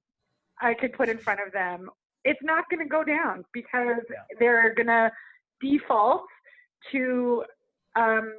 I 0.61 0.73
could 0.73 0.91
put 0.93 1.07
in 1.07 1.17
front 1.17 1.39
of 1.45 1.53
them. 1.53 1.89
It's 2.25 2.39
not 2.43 2.65
going 2.69 2.83
to 2.83 2.89
go 2.89 3.05
down 3.05 3.45
because 3.53 4.03
they're 4.39 4.73
going 4.75 4.87
to 4.87 5.11
default 5.61 6.25
to 6.91 7.43
um, 7.95 8.33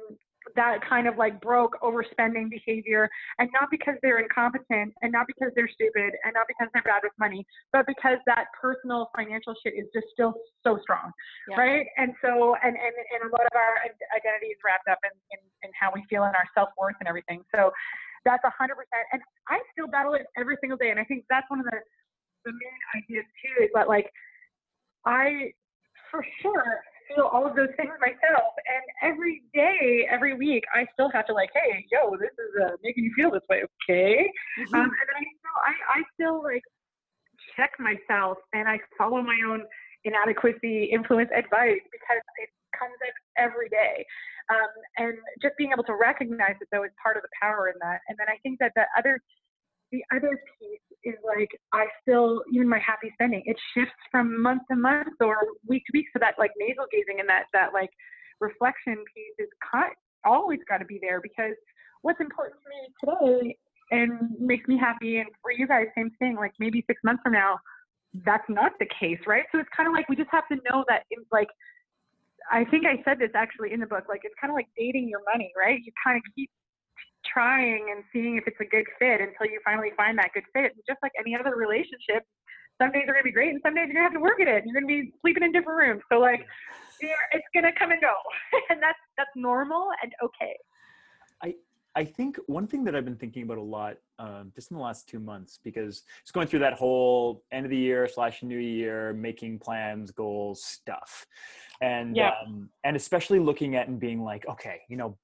that 0.55 0.79
kind 0.87 1.07
of 1.07 1.17
like 1.17 1.41
broke 1.41 1.73
overspending 1.81 2.49
behavior 2.49 3.09
and 3.39 3.49
not 3.53 3.69
because 3.71 3.95
they're 4.01 4.19
incompetent 4.19 4.93
and 5.01 5.11
not 5.11 5.25
because 5.25 5.49
they're 5.55 5.69
stupid 5.73 6.13
and 6.23 6.33
not 6.33 6.45
because 6.47 6.67
they're 6.73 6.85
bad 6.85 7.01
with 7.03 7.11
money 7.19 7.45
but 7.73 7.85
because 7.87 8.17
that 8.25 8.45
personal 8.59 9.09
financial 9.15 9.55
shit 9.63 9.73
is 9.73 9.85
just 9.93 10.05
still 10.13 10.33
so 10.63 10.77
strong 10.81 11.11
Yeah. 11.49 11.57
right 11.57 11.87
and 11.97 12.13
so 12.21 12.55
and, 12.63 12.75
and 12.77 12.93
and 12.93 13.21
a 13.25 13.31
lot 13.33 13.45
of 13.45 13.55
our 13.57 13.73
identity 14.15 14.53
is 14.53 14.59
wrapped 14.63 14.87
up 14.87 14.99
in, 15.03 15.11
in 15.33 15.41
in 15.63 15.71
how 15.79 15.89
we 15.93 16.05
feel 16.09 16.23
in 16.23 16.33
our 16.37 16.47
self-worth 16.53 16.95
and 16.99 17.07
everything 17.09 17.41
so 17.53 17.71
that's 18.23 18.43
a 18.45 18.53
hundred 18.53 18.75
percent 18.75 19.05
and 19.13 19.21
i 19.49 19.57
still 19.73 19.87
battle 19.87 20.13
it 20.13 20.25
every 20.37 20.57
single 20.61 20.77
day 20.77 20.89
and 20.93 20.99
i 20.99 21.03
think 21.03 21.25
that's 21.29 21.49
one 21.49 21.59
of 21.59 21.65
the 21.65 21.77
the 22.45 22.51
main 22.53 23.01
ideas 23.01 23.25
too 23.41 23.63
is 23.65 23.69
that 23.73 23.87
like 23.87 24.09
i 25.05 25.49
for 26.11 26.25
sure 26.41 26.81
feel 27.07 27.25
all 27.25 27.45
of 27.45 27.55
those 27.55 27.69
things 27.77 27.91
myself. 27.99 28.51
And 28.65 29.13
every 29.13 29.43
day 29.53 30.07
every 30.09 30.33
week 30.33 30.63
i 30.73 30.85
still 30.93 31.09
have 31.11 31.25
to 31.27 31.33
like 31.33 31.49
hey 31.53 31.85
yo 31.91 32.11
this 32.17 32.31
is 32.31 32.51
uh, 32.63 32.75
making 32.83 33.03
you 33.05 33.13
feel 33.15 33.31
this 33.31 33.45
way. 33.49 33.63
Okay? 33.89 34.29
Mm-hmm. 34.59 34.75
um, 34.75 34.83
and 34.83 35.05
then 35.09 35.17
i 35.17 35.25
still 35.39 35.57
I, 35.65 35.99
I 35.99 36.03
still 36.13 36.43
like 36.43 36.63
check 37.55 37.71
myself 37.79 38.37
and 38.53 38.67
i 38.67 38.79
follow 38.97 39.21
my 39.21 39.37
own 39.47 39.63
inadequacy 40.03 40.85
influence 40.85 41.29
advice 41.35 41.81
because 41.91 42.21
it 42.37 42.49
comes 42.77 42.93
up 43.01 43.15
every 43.37 43.69
day. 43.69 44.05
Um, 44.53 44.69
and 44.97 45.17
just 45.41 45.57
being 45.57 45.71
able 45.73 45.83
to 45.89 45.95
recognize 45.95 46.53
it 46.61 46.67
though 46.71 46.83
is 46.83 46.91
part 47.01 47.17
of 47.17 47.23
the 47.23 47.33
power 47.41 47.69
in 47.69 47.75
that. 47.81 48.01
And 48.07 48.17
then 48.17 48.27
i 48.29 48.37
think 48.43 48.59
that 48.59 48.71
the 48.75 48.85
other 48.97 49.19
the 49.91 50.03
other 50.13 50.37
piece 50.59 50.85
is 51.05 51.15
like 51.23 51.49
I 51.71 51.85
still 52.01 52.43
even 52.51 52.67
my 52.67 52.79
happy 52.79 53.11
spending 53.13 53.43
it 53.45 53.57
shifts 53.73 53.93
from 54.11 54.41
month 54.41 54.63
to 54.69 54.75
month 54.75 55.15
or 55.21 55.37
week 55.67 55.83
to 55.85 55.91
week. 55.93 56.07
So 56.13 56.19
that 56.19 56.35
like 56.37 56.51
nasal 56.57 56.85
gazing 56.91 57.19
and 57.19 57.29
that 57.29 57.43
that 57.53 57.73
like 57.73 57.89
reflection 58.39 58.95
piece 58.95 59.35
is 59.39 59.49
always 60.25 60.59
got 60.67 60.79
to 60.79 60.85
be 60.85 60.99
there 61.01 61.21
because 61.21 61.53
what's 62.01 62.19
important 62.19 62.57
to 62.63 62.69
me 62.69 62.81
today 62.99 63.57
and 63.91 64.31
makes 64.39 64.67
me 64.67 64.77
happy 64.77 65.17
and 65.17 65.29
for 65.41 65.51
you 65.51 65.67
guys 65.67 65.85
same 65.95 66.09
thing 66.19 66.35
like 66.35 66.51
maybe 66.59 66.83
six 66.87 66.99
months 67.03 67.21
from 67.23 67.33
now 67.33 67.57
that's 68.25 68.47
not 68.49 68.71
the 68.79 68.87
case 68.99 69.19
right? 69.27 69.43
So 69.51 69.59
it's 69.59 69.69
kind 69.75 69.87
of 69.87 69.93
like 69.93 70.09
we 70.09 70.15
just 70.15 70.31
have 70.31 70.47
to 70.47 70.55
know 70.69 70.83
that 70.89 71.03
it's 71.11 71.27
like 71.31 71.47
I 72.51 72.63
think 72.65 72.85
I 72.85 73.01
said 73.03 73.19
this 73.19 73.31
actually 73.35 73.73
in 73.73 73.79
the 73.79 73.85
book 73.85 74.05
like 74.09 74.21
it's 74.23 74.35
kind 74.39 74.51
of 74.51 74.55
like 74.55 74.67
dating 74.77 75.07
your 75.07 75.21
money 75.31 75.51
right? 75.57 75.79
You 75.83 75.91
kind 76.03 76.17
of 76.17 76.23
keep 76.35 76.49
trying 77.31 77.93
and 77.95 78.03
seeing 78.11 78.37
if 78.37 78.47
it's 78.47 78.59
a 78.59 78.65
good 78.65 78.85
fit 78.99 79.21
until 79.21 79.51
you 79.51 79.59
finally 79.63 79.91
find 79.97 80.17
that 80.17 80.31
good 80.33 80.45
fit. 80.53 80.73
And 80.73 80.81
just 80.87 80.99
like 81.01 81.11
any 81.19 81.35
other 81.35 81.55
relationship, 81.55 82.23
some 82.81 82.91
days 82.91 83.03
are 83.07 83.13
gonna 83.13 83.23
be 83.23 83.31
great 83.31 83.51
and 83.51 83.61
some 83.65 83.75
days 83.75 83.85
you're 83.87 83.95
gonna 83.95 84.05
have 84.05 84.13
to 84.13 84.19
work 84.19 84.39
at 84.41 84.47
it. 84.47 84.63
You're 84.65 84.75
gonna 84.75 84.87
be 84.87 85.13
sleeping 85.21 85.43
in 85.43 85.51
different 85.51 85.77
rooms. 85.77 86.01
So 86.11 86.19
like 86.19 86.45
it's 87.01 87.47
gonna 87.53 87.71
come 87.77 87.91
and 87.91 88.01
go. 88.01 88.13
and 88.69 88.81
that's 88.81 88.99
that's 89.17 89.31
normal 89.35 89.89
and 90.03 90.11
okay. 90.23 90.55
I 91.95 92.03
think 92.03 92.37
one 92.47 92.67
thing 92.67 92.83
that 92.83 92.95
I've 92.95 93.05
been 93.05 93.15
thinking 93.15 93.43
about 93.43 93.57
a 93.57 93.63
lot, 93.63 93.95
um, 94.19 94.51
just 94.53 94.69
in 94.69 94.75
the 94.75 94.83
last 94.83 95.07
two 95.07 95.19
months, 95.19 95.59
because 95.63 96.03
it's 96.21 96.31
going 96.31 96.45
through 96.45 96.59
that 96.59 96.73
whole 96.73 97.45
end 97.53 97.65
of 97.65 97.69
the 97.69 97.77
year 97.77 98.05
slash 98.07 98.43
new 98.43 98.57
year, 98.57 99.13
making 99.13 99.59
plans, 99.59 100.11
goals, 100.11 100.61
stuff, 100.61 101.25
and 101.81 102.17
Yeah. 102.17 102.33
um, 102.45 102.69
and 102.83 102.97
especially 102.97 103.39
looking 103.39 103.77
at 103.77 103.87
and 103.87 103.97
being 103.97 104.21
like, 104.21 104.45
okay, 104.45 104.81
you 104.89 104.97
know, 104.97 105.17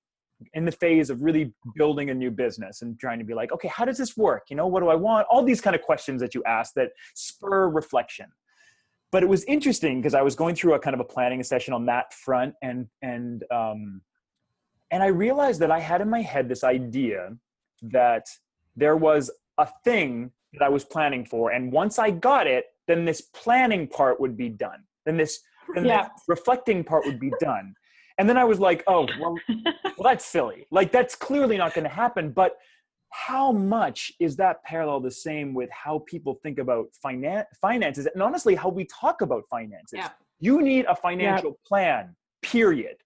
in 0.54 0.66
the 0.66 0.72
phase 0.72 1.10
of 1.10 1.22
really 1.22 1.54
building 1.76 2.10
a 2.10 2.14
new 2.14 2.32
business 2.32 2.82
and 2.82 3.00
trying 3.00 3.20
to 3.20 3.26
be 3.26 3.34
like, 3.34 3.52
okay, 3.52 3.68
how 3.68 3.86
does 3.86 3.98
this 3.98 4.18
work? 4.18 4.44
You 4.50 4.56
know, 4.56 4.68
what 4.68 4.82
do 4.82 4.90
I 4.90 4.96
want? 4.96 5.28
All 5.30 5.44
these 5.44 5.62
kind 5.62 5.76
of 5.76 5.82
questions 5.82 6.22
that 6.22 6.34
you 6.36 6.44
ask 6.46 6.74
that 6.76 6.92
spur 7.14 7.70
reflection. 7.70 8.28
But 9.12 9.24
it 9.24 9.30
was 9.30 9.44
interesting 9.44 10.00
because 10.00 10.14
I 10.14 10.22
was 10.22 10.36
going 10.36 10.56
through 10.56 10.74
a 10.74 10.80
kind 10.80 10.94
of 10.94 11.00
a 11.00 11.04
planning 11.04 11.44
session 11.44 11.74
on 11.74 11.86
that 11.88 12.14
front, 12.14 12.56
and 12.62 12.88
and 13.02 13.44
um, 13.52 14.02
and 14.90 15.04
I 15.04 15.08
realized 15.08 15.60
that 15.62 15.72
I 15.72 15.80
had 15.80 16.00
in 16.00 16.10
my 16.10 16.22
head 16.22 16.48
this 16.48 16.64
idea 16.64 17.36
that 17.82 18.28
there 18.76 18.96
was 18.96 19.30
a 19.58 19.68
thing 19.84 20.32
that 20.54 20.66
I 20.66 20.70
was 20.70 20.86
planning 20.86 21.26
for, 21.26 21.52
and 21.52 21.72
once 21.74 22.00
I 22.00 22.10
got 22.10 22.48
it, 22.48 22.66
then 22.88 23.04
this 23.06 23.22
planning 23.22 23.88
part 23.88 24.20
would 24.22 24.38
be 24.38 24.50
done. 24.50 24.84
Then 25.06 25.18
this, 25.18 25.42
then 25.76 25.86
Yeah. 25.86 26.04
this 26.04 26.24
reflecting 26.28 26.84
part 26.84 27.06
would 27.06 27.20
be 27.20 27.32
done. 27.40 27.74
And 28.22 28.30
then 28.30 28.38
I 28.38 28.44
was 28.44 28.60
like, 28.60 28.84
oh, 28.86 29.08
well, 29.20 29.36
well, 29.50 30.04
that's 30.04 30.28
silly. 30.28 30.68
Like 30.70 30.92
that's 30.92 31.16
clearly 31.16 31.58
not 31.58 31.74
going 31.74 31.86
to 31.86 31.90
happen. 31.90 32.30
But 32.30 32.56
how 33.10 33.52
much 33.52 34.12
is 34.20 34.36
that 34.36 34.64
parallel 34.64 35.00
the 35.00 35.10
same 35.10 35.56
with 35.56 35.72
how 35.72 36.04
people 36.06 36.38
think 36.44 36.60
about 36.60 36.90
finan- 37.04 37.46
finances 37.60 38.06
and 38.06 38.22
honestly 38.22 38.54
how 38.54 38.70
we 38.70 38.86
talk 38.86 39.24
about 39.24 39.46
finances? 39.50 39.94
Yeah. 39.94 40.10
You 40.40 40.62
need 40.62 40.86
a 40.86 40.96
financial 40.96 41.58
plan, 41.66 42.16
period. 42.44 42.98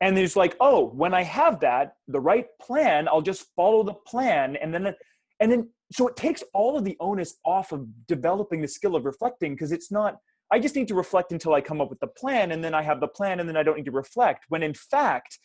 And 0.00 0.16
there's 0.16 0.36
like, 0.36 0.54
oh, 0.60 0.86
when 0.90 1.14
I 1.14 1.24
have 1.24 1.58
that, 1.58 1.96
the 2.06 2.20
right 2.20 2.46
plan, 2.62 3.08
I'll 3.08 3.22
just 3.22 3.46
follow 3.56 3.82
the 3.82 3.94
plan. 3.94 4.54
And 4.54 4.72
then, 4.72 4.94
and 5.40 5.50
then, 5.50 5.68
so 5.90 6.06
it 6.06 6.14
takes 6.14 6.44
all 6.52 6.78
of 6.78 6.84
the 6.84 6.96
onus 7.00 7.38
off 7.44 7.72
of 7.72 7.88
developing 8.06 8.62
the 8.62 8.68
skill 8.68 8.94
of 8.94 9.04
reflecting 9.04 9.54
because 9.54 9.72
it's 9.72 9.90
not, 9.90 10.18
I 10.52 10.58
just 10.58 10.76
need 10.76 10.88
to 10.88 10.94
reflect 10.94 11.32
until 11.32 11.54
I 11.54 11.60
come 11.60 11.80
up 11.80 11.90
with 11.90 12.00
the 12.00 12.06
plan. 12.06 12.52
And 12.52 12.62
then 12.62 12.74
I 12.74 12.82
have 12.82 13.00
the 13.00 13.08
plan 13.08 13.40
and 13.40 13.48
then 13.48 13.56
I 13.56 13.62
don't 13.62 13.76
need 13.76 13.86
to 13.86 13.90
reflect. 13.90 14.44
When 14.48 14.62
in 14.62 14.74
fact, 14.74 15.38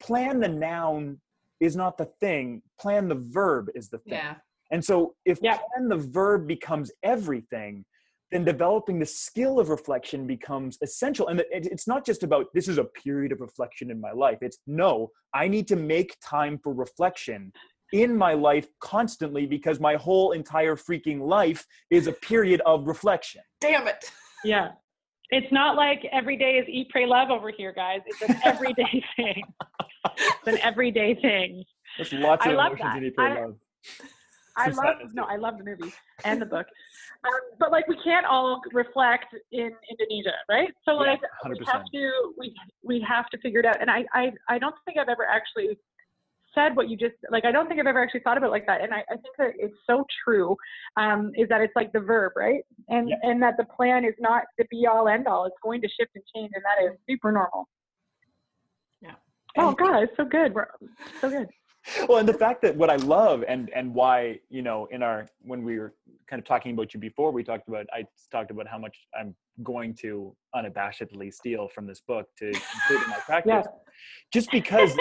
plan 0.00 0.40
the 0.40 0.48
noun 0.48 1.20
is 1.60 1.76
not 1.76 1.96
the 1.96 2.06
thing. 2.20 2.62
Plan 2.78 3.08
the 3.08 3.14
verb 3.14 3.70
is 3.74 3.88
the 3.88 3.98
thing. 3.98 4.18
Yeah. 4.18 4.34
And 4.70 4.84
so 4.84 5.14
if 5.24 5.38
Yeah. 5.42 5.58
plan 5.58 5.88
the 5.88 5.96
verb 5.96 6.46
becomes 6.46 6.90
everything, 7.02 7.84
then 8.30 8.44
developing 8.44 8.98
the 8.98 9.06
skill 9.06 9.60
of 9.60 9.68
reflection 9.68 10.26
becomes 10.26 10.76
essential. 10.82 11.28
And 11.28 11.44
it's 11.50 11.86
not 11.86 12.04
just 12.04 12.22
about 12.24 12.52
this 12.52 12.66
is 12.66 12.78
a 12.78 12.84
period 12.84 13.30
of 13.30 13.40
reflection 13.40 13.90
in 13.90 14.00
my 14.00 14.10
life. 14.10 14.38
It's 14.42 14.58
no, 14.66 15.12
I 15.32 15.46
need 15.46 15.68
to 15.68 15.76
make 15.76 16.16
time 16.20 16.58
for 16.58 16.74
reflection 16.74 17.52
in 17.92 18.16
my 18.16 18.34
life 18.34 18.66
constantly 18.80 19.46
because 19.46 19.78
my 19.78 19.94
whole 19.94 20.32
entire 20.32 20.74
freaking 20.74 21.20
life 21.20 21.64
is 21.90 22.08
a 22.08 22.12
period 22.12 22.60
of 22.66 22.88
reflection. 22.88 23.42
Damn 23.60 23.86
it. 23.86 24.10
Yeah. 24.44 24.68
It's 25.30 25.50
not 25.50 25.76
like 25.76 26.02
every 26.12 26.36
day 26.36 26.58
is 26.58 26.68
eat, 26.68 26.90
pray, 26.90 27.06
love 27.06 27.30
over 27.30 27.50
here, 27.50 27.72
guys. 27.72 28.00
It's 28.06 28.20
an 28.30 28.36
everyday 28.44 29.02
thing. 29.16 29.42
It's 30.16 30.46
an 30.46 30.58
everyday 30.58 31.14
thing. 31.14 31.64
There's 31.96 32.12
lots 32.12 32.44
I 32.46 32.50
of 32.50 32.56
love 32.56 32.72
emotions 32.72 32.90
that. 32.92 32.98
in 32.98 33.04
Eat, 33.04 33.16
Pray, 33.16 33.26
I- 33.32 33.40
Love. 33.40 33.54
I 34.56 34.68
love 34.68 34.96
no. 35.14 35.24
I 35.24 35.34
love 35.34 35.58
the 35.58 35.64
movie 35.64 35.92
and 36.24 36.40
the 36.40 36.46
book, 36.46 36.64
um, 37.24 37.32
but 37.58 37.72
like 37.72 37.88
we 37.88 37.96
can't 38.04 38.24
all 38.24 38.60
reflect 38.72 39.34
in 39.50 39.72
Indonesia, 39.90 40.34
right? 40.48 40.68
So 40.84 40.92
Yeah, 41.02 41.10
like 41.10 41.20
we 41.48 41.56
100%. 41.58 41.66
have 41.72 41.82
to 41.92 42.32
we 42.38 42.54
we 42.84 43.00
have 43.08 43.28
to 43.30 43.38
figure 43.38 43.58
it 43.58 43.66
out. 43.66 43.80
And 43.80 43.90
I 43.90 44.04
I 44.12 44.30
I 44.48 44.60
don't 44.60 44.76
think 44.84 44.96
I've 44.96 45.08
ever 45.08 45.26
actually 45.26 45.76
said 46.54 46.76
what 46.76 46.88
you 46.88 46.96
just 46.96 47.14
like. 47.30 47.44
I 47.44 47.52
don't 47.52 47.68
think 47.68 47.80
I've 47.80 47.86
ever 47.86 48.02
actually 48.02 48.20
thought 48.20 48.38
about 48.38 48.48
it 48.48 48.50
like 48.50 48.66
that. 48.66 48.80
And 48.80 48.92
I, 48.94 49.04
I 49.10 49.16
think 49.16 49.36
that 49.38 49.52
it's 49.58 49.76
so 49.86 50.04
true. 50.24 50.56
Um, 50.96 51.32
is 51.36 51.48
that 51.48 51.60
it's 51.60 51.74
like 51.76 51.92
the 51.92 52.00
verb, 52.00 52.32
right? 52.36 52.62
And 52.88 53.08
Yeah. 53.08 53.16
and 53.22 53.42
that 53.42 53.56
the 53.56 53.64
plan 53.64 54.04
is 54.04 54.14
not 54.18 54.44
the 54.58 54.64
be 54.70 54.86
all 54.86 55.08
end 55.08 55.26
all. 55.26 55.44
It's 55.46 55.56
going 55.62 55.80
to 55.82 55.88
shift 55.88 56.12
and 56.14 56.24
change, 56.34 56.50
and 56.54 56.62
that 56.64 56.84
is 56.84 56.98
super 57.08 57.32
normal. 57.32 57.68
Yeah. 59.00 59.14
Oh 59.58 59.72
God, 59.72 60.02
it's 60.02 60.16
so 60.16 60.24
good. 60.24 60.54
We're, 60.54 60.68
so 61.20 61.30
good. 61.30 61.48
well 62.08 62.18
and 62.18 62.28
the 62.28 62.34
fact 62.34 62.62
that 62.62 62.74
what 62.76 62.90
i 62.90 62.96
love 62.96 63.44
and 63.46 63.70
and 63.74 63.94
why 63.94 64.38
you 64.48 64.62
know 64.62 64.86
in 64.90 65.02
our 65.02 65.26
when 65.42 65.62
we 65.62 65.78
were 65.78 65.94
kind 66.28 66.40
of 66.40 66.46
talking 66.46 66.72
about 66.72 66.94
you 66.94 67.00
before 67.00 67.30
we 67.30 67.42
talked 67.44 67.68
about 67.68 67.86
i 67.92 68.04
talked 68.30 68.50
about 68.50 68.66
how 68.66 68.78
much 68.78 68.96
i'm 69.18 69.34
going 69.62 69.94
to 69.94 70.34
unabashedly 70.54 71.32
steal 71.32 71.68
from 71.68 71.86
this 71.86 72.00
book 72.00 72.26
to 72.36 72.46
include 72.46 73.02
in 73.04 73.10
my 73.10 73.18
practice 73.26 73.66
Yeah. 73.66 73.92
just 74.32 74.50
because 74.50 74.96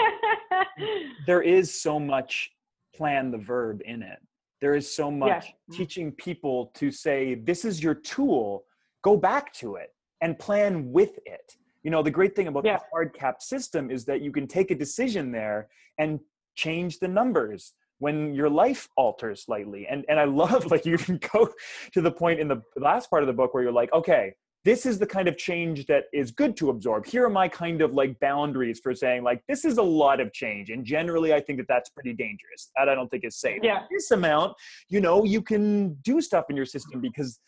there 1.27 1.41
is 1.41 1.81
so 1.81 1.99
much 1.99 2.51
plan 2.95 3.31
the 3.31 3.37
verb 3.37 3.81
in 3.85 4.01
it 4.03 4.19
there 4.61 4.75
is 4.75 4.93
so 4.93 5.09
much 5.11 5.53
teaching 5.71 6.11
people 6.11 6.71
to 6.75 6.91
say 6.91 7.35
this 7.35 7.65
is 7.65 7.81
your 7.81 7.95
tool 7.95 8.65
go 9.03 9.17
back 9.17 9.53
to 9.53 9.75
it 9.75 9.93
and 10.21 10.37
plan 10.37 10.91
with 10.91 11.17
it 11.25 11.55
you 11.83 11.91
know 11.91 12.03
the 12.03 12.11
great 12.11 12.35
thing 12.35 12.47
about 12.47 12.65
Yeah. 12.65 12.77
the 12.77 12.83
hard 12.91 13.13
cap 13.13 13.41
system 13.41 13.89
is 13.89 14.05
that 14.05 14.21
you 14.21 14.31
can 14.31 14.47
take 14.47 14.69
a 14.71 14.75
decision 14.75 15.31
there 15.31 15.69
and 15.97 16.19
change 16.55 16.99
the 16.99 17.07
numbers 17.07 17.73
when 17.99 18.33
your 18.33 18.49
life 18.49 18.89
alters 18.97 19.45
slightly. 19.45 19.87
And 19.87 20.05
and 20.09 20.19
i 20.19 20.25
love 20.25 20.65
like 20.71 20.85
you 20.85 20.97
can 20.97 21.19
go 21.33 21.49
to 21.93 22.01
the 22.01 22.11
point 22.11 22.39
in 22.39 22.47
the 22.47 22.61
last 22.77 23.09
part 23.09 23.23
of 23.23 23.27
the 23.27 23.33
book 23.33 23.53
where 23.53 23.63
you're 23.63 23.71
like 23.71 23.93
okay 23.93 24.33
this 24.65 24.85
is 24.85 24.97
the 24.97 25.05
kind 25.05 25.27
of 25.27 25.37
change 25.37 25.85
that 25.87 26.05
is 26.13 26.31
good 26.31 26.55
to 26.55 26.69
absorb. 26.69 27.05
Here 27.05 27.25
are 27.25 27.29
my 27.29 27.49
kind 27.49 27.81
of 27.81 27.93
like 27.93 28.17
boundaries 28.19 28.79
for 28.81 28.95
saying 28.95 29.23
like 29.23 29.43
this 29.47 29.65
is 29.65 29.77
a 29.77 29.83
lot 29.83 30.21
of 30.21 30.31
change 30.31 30.69
and 30.69 30.85
generally 30.85 31.33
i 31.33 31.39
think 31.39 31.59
that 31.59 31.67
that's 31.67 31.89
pretty 31.89 32.13
dangerous. 32.13 32.71
That 32.77 32.89
i 32.89 32.95
don't 32.95 33.09
think 33.09 33.25
is 33.25 33.37
safe. 33.37 33.59
Yeah. 33.61 33.81
this 33.91 34.11
amount 34.11 34.53
you 34.89 35.01
know 35.01 35.23
you 35.23 35.41
can 35.41 35.95
do 35.95 36.21
stuff 36.21 36.45
in 36.49 36.55
your 36.55 36.65
system 36.65 37.01
because 37.01 37.39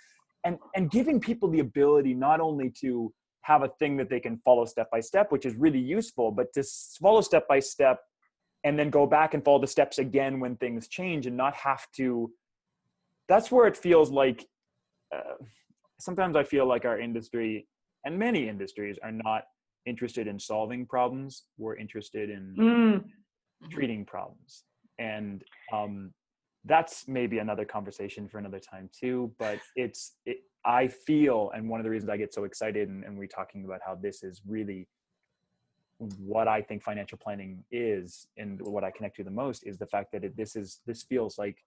and 0.43 0.57
and 0.75 0.91
giving 0.91 1.19
people 1.19 1.49
the 1.49 1.59
ability 1.59 2.13
not 2.13 2.39
only 2.39 2.71
to 2.81 3.13
have 3.41 3.61
a 3.63 3.69
thing 3.79 3.95
that 3.97 4.09
they 4.09 4.19
can 4.19 4.37
follow 4.43 4.65
step 4.65 4.89
by 4.91 4.99
step 4.99 5.31
which 5.31 5.45
is 5.45 5.55
really 5.55 5.79
useful 5.79 6.31
but 6.31 6.51
to 6.53 6.63
follow 7.01 7.21
step 7.21 7.47
by 7.47 7.59
step 7.59 7.99
and 8.65 8.78
then 8.78 8.89
go 8.89 9.06
back 9.06 9.34
and 9.36 9.45
follow 9.45 9.60
the 9.60 9.67
steps 9.67 9.99
again 9.99 10.39
when 10.41 10.58
things 10.58 10.88
change 10.89 11.28
and 11.28 11.38
not 11.38 11.54
have 11.56 11.88
to 11.95 12.30
that's 13.30 13.49
where 13.51 13.67
it 13.67 13.78
feels 13.78 14.10
like 14.12 14.45
uh, 15.15 15.36
sometimes 15.99 16.36
i 16.36 16.43
feel 16.43 16.65
like 16.67 16.84
our 16.84 16.99
industry 16.99 17.65
and 18.04 18.19
many 18.19 18.49
industries 18.49 18.97
are 19.01 19.12
not 19.12 19.43
interested 19.86 20.28
in 20.28 20.38
solving 20.39 20.86
problems 20.86 21.43
we're 21.58 21.78
interested 21.78 22.30
in 22.30 22.56
Mm. 23.63 23.71
treating 23.71 24.04
problems 24.06 24.65
and 24.99 25.43
um, 25.71 26.13
that's 26.65 27.08
maybe 27.08 27.38
another 27.39 27.63
conversation 27.63 28.28
for 28.28 28.38
another 28.38 28.60
time 28.60 28.89
too 29.01 29.32
but 29.39 29.60
it's 29.75 30.17
it, 30.25 30.38
i 30.65 30.88
feel 30.88 31.51
and 31.56 31.69
one 31.69 31.80
of 31.80 31.84
the 31.86 31.89
reasons 31.89 32.10
i 32.10 32.17
get 32.17 32.34
so 32.34 32.43
excited 32.43 32.89
and, 32.89 33.04
and 33.06 33.17
we're 33.17 33.28
talking 33.28 33.63
about 33.65 33.80
how 33.86 33.95
this 33.95 34.23
is 34.23 34.41
really 34.47 34.88
what 35.97 36.47
i 36.47 36.62
think 36.62 36.84
financial 36.84 37.17
planning 37.17 37.63
is 37.71 38.27
and 38.38 38.60
what 38.62 38.84
i 38.84 38.91
connect 38.91 39.15
to 39.15 39.23
the 39.23 39.31
most 39.31 39.65
is 39.65 39.77
the 39.77 39.86
fact 39.88 40.12
that 40.12 40.23
it, 40.23 40.36
this 40.36 40.55
is 40.55 40.81
this 40.86 41.03
feels 41.03 41.38
like 41.38 41.63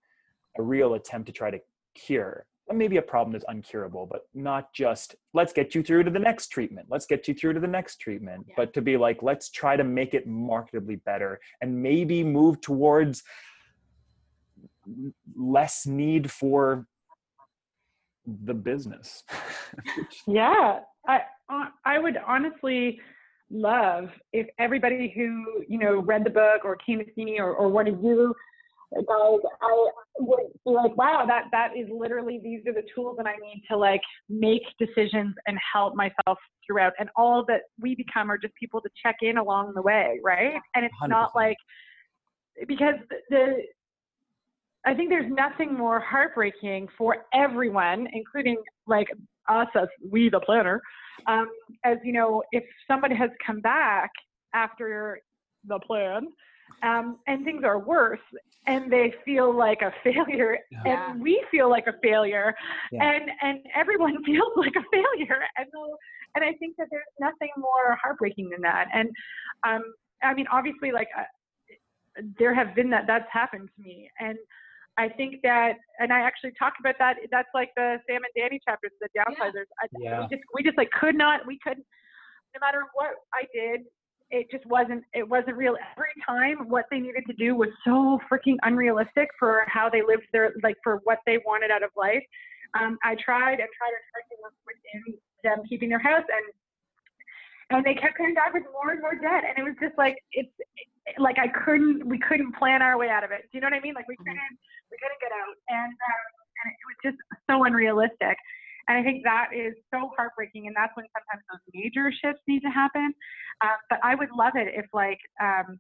a 0.59 0.63
real 0.63 0.95
attempt 0.95 1.27
to 1.27 1.33
try 1.33 1.51
to 1.51 1.61
cure. 1.95 2.47
Maybe 2.71 2.99
a 2.99 3.03
problem 3.03 3.33
that's 3.33 3.47
uncurable 3.47 4.07
but 4.09 4.27
not 4.35 4.75
just 4.75 5.15
let's 5.33 5.55
get 5.55 5.75
you 5.75 5.83
through 5.83 6.05
to 6.05 6.11
the 6.11 6.19
next 6.19 6.49
treatment. 6.49 6.89
Let's 6.91 7.07
get 7.07 7.27
you 7.27 7.33
through 7.33 7.55
to 7.55 7.61
the 7.61 7.67
next 7.67 7.97
treatment. 7.97 8.45
Yeah. 8.47 8.55
but 8.59 8.75
to 8.75 8.83
be 8.83 8.99
like 8.99 9.23
let's 9.23 9.51
try 9.51 9.77
to 9.77 9.85
make 9.85 10.13
it 10.13 10.29
marketably 10.29 11.03
better 11.05 11.41
and 11.63 11.83
maybe 11.83 12.23
move 12.23 12.61
towards 12.61 13.23
less 15.35 15.87
need 15.87 16.31
for 16.31 16.87
the 18.27 18.55
business. 18.55 19.25
Yeah, 20.27 20.81
I 21.07 21.23
I 21.87 21.99
would 21.99 22.19
honestly 22.27 23.01
love 23.51 24.09
if 24.33 24.47
everybody 24.59 25.13
who 25.15 25.65
you 25.69 25.79
know 25.79 26.01
read 26.03 26.25
the 26.25 26.31
book 26.31 26.65
or 26.65 26.77
came 26.77 26.99
to 26.99 27.05
see 27.15 27.25
me 27.25 27.39
or, 27.39 27.53
or 27.53 27.69
one 27.69 27.89
of 27.89 28.03
you 28.03 28.35
guys, 28.93 29.05
I 29.63 29.89
would 30.19 30.39
be 30.65 30.71
like, 30.71 30.97
wow, 30.97 31.25
that 31.27 31.45
that 31.53 31.77
is 31.77 31.89
literally 31.91 32.41
these 32.43 32.61
are 32.67 32.73
the 32.73 32.85
tools 32.95 33.17
that 33.19 33.27
I 33.27 33.37
need 33.37 33.63
to 33.71 33.77
like 33.77 34.01
make 34.29 34.63
decisions 34.79 35.35
and 35.47 35.59
help 35.73 35.95
myself 35.95 36.39
throughout. 36.67 36.93
And 36.99 37.09
all 37.17 37.45
that 37.47 37.63
we 37.81 37.95
become 37.95 38.31
are 38.31 38.39
just 38.39 38.55
people 38.55 38.81
to 38.81 38.89
check 39.03 39.17
in 39.23 39.39
along 39.39 39.73
the 39.75 39.83
way, 39.83 40.21
right? 40.23 40.61
And 40.75 40.85
it's 40.85 40.95
100%. 41.03 41.09
not 41.09 41.35
like 41.35 41.57
because 42.67 42.95
the, 43.11 43.17
the 43.31 43.63
I 44.87 44.95
think 44.95 45.11
there's 45.11 45.31
nothing 45.31 45.75
more 45.77 46.01
heartbreaking 46.01 46.89
for 46.97 47.27
everyone, 47.35 48.07
including 48.13 48.57
like 48.87 49.09
us 49.49 49.69
as 49.75 49.89
we 50.11 50.29
the 50.31 50.41
planner, 50.41 50.81
um, 51.27 51.49
as 51.85 51.99
you 52.05 52.13
know, 52.13 52.43
if 52.53 52.65
somebody 52.87 53.15
has 53.15 53.31
come 53.45 53.61
back 53.61 54.11
after 54.55 55.21
the 55.67 55.79
plan 55.81 56.29
um, 56.83 57.19
and 57.27 57.45
things 57.45 57.65
are 57.65 57.79
worse 57.79 58.21
and 58.67 58.93
they 58.93 59.13
feel 59.25 59.55
like 59.57 59.81
a 59.83 59.93
failure 60.05 60.59
Yeah. 60.71 60.83
and 61.11 61.21
we 61.21 61.43
feel 61.51 61.69
like 61.69 61.87
a 61.87 61.95
failure 62.03 62.55
Yeah. 62.93 63.11
and 63.11 63.31
and 63.43 63.59
everyone 63.75 64.23
feels 64.27 64.53
like 64.57 64.75
a 64.77 64.85
failure 64.93 65.43
and 65.57 65.67
so, 65.73 65.97
and 66.35 66.45
I 66.45 66.53
think 66.55 66.77
that 66.77 66.89
there's 66.91 67.05
nothing 67.19 67.51
more 67.57 67.97
heartbreaking 68.03 68.51
than 68.51 68.61
that 68.63 68.87
and 68.93 69.09
um, 69.67 69.83
I 70.23 70.35
mean 70.35 70.47
obviously 70.53 70.93
like 70.93 71.09
uh, 71.19 71.25
there 72.39 72.55
have 72.55 72.75
been 72.75 72.91
that 72.91 73.05
that's 73.07 73.29
happened 73.33 73.69
to 73.77 73.83
me 73.83 74.11
and 74.21 74.39
I 74.99 75.09
think 75.09 75.37
that, 75.45 75.75
and 76.01 76.13
I 76.13 76.21
actually 76.21 76.53
talk 76.59 76.75
about 76.81 76.97
that. 76.99 77.17
That's 77.31 77.49
like 77.55 77.71
the 77.77 77.99
Sam 78.09 78.21
and 78.25 78.35
Danny 78.37 78.61
chapters, 78.67 78.91
the 79.01 79.09
downsizers. 79.17 79.71
I, 79.81 79.87
Yeah. 79.97 80.21
We 80.23 80.37
just, 80.37 80.43
we 80.53 80.63
just 80.65 80.77
like 80.77 80.91
could 80.91 81.15
not, 81.15 81.47
we 81.47 81.59
couldn't, 81.63 81.87
no 82.55 82.59
matter 82.61 82.83
what 82.95 83.11
I 83.33 83.47
did, 83.55 83.83
it 84.31 84.51
just 84.51 84.67
wasn't, 84.67 85.05
it 85.15 85.27
wasn't 85.27 85.57
real. 85.57 85.77
Every 85.93 86.13
time 86.27 86.69
what 86.69 86.87
they 86.91 86.99
needed 86.99 87.23
to 87.29 87.33
do 87.35 87.55
was 87.55 87.69
so 87.85 88.19
freaking 88.31 88.57
unrealistic 88.63 89.29
for 89.39 89.65
how 89.69 89.89
they 89.89 90.03
lived 90.03 90.27
their, 90.33 90.53
like 90.65 90.77
for 90.83 91.01
what 91.05 91.21
they 91.27 91.39
wanted 91.47 91.71
out 91.71 91.85
of 91.85 91.91
life. 91.97 92.23
Um, 92.79 92.99
I 93.05 93.15
tried 93.15 93.61
and 93.63 93.71
tried 93.79 93.95
and 93.95 94.05
tried 94.11 94.27
to 94.29 94.37
work 94.43 94.55
within 94.67 95.17
them 95.45 95.65
keeping 95.69 95.89
their 95.89 96.03
house 96.03 96.27
and, 96.29 96.45
and 97.71 97.87
they 97.87 97.95
kept 97.95 98.17
coming 98.17 98.35
back 98.35 98.53
with 98.53 98.65
more 98.73 98.91
and 98.91 99.01
more 99.01 99.15
debt. 99.15 99.45
And 99.47 99.57
it 99.57 99.63
was 99.63 99.77
just 99.81 99.97
like, 99.97 100.19
it's 100.33 100.51
like, 101.19 101.39
I 101.39 101.49
couldn't, 101.49 102.07
we 102.07 102.19
couldn't 102.19 102.53
plan 102.57 102.83
our 102.83 102.99
way 102.99 103.09
out 103.09 103.25
of 103.25 103.31
it. 103.31 103.49
Do 103.51 103.57
you 103.57 103.61
know 103.61 103.67
what 103.67 103.75
I 103.75 103.81
mean? 103.81 103.95
Like 103.95 104.09
we 104.09 104.17
Mhm. 104.17 104.25
couldn't, 104.25 104.59
we 104.91 104.99
couldn't 104.99 105.21
get 105.21 105.33
out. 105.33 105.57
And, 105.69 105.93
um, 105.93 106.27
and 106.65 106.73
it 106.73 106.87
was 106.87 106.97
just 107.05 107.19
so 107.49 107.65
unrealistic. 107.65 108.37
And 108.89 108.99
I 108.99 109.03
think 109.03 109.23
that 109.25 109.51
is 109.55 109.75
so 109.93 110.13
heartbreaking. 110.17 110.67
And 110.67 110.75
that's 110.75 110.97
when 110.97 111.07
sometimes 111.13 111.45
those 111.51 111.61
major 111.75 112.11
shifts 112.11 112.43
need 112.47 112.61
to 112.61 112.71
happen. 112.71 113.15
Um, 113.61 113.77
but 113.91 114.01
I 114.03 114.15
would 114.15 114.31
love 114.31 114.57
it 114.57 114.75
if, 114.75 114.87
like, 114.93 115.21
um, 115.41 115.79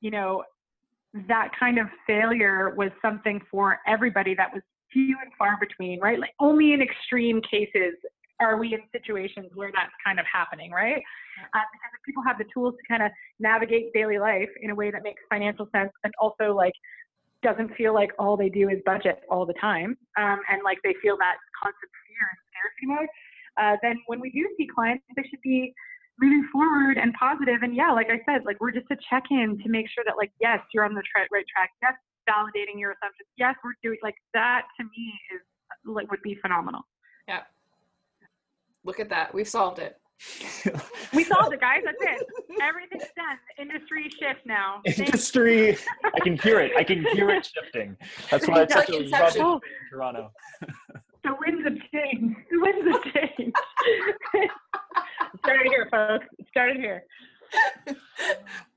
you 0.00 0.10
know, 0.10 0.44
that 1.26 1.50
kind 1.58 1.78
of 1.78 1.86
failure 2.06 2.74
was 2.76 2.90
something 3.00 3.40
for 3.50 3.78
everybody 3.86 4.34
that 4.34 4.52
was 4.52 4.62
few 4.92 5.16
and 5.22 5.32
far 5.38 5.56
between, 5.60 6.00
right? 6.00 6.18
Like, 6.18 6.34
only 6.40 6.72
in 6.72 6.82
extreme 6.82 7.40
cases 7.42 7.94
are 8.40 8.56
we 8.56 8.74
in 8.74 8.80
situations 8.92 9.50
where 9.54 9.70
that's 9.74 9.92
kind 10.04 10.20
of 10.20 10.26
happening, 10.32 10.70
right? 10.70 11.02
Uh, 11.54 11.66
because 11.72 11.90
if 11.94 12.02
people 12.06 12.22
have 12.22 12.38
the 12.38 12.44
tools 12.54 12.74
to 12.80 12.86
kind 12.86 13.02
of 13.02 13.10
navigate 13.38 13.92
daily 13.92 14.18
life 14.18 14.48
in 14.62 14.70
a 14.70 14.74
way 14.74 14.90
that 14.90 15.02
makes 15.02 15.22
financial 15.30 15.68
sense 15.74 15.90
and 16.04 16.12
also, 16.20 16.54
like, 16.54 16.72
doesn't 17.42 17.74
feel 17.76 17.94
like 17.94 18.10
all 18.18 18.36
they 18.36 18.48
do 18.48 18.68
is 18.68 18.78
budget 18.84 19.22
all 19.30 19.46
the 19.46 19.54
time 19.54 19.96
um, 20.18 20.40
and 20.50 20.62
like 20.64 20.78
they 20.82 20.94
feel 21.00 21.16
that 21.16 21.36
constant 21.54 21.90
fear 22.02 22.22
and 22.26 22.38
scarcity 22.50 22.86
mode, 22.90 23.10
uh, 23.58 23.76
then 23.82 23.96
when 24.06 24.20
we 24.20 24.30
do 24.30 24.48
see 24.56 24.66
clients, 24.66 25.04
they 25.14 25.22
should 25.28 25.40
be 25.42 25.72
moving 26.20 26.46
forward 26.52 26.98
and 26.98 27.12
positive. 27.14 27.62
And 27.62 27.74
yeah, 27.74 27.92
like 27.92 28.08
I 28.10 28.18
said, 28.26 28.44
like 28.44 28.60
we're 28.60 28.72
just 28.72 28.90
a 28.90 28.96
check 29.08 29.24
in 29.30 29.58
to 29.62 29.68
make 29.68 29.86
sure 29.90 30.02
that 30.06 30.16
like 30.16 30.32
yes, 30.40 30.58
you're 30.74 30.84
on 30.84 30.94
the 30.94 31.02
tra- 31.06 31.30
right 31.30 31.46
track. 31.46 31.70
Yes, 31.82 31.94
validating 32.28 32.78
your 32.78 32.92
assumptions. 32.98 33.28
Yes, 33.36 33.54
we're 33.62 33.78
doing 33.82 33.98
like 34.02 34.18
that. 34.34 34.66
To 34.78 34.84
me, 34.84 35.14
is 35.34 35.42
like 35.84 36.10
would 36.10 36.22
be 36.22 36.36
phenomenal. 36.42 36.82
Yeah. 37.26 37.42
Look 38.88 39.00
at 39.00 39.10
that. 39.10 39.34
We've 39.34 39.46
solved 39.46 39.80
it. 39.80 39.98
we 41.14 41.22
solved 41.22 41.52
it, 41.52 41.60
guys. 41.60 41.82
That's 41.84 41.98
it. 42.00 42.26
Everything's 42.62 43.02
done. 43.14 43.36
Industry 43.58 44.10
shift 44.18 44.46
now. 44.46 44.80
Industry. 44.86 45.76
I 46.02 46.20
can 46.20 46.38
hear 46.38 46.60
it. 46.60 46.72
I 46.74 46.84
can 46.84 47.04
hear 47.12 47.28
it 47.28 47.44
shifting. 47.44 47.98
That's 48.30 48.48
why 48.48 48.62
it's 48.62 48.72
such 48.72 48.88
a 48.88 49.02
Inception. 49.02 49.42
rubbish 49.42 49.68
in 49.92 49.98
Toronto. 49.98 50.32
The 51.24 51.34
winds 51.46 51.66
of 51.66 51.74
change. 51.92 52.34
The 52.50 52.60
winds 52.60 52.96
of 52.96 53.12
change. 53.12 53.52
started 55.40 55.66
here, 55.66 55.88
folks. 55.90 56.24
Started 56.48 56.76
here. 56.76 57.02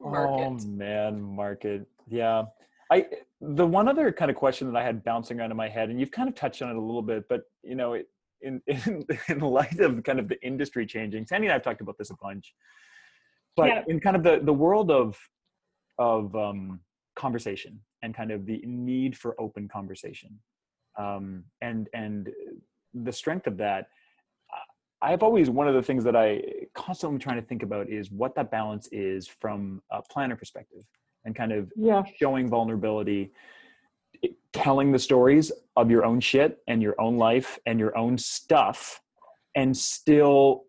Oh 0.03 0.49
man, 0.66 1.22
market. 1.22 1.88
Yeah. 2.09 2.43
I 2.91 3.05
the 3.39 3.66
one 3.66 3.88
other 3.88 4.12
kind 4.12 4.30
of 4.30 4.36
question 4.36 4.70
that 4.70 4.78
I 4.78 4.84
had 4.84 5.01
bouncing 5.05 5.39
around 5.39 5.51
in 5.51 5.57
my 5.57 5.70
head, 5.70 5.89
and 5.89 5.99
you've 5.99 6.12
kind 6.12 6.28
of 6.28 6.36
touched 6.36 6.62
on 6.62 6.72
it 6.72 6.76
a 6.76 6.82
little 6.82 7.01
bit, 7.01 7.30
but 7.30 7.43
you 7.64 7.76
know, 7.76 7.93
it, 7.93 8.09
in 8.42 8.62
in 8.68 9.06
in 9.30 9.39
light 9.39 9.80
of 9.80 10.04
kind 10.04 10.20
of 10.20 10.28
the 10.28 10.42
industry 10.46 10.86
changing, 10.86 11.26
Sandy 11.26 11.48
and 11.48 11.52
I 11.52 11.56
have 11.56 11.64
talked 11.64 11.82
about 11.82 11.98
this 11.98 12.10
a 12.10 12.16
bunch. 12.22 12.54
But 13.56 13.68
Yeah. 13.68 13.84
in 13.88 14.00
kind 14.00 14.16
of 14.16 14.24
the 14.24 14.39
the 14.44 14.54
world 14.54 14.92
of 14.92 15.18
of 15.98 16.36
um, 16.36 16.80
conversation 17.16 17.80
and 18.02 18.16
kind 18.16 18.32
of 18.32 18.46
the 18.46 18.62
need 18.66 19.18
for 19.18 19.39
open 19.39 19.68
conversation, 19.68 20.39
um, 20.98 21.44
and 21.62 21.89
and 21.94 22.30
the 22.94 23.12
strength 23.12 23.48
of 23.48 23.58
that, 23.58 23.88
I've 25.02 25.24
always 25.24 25.50
one 25.50 25.68
of 25.68 25.74
the 25.76 25.82
things 25.84 26.04
that 26.04 26.16
I 26.16 26.42
constantly 26.76 27.20
trying 27.20 27.42
to 27.42 27.48
think 27.48 27.64
about 27.64 27.89
is 27.89 28.12
what 28.12 28.36
that 28.36 28.52
balance 28.52 28.88
is 28.92 29.28
from 29.28 29.82
a 29.92 30.02
planner 30.02 30.36
perspective 30.36 30.84
and 31.26 31.36
kind 31.36 31.52
of 31.52 31.72
Yeah. 31.76 32.04
showing 32.18 32.48
vulnerability, 32.50 33.24
it- 33.24 33.32
telling 34.54 34.91
the 34.91 34.99
stories 34.99 35.52
of 35.76 35.89
your 35.89 36.06
own 36.06 36.20
shit 36.20 36.60
and 36.68 36.82
your 36.82 36.99
own 36.99 37.18
life 37.18 37.58
and 37.66 37.80
your 37.80 37.97
own 37.97 38.18
stuff, 38.18 39.02
and 39.56 39.76
still 39.76 40.64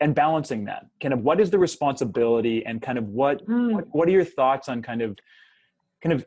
and 0.00 0.14
balancing 0.16 0.64
that 0.64 0.86
kind 1.00 1.14
of 1.14 1.20
what 1.20 1.40
is 1.40 1.50
the 1.50 1.58
responsibility 1.58 2.64
and 2.66 2.82
kind 2.82 2.98
of 2.98 3.06
what 3.08 3.46
Mm. 3.46 3.72
what, 3.72 3.84
what 3.92 4.08
are 4.08 4.12
your 4.12 4.24
thoughts 4.24 4.68
on 4.68 4.82
kind 4.82 5.00
of 5.02 5.16
kind 6.02 6.12
of 6.12 6.26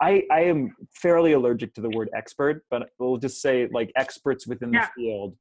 I, 0.00 0.22
I 0.30 0.42
am 0.42 0.76
fairly 0.92 1.32
allergic 1.32 1.74
to 1.74 1.80
the 1.80 1.90
word 1.90 2.08
expert, 2.14 2.64
but 2.70 2.90
we'll 3.00 3.16
just 3.16 3.42
say 3.42 3.68
like 3.72 3.90
experts 3.96 4.46
within 4.46 4.72
Yeah. 4.72 4.86
the 4.96 5.02
field 5.02 5.36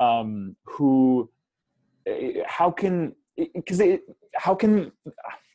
um, 0.00 0.54
who, 0.64 1.30
eh, 2.06 2.42
how 2.46 2.70
can, 2.70 3.14
because 3.54 3.80
it, 3.80 4.02
how 4.36 4.54
can, 4.54 4.92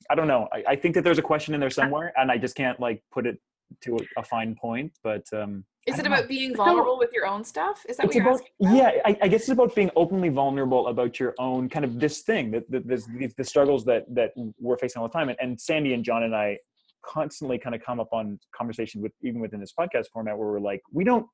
I 0.09 0.15
don't 0.15 0.27
know. 0.27 0.47
I, 0.51 0.63
I 0.69 0.75
think 0.75 0.95
that 0.95 1.03
there's 1.03 1.19
a 1.19 1.21
question 1.21 1.53
in 1.53 1.59
there 1.59 1.69
somewhere 1.69 2.13
and 2.17 2.31
I 2.31 2.37
just 2.39 2.55
can't 2.55 2.79
like 2.79 3.03
put 3.11 3.27
it 3.27 3.39
to 3.81 3.97
a, 3.97 4.21
a 4.21 4.23
fine 4.23 4.55
point, 4.55 4.91
but 5.03 5.23
um, 5.33 5.63
Is 5.85 5.95
it 5.99 6.03
don't 6.03 6.11
know. 6.11 6.17
about 6.17 6.29
being 6.29 6.55
vulnerable 6.55 6.97
with 6.97 7.11
your 7.13 7.25
own 7.25 7.43
stuff? 7.43 7.85
Is 7.89 7.97
that 7.97 8.05
it's 8.05 8.15
what 8.15 8.15
you're 8.15 8.27
about 8.29 8.41
asking? 8.41 8.77
yeah 8.77 8.91
I, 9.05 9.17
I 9.23 9.27
guess 9.27 9.41
it's 9.41 9.49
about 9.49 9.75
being 9.75 9.91
openly 9.95 10.29
vulnerable 10.29 10.87
about 10.87 11.19
your 11.19 11.33
own 11.39 11.69
kind 11.69 11.85
of 11.85 11.99
this 11.99 12.21
thing 12.21 12.51
that, 12.51 12.69
that 12.71 12.87
this, 12.87 13.07
the 13.37 13.43
struggles 13.43 13.85
that 13.85 14.03
that 14.15 14.31
we're 14.59 14.77
facing 14.77 15.01
all 15.01 15.07
the 15.07 15.13
time 15.13 15.29
and, 15.29 15.37
and 15.41 15.59
sandy 15.59 15.93
and 15.93 16.03
john 16.03 16.23
and 16.23 16.35
i 16.35 16.57
constantly 17.05 17.57
kind 17.57 17.75
of 17.75 17.81
come 17.81 17.99
up 17.99 18.09
on 18.11 18.39
conversations 18.55 19.01
with 19.01 19.11
even 19.21 19.39
within 19.39 19.59
this 19.59 19.73
podcast 19.79 20.05
format 20.11 20.37
where 20.37 20.47
we're 20.47 20.59
like 20.59 20.81
we 20.91 21.03
don't 21.03 21.25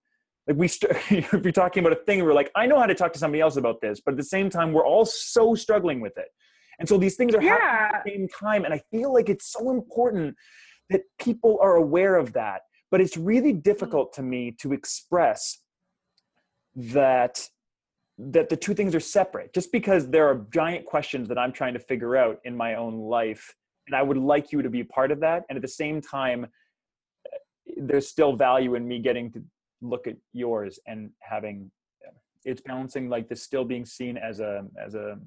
like 0.48 0.58
we 0.58 0.68
st- 0.68 0.92
if 1.12 1.32
you're 1.44 1.52
talking 1.52 1.82
about 1.86 1.98
a 1.98 2.02
thing 2.04 2.20
and 2.20 2.28
we're 2.28 2.34
like 2.34 2.52
i 2.56 2.66
know 2.66 2.78
how 2.80 2.86
to 2.86 2.96
talk 2.96 3.12
to 3.14 3.20
somebody 3.20 3.42
else 3.42 3.56
about 3.56 3.80
this 3.82 4.02
but 4.04 4.12
at 4.12 4.18
the 4.18 4.24
same 4.24 4.50
time 4.50 4.74
we're 4.74 4.86
all 4.86 5.06
so 5.06 5.56
struggling 5.56 6.00
with 6.02 6.16
it 6.18 6.28
and 6.80 6.88
so 6.90 6.98
these 6.98 7.16
things 7.16 7.34
are 7.34 7.42
happening 7.42 7.70
Yeah. 7.70 7.98
at 7.98 8.04
the 8.06 8.12
same 8.12 8.28
time 8.28 8.66
and 8.66 8.74
i 8.74 8.82
feel 8.92 9.12
like 9.14 9.30
it's 9.30 9.52
so 9.52 9.72
important 9.72 10.36
that 10.94 11.04
people 11.20 11.60
are 11.62 11.76
aware 11.76 12.16
of 12.16 12.32
that 12.34 12.62
but 12.94 13.02
it's 13.02 13.18
really 13.18 13.54
mm-hmm. 13.54 13.62
difficult 13.62 14.14
to 14.14 14.22
me 14.22 14.52
to 14.52 14.72
express 14.72 15.58
that 16.76 17.50
that 18.20 18.48
the 18.48 18.56
two 18.56 18.76
things 18.76 18.94
are 18.94 19.00
separate. 19.00 19.52
Just 19.52 19.72
because 19.72 20.08
there 20.08 20.28
are 20.30 20.46
giant 20.54 20.86
questions 20.86 21.28
that 21.30 21.40
i'm 21.40 21.52
trying 21.52 21.74
to 21.74 21.80
figure 21.80 22.16
out 22.16 22.40
in 22.44 22.56
my 22.56 22.76
own 22.76 22.96
life 23.00 23.56
and 23.88 23.96
i 23.96 24.04
would 24.04 24.18
like 24.18 24.52
you 24.52 24.62
to 24.62 24.70
be 24.70 24.82
a 24.82 24.86
part 24.86 25.10
of 25.12 25.20
that 25.22 25.44
and 25.50 25.56
at 25.56 25.64
the 25.64 25.76
same 25.84 26.00
time 26.02 26.46
eh, 26.46 27.74
there's 27.78 28.08
still 28.08 28.36
value 28.36 28.76
in 28.76 28.88
me 28.88 29.00
getting 29.00 29.32
to 29.32 29.42
look 29.82 30.06
at 30.06 30.16
yours 30.32 30.80
and 30.86 31.10
having 31.20 31.72
eh, 32.06 32.12
it's 32.46 32.62
balancing 32.62 33.10
like 33.10 33.28
this 33.28 33.42
still 33.42 33.66
being 33.66 33.86
seen 33.88 34.18
as 34.18 34.40
a 34.40 34.66
as 34.78 34.94
a 34.94 35.18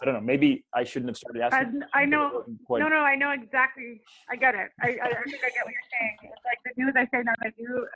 i 0.00 0.04
don't 0.04 0.14
know 0.14 0.20
maybe 0.20 0.64
i 0.74 0.84
shouldn't 0.84 1.08
have 1.08 1.16
started 1.16 1.42
asking 1.42 1.82
I, 1.94 2.02
I 2.02 2.06
questions, 2.06 2.58
but 2.68 2.76
it 2.76 2.88
know. 2.88 2.88
No, 2.88 2.88
no, 2.88 3.02
I 3.04 3.14
know 3.16 3.30
exactly. 3.30 4.00
I 4.30 4.36
get 4.36 4.54
it. 4.54 4.70
I, 4.80 4.88
I, 5.02 5.08
I 5.08 5.22
think 5.24 5.42
I 5.44 5.50
get 5.50 5.64
what 5.64 5.72
you're 5.72 5.90
saying. 5.92 6.16
It's 6.22 6.44
like 6.44 6.58
the 6.64 6.72
news 6.80 6.94
I 6.96 7.04
say, 7.12 7.22
not 7.22 7.36
the 7.42 7.52
do 7.56 7.86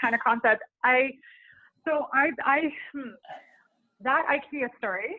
kind 0.00 0.14
of 0.14 0.20
concept. 0.20 0.62
I, 0.84 1.10
so 1.86 2.06
I, 2.12 2.30
I, 2.44 2.72
hmm, 2.92 3.10
that 4.02 4.24
IKEA 4.26 4.68
story 4.78 5.16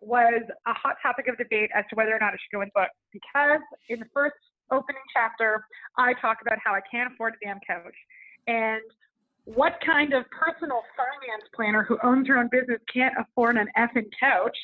was 0.00 0.42
a 0.66 0.74
hot 0.74 0.96
topic 1.02 1.28
of 1.28 1.36
debate 1.36 1.70
as 1.74 1.84
to 1.90 1.96
whether 1.96 2.14
or 2.14 2.18
not 2.20 2.34
it 2.34 2.40
should 2.40 2.56
go 2.56 2.62
in 2.62 2.70
the 2.74 2.80
book 2.80 2.90
because 3.12 3.60
in 3.88 4.00
the 4.00 4.06
first 4.14 4.36
opening 4.70 5.02
chapter, 5.12 5.64
I 5.98 6.14
talk 6.14 6.38
about 6.42 6.58
how 6.64 6.72
I 6.72 6.80
can't 6.90 7.12
afford 7.12 7.34
a 7.34 7.44
damn 7.44 7.58
couch 7.66 7.96
and 8.46 8.82
what 9.44 9.74
kind 9.84 10.12
of 10.12 10.24
personal 10.30 10.82
finance 10.96 11.48
planner 11.54 11.82
who 11.82 11.98
owns 12.04 12.28
her 12.28 12.38
own 12.38 12.48
business 12.52 12.80
can't 12.92 13.14
afford 13.18 13.56
an 13.56 13.68
effing 13.76 14.08
couch 14.18 14.56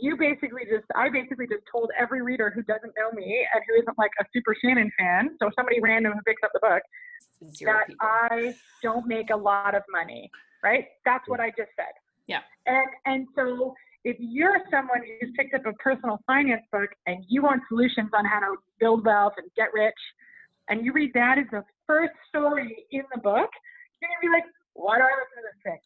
you 0.00 0.16
basically 0.16 0.62
just 0.70 0.86
I 0.94 1.08
basically 1.08 1.46
just 1.46 1.62
told 1.70 1.90
every 1.98 2.22
reader 2.22 2.50
who 2.50 2.62
doesn't 2.62 2.92
know 2.96 3.10
me 3.12 3.46
and 3.54 3.62
who 3.68 3.80
isn't 3.82 3.98
like 3.98 4.10
a 4.20 4.24
super 4.32 4.54
Shannon 4.62 4.90
fan, 4.98 5.36
so 5.40 5.50
somebody 5.56 5.80
random 5.80 6.12
who 6.12 6.20
picks 6.26 6.42
up 6.42 6.50
the 6.52 6.60
book, 6.60 6.82
Zero 7.54 7.74
that 7.74 7.88
people. 7.88 8.06
I 8.06 8.54
don't 8.82 9.06
make 9.06 9.30
a 9.30 9.36
lot 9.36 9.74
of 9.74 9.82
money. 9.90 10.30
Right? 10.62 10.86
That's 11.04 11.28
what 11.28 11.40
I 11.40 11.48
just 11.50 11.70
said. 11.76 11.92
Yeah. 12.26 12.40
And 12.66 12.88
and 13.06 13.26
so 13.34 13.74
if 14.04 14.16
you're 14.18 14.60
someone 14.70 15.00
who's 15.20 15.32
picked 15.36 15.54
up 15.54 15.66
a 15.66 15.72
personal 15.74 16.18
finance 16.26 16.62
book 16.72 16.90
and 17.06 17.24
you 17.28 17.42
want 17.42 17.62
solutions 17.68 18.10
on 18.16 18.24
how 18.24 18.40
to 18.40 18.56
build 18.80 19.04
wealth 19.04 19.34
and 19.36 19.48
get 19.56 19.68
rich, 19.72 19.94
and 20.68 20.84
you 20.84 20.92
read 20.92 21.12
that 21.14 21.38
as 21.38 21.46
the 21.50 21.64
first 21.86 22.12
story 22.28 22.86
in 22.90 23.02
the 23.14 23.20
book, 23.20 23.50
you're 24.00 24.10
gonna 24.10 24.20
be 24.22 24.28
like, 24.28 24.44
why 24.74 24.96
do 24.96 25.02
I 25.02 25.12
listen 25.18 25.36
to 25.36 25.48
this 25.50 25.62
thing? 25.62 25.78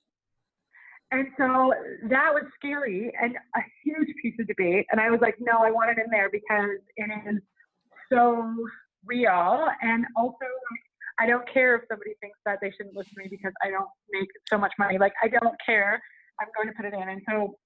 And 1.12 1.28
so 1.38 1.72
that 2.08 2.34
was 2.34 2.42
scary 2.56 3.12
and 3.20 3.36
a 3.56 3.60
huge 3.84 4.08
piece 4.20 4.34
of 4.40 4.48
debate. 4.48 4.86
And 4.90 5.00
I 5.00 5.10
was 5.10 5.20
like, 5.20 5.36
no, 5.38 5.58
I 5.62 5.70
want 5.70 5.90
it 5.90 5.98
in 6.02 6.10
there 6.10 6.28
because 6.30 6.78
it 6.96 7.10
is 7.28 7.40
so 8.12 8.54
real. 9.04 9.68
And 9.82 10.04
also, 10.16 10.46
I 11.18 11.26
don't 11.26 11.48
care 11.52 11.76
if 11.76 11.82
somebody 11.88 12.14
thinks 12.20 12.38
that 12.44 12.58
they 12.60 12.70
shouldn't 12.72 12.96
listen 12.96 13.14
to 13.14 13.22
me 13.22 13.28
because 13.30 13.52
I 13.62 13.70
don't 13.70 13.88
make 14.10 14.28
so 14.50 14.58
much 14.58 14.72
money. 14.78 14.98
Like, 14.98 15.12
I 15.22 15.28
don't 15.28 15.54
care. 15.64 16.02
I'm 16.40 16.48
going 16.56 16.68
to 16.68 16.74
put 16.74 16.84
it 16.84 16.92
in. 16.92 17.08
And 17.08 17.22
so 17.28 17.56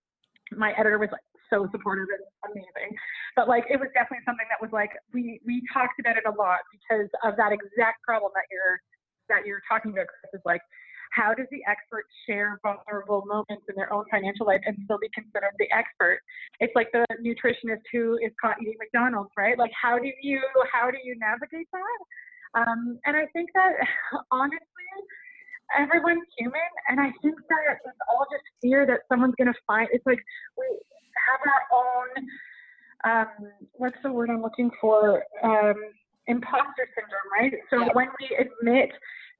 my 0.52 0.72
editor 0.72 0.98
was 0.98 1.08
like 1.10 1.24
so 1.48 1.66
supportive 1.72 2.06
and 2.12 2.52
amazing. 2.52 2.94
But 3.34 3.48
like, 3.48 3.64
it 3.70 3.80
was 3.80 3.88
definitely 3.94 4.22
something 4.26 4.46
that 4.50 4.60
was 4.60 4.70
like, 4.70 4.90
we, 5.12 5.40
we 5.46 5.62
talked 5.72 5.98
about 5.98 6.16
it 6.16 6.24
a 6.28 6.34
lot 6.36 6.60
because 6.70 7.08
of 7.24 7.36
that 7.36 7.52
exact 7.52 8.04
problem 8.04 8.30
that 8.34 8.46
you're, 8.52 8.78
that 9.30 9.46
you're 9.46 9.62
talking 9.66 9.92
about, 9.92 10.06
Chris, 10.06 10.38
is 10.38 10.44
like, 10.44 10.60
how 11.20 11.34
does 11.34 11.46
the 11.50 11.60
expert 11.68 12.04
share 12.26 12.58
vulnerable 12.62 13.24
moments 13.26 13.64
in 13.68 13.74
their 13.76 13.92
own 13.92 14.04
financial 14.10 14.46
life 14.46 14.60
and 14.64 14.76
still 14.84 14.98
be 14.98 15.10
considered 15.12 15.52
the 15.58 15.68
expert? 15.72 16.20
It's 16.60 16.72
like 16.74 16.88
the 16.92 17.04
nutritionist 17.20 17.84
who 17.92 18.16
is 18.24 18.32
caught 18.40 18.56
eating 18.60 18.76
McDonald's, 18.78 19.30
right? 19.36 19.58
Like 19.58 19.72
how 19.80 19.98
do 19.98 20.10
you 20.22 20.40
how 20.72 20.90
do 20.90 20.96
you 21.04 21.14
navigate 21.18 21.68
that? 21.72 22.60
Um, 22.60 22.98
and 23.04 23.16
I 23.16 23.26
think 23.32 23.50
that 23.54 23.72
honestly, 24.32 24.90
everyone's 25.76 26.26
human, 26.38 26.70
and 26.88 26.98
I 26.98 27.12
think 27.22 27.36
that 27.48 27.78
it's 27.84 27.98
all 28.10 28.26
just 28.32 28.44
fear 28.62 28.86
that 28.86 29.00
someone's 29.08 29.34
gonna 29.36 29.54
find. 29.66 29.88
It's 29.92 30.06
like 30.06 30.20
we 30.56 30.66
have 31.28 31.40
our 31.52 31.62
own. 31.76 32.08
Um, 33.02 33.52
what's 33.72 33.96
the 34.02 34.12
word 34.12 34.30
I'm 34.30 34.42
looking 34.42 34.70
for? 34.80 35.22
Um, 35.42 35.74
imposter 36.26 36.86
syndrome, 36.94 37.28
right? 37.32 37.52
So 37.70 37.92
when 37.94 38.08
we 38.20 38.36
admit 38.36 38.90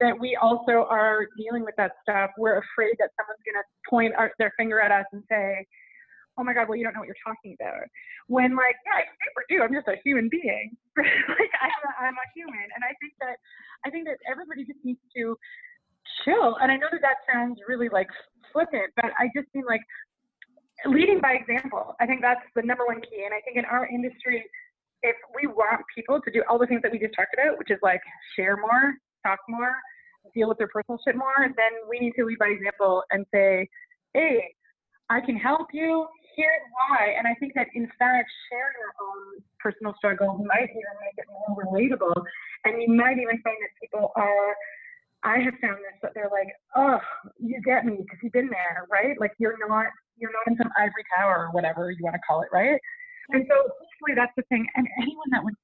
that 0.00 0.18
we 0.18 0.36
also 0.40 0.88
are 0.88 1.28
dealing 1.36 1.64
with 1.64 1.74
that 1.76 1.92
stuff, 2.02 2.30
we're 2.38 2.58
afraid 2.58 2.96
that 2.98 3.10
someone's 3.16 3.44
going 3.44 3.60
to 3.60 3.66
point 3.88 4.14
our, 4.16 4.32
their 4.38 4.52
finger 4.56 4.80
at 4.80 4.90
us 4.90 5.04
and 5.12 5.22
say, 5.28 5.66
"Oh 6.38 6.44
my 6.44 6.54
God, 6.54 6.68
well 6.68 6.76
you 6.76 6.84
don't 6.84 6.94
know 6.94 7.00
what 7.00 7.08
you're 7.08 7.24
talking 7.24 7.56
about." 7.60 7.84
When 8.28 8.56
like, 8.56 8.76
yeah, 8.86 9.00
I 9.00 9.04
super 9.24 9.44
do. 9.48 9.62
I'm 9.62 9.74
just 9.74 9.88
a 9.88 10.00
human 10.04 10.28
being. 10.28 10.76
like 10.96 11.52
I'm 11.60 11.80
a, 11.84 11.92
I'm 12.00 12.16
a 12.16 12.26
human, 12.34 12.66
and 12.74 12.82
I 12.84 12.96
think 13.00 13.12
that 13.20 13.36
I 13.84 13.90
think 13.90 14.06
that 14.06 14.18
everybody 14.30 14.64
just 14.64 14.80
needs 14.84 15.00
to 15.16 15.36
chill. 16.24 16.56
And 16.60 16.72
I 16.72 16.76
know 16.76 16.88
that 16.90 17.02
that 17.02 17.22
sounds 17.30 17.60
really 17.68 17.88
like 17.88 18.08
flippant, 18.52 18.90
but 18.96 19.12
I 19.18 19.28
just 19.34 19.48
mean 19.54 19.64
like 19.66 19.82
leading 20.86 21.20
by 21.20 21.32
example. 21.32 21.94
I 22.00 22.06
think 22.06 22.20
that's 22.22 22.44
the 22.56 22.62
number 22.62 22.86
one 22.86 23.00
key. 23.00 23.24
And 23.24 23.34
I 23.34 23.40
think 23.44 23.56
in 23.56 23.64
our 23.64 23.86
industry, 23.86 24.44
if 25.02 25.16
we 25.34 25.46
want 25.46 25.82
people 25.94 26.20
to 26.20 26.30
do 26.30 26.42
all 26.48 26.58
the 26.58 26.66
things 26.66 26.82
that 26.82 26.92
we 26.92 26.98
just 26.98 27.14
talked 27.14 27.34
about, 27.34 27.58
which 27.58 27.70
is 27.70 27.78
like 27.82 28.00
share 28.36 28.56
more, 28.56 28.94
talk 29.26 29.38
more, 29.48 29.74
deal 30.34 30.48
with 30.48 30.58
their 30.58 30.68
personal 30.68 30.98
shit 31.04 31.16
more, 31.16 31.34
then 31.40 31.72
we 31.88 31.98
need 31.98 32.12
to 32.18 32.24
lead 32.24 32.38
by 32.38 32.48
example 32.48 33.02
and 33.10 33.24
say, 33.32 33.68
hey, 34.14 34.54
I 35.08 35.20
can 35.20 35.36
help 35.36 35.68
you. 35.72 36.06
here's 36.36 36.62
why. 36.72 37.14
And 37.18 37.26
I 37.26 37.34
think 37.40 37.54
that 37.54 37.66
in 37.74 37.86
fact, 37.98 38.30
sharing 38.48 38.76
your 38.78 38.94
own 39.02 39.42
personal 39.58 39.94
struggles 39.98 40.40
might 40.46 40.70
even 40.70 40.96
make 41.02 41.16
it 41.18 41.26
more 41.28 41.64
relatable. 41.66 42.14
And 42.64 42.80
you 42.80 42.88
might 42.94 43.18
even 43.18 43.40
find 43.42 43.56
that 43.58 43.74
people 43.80 44.12
are, 44.16 44.54
I 45.22 45.38
have 45.42 45.54
found 45.60 45.78
this, 45.82 45.98
that 46.02 46.12
they're 46.14 46.30
like, 46.30 46.48
oh, 46.76 47.00
you 47.38 47.60
get 47.64 47.84
me 47.84 47.98
because 48.00 48.18
you've 48.22 48.32
been 48.32 48.48
there, 48.48 48.86
right? 48.90 49.18
Like 49.20 49.32
you're 49.38 49.56
not, 49.68 49.86
you're 50.16 50.32
not 50.32 50.46
in 50.46 50.56
some 50.56 50.70
ivory 50.78 51.04
tower 51.16 51.48
or 51.48 51.50
whatever 51.52 51.90
you 51.90 52.04
want 52.04 52.14
to 52.14 52.22
call 52.26 52.42
it, 52.42 52.48
right? 52.52 52.78
And 53.30 53.44
so 53.48 53.54
hopefully 53.54 54.14
that's 54.16 54.32
the 54.36 54.42
thing. 54.48 54.66
And 54.76 54.86
anyone 55.02 55.28
that 55.30 55.42
would, 55.44 55.54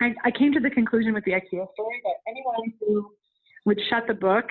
I, 0.00 0.14
I 0.24 0.30
came 0.30 0.52
to 0.52 0.60
the 0.60 0.70
conclusion 0.70 1.12
with 1.14 1.24
the 1.24 1.32
IKEA 1.32 1.66
story 1.74 2.00
that 2.04 2.16
anyone 2.28 2.72
who 2.80 3.10
would 3.66 3.80
shut 3.90 4.04
the 4.08 4.14
book 4.14 4.46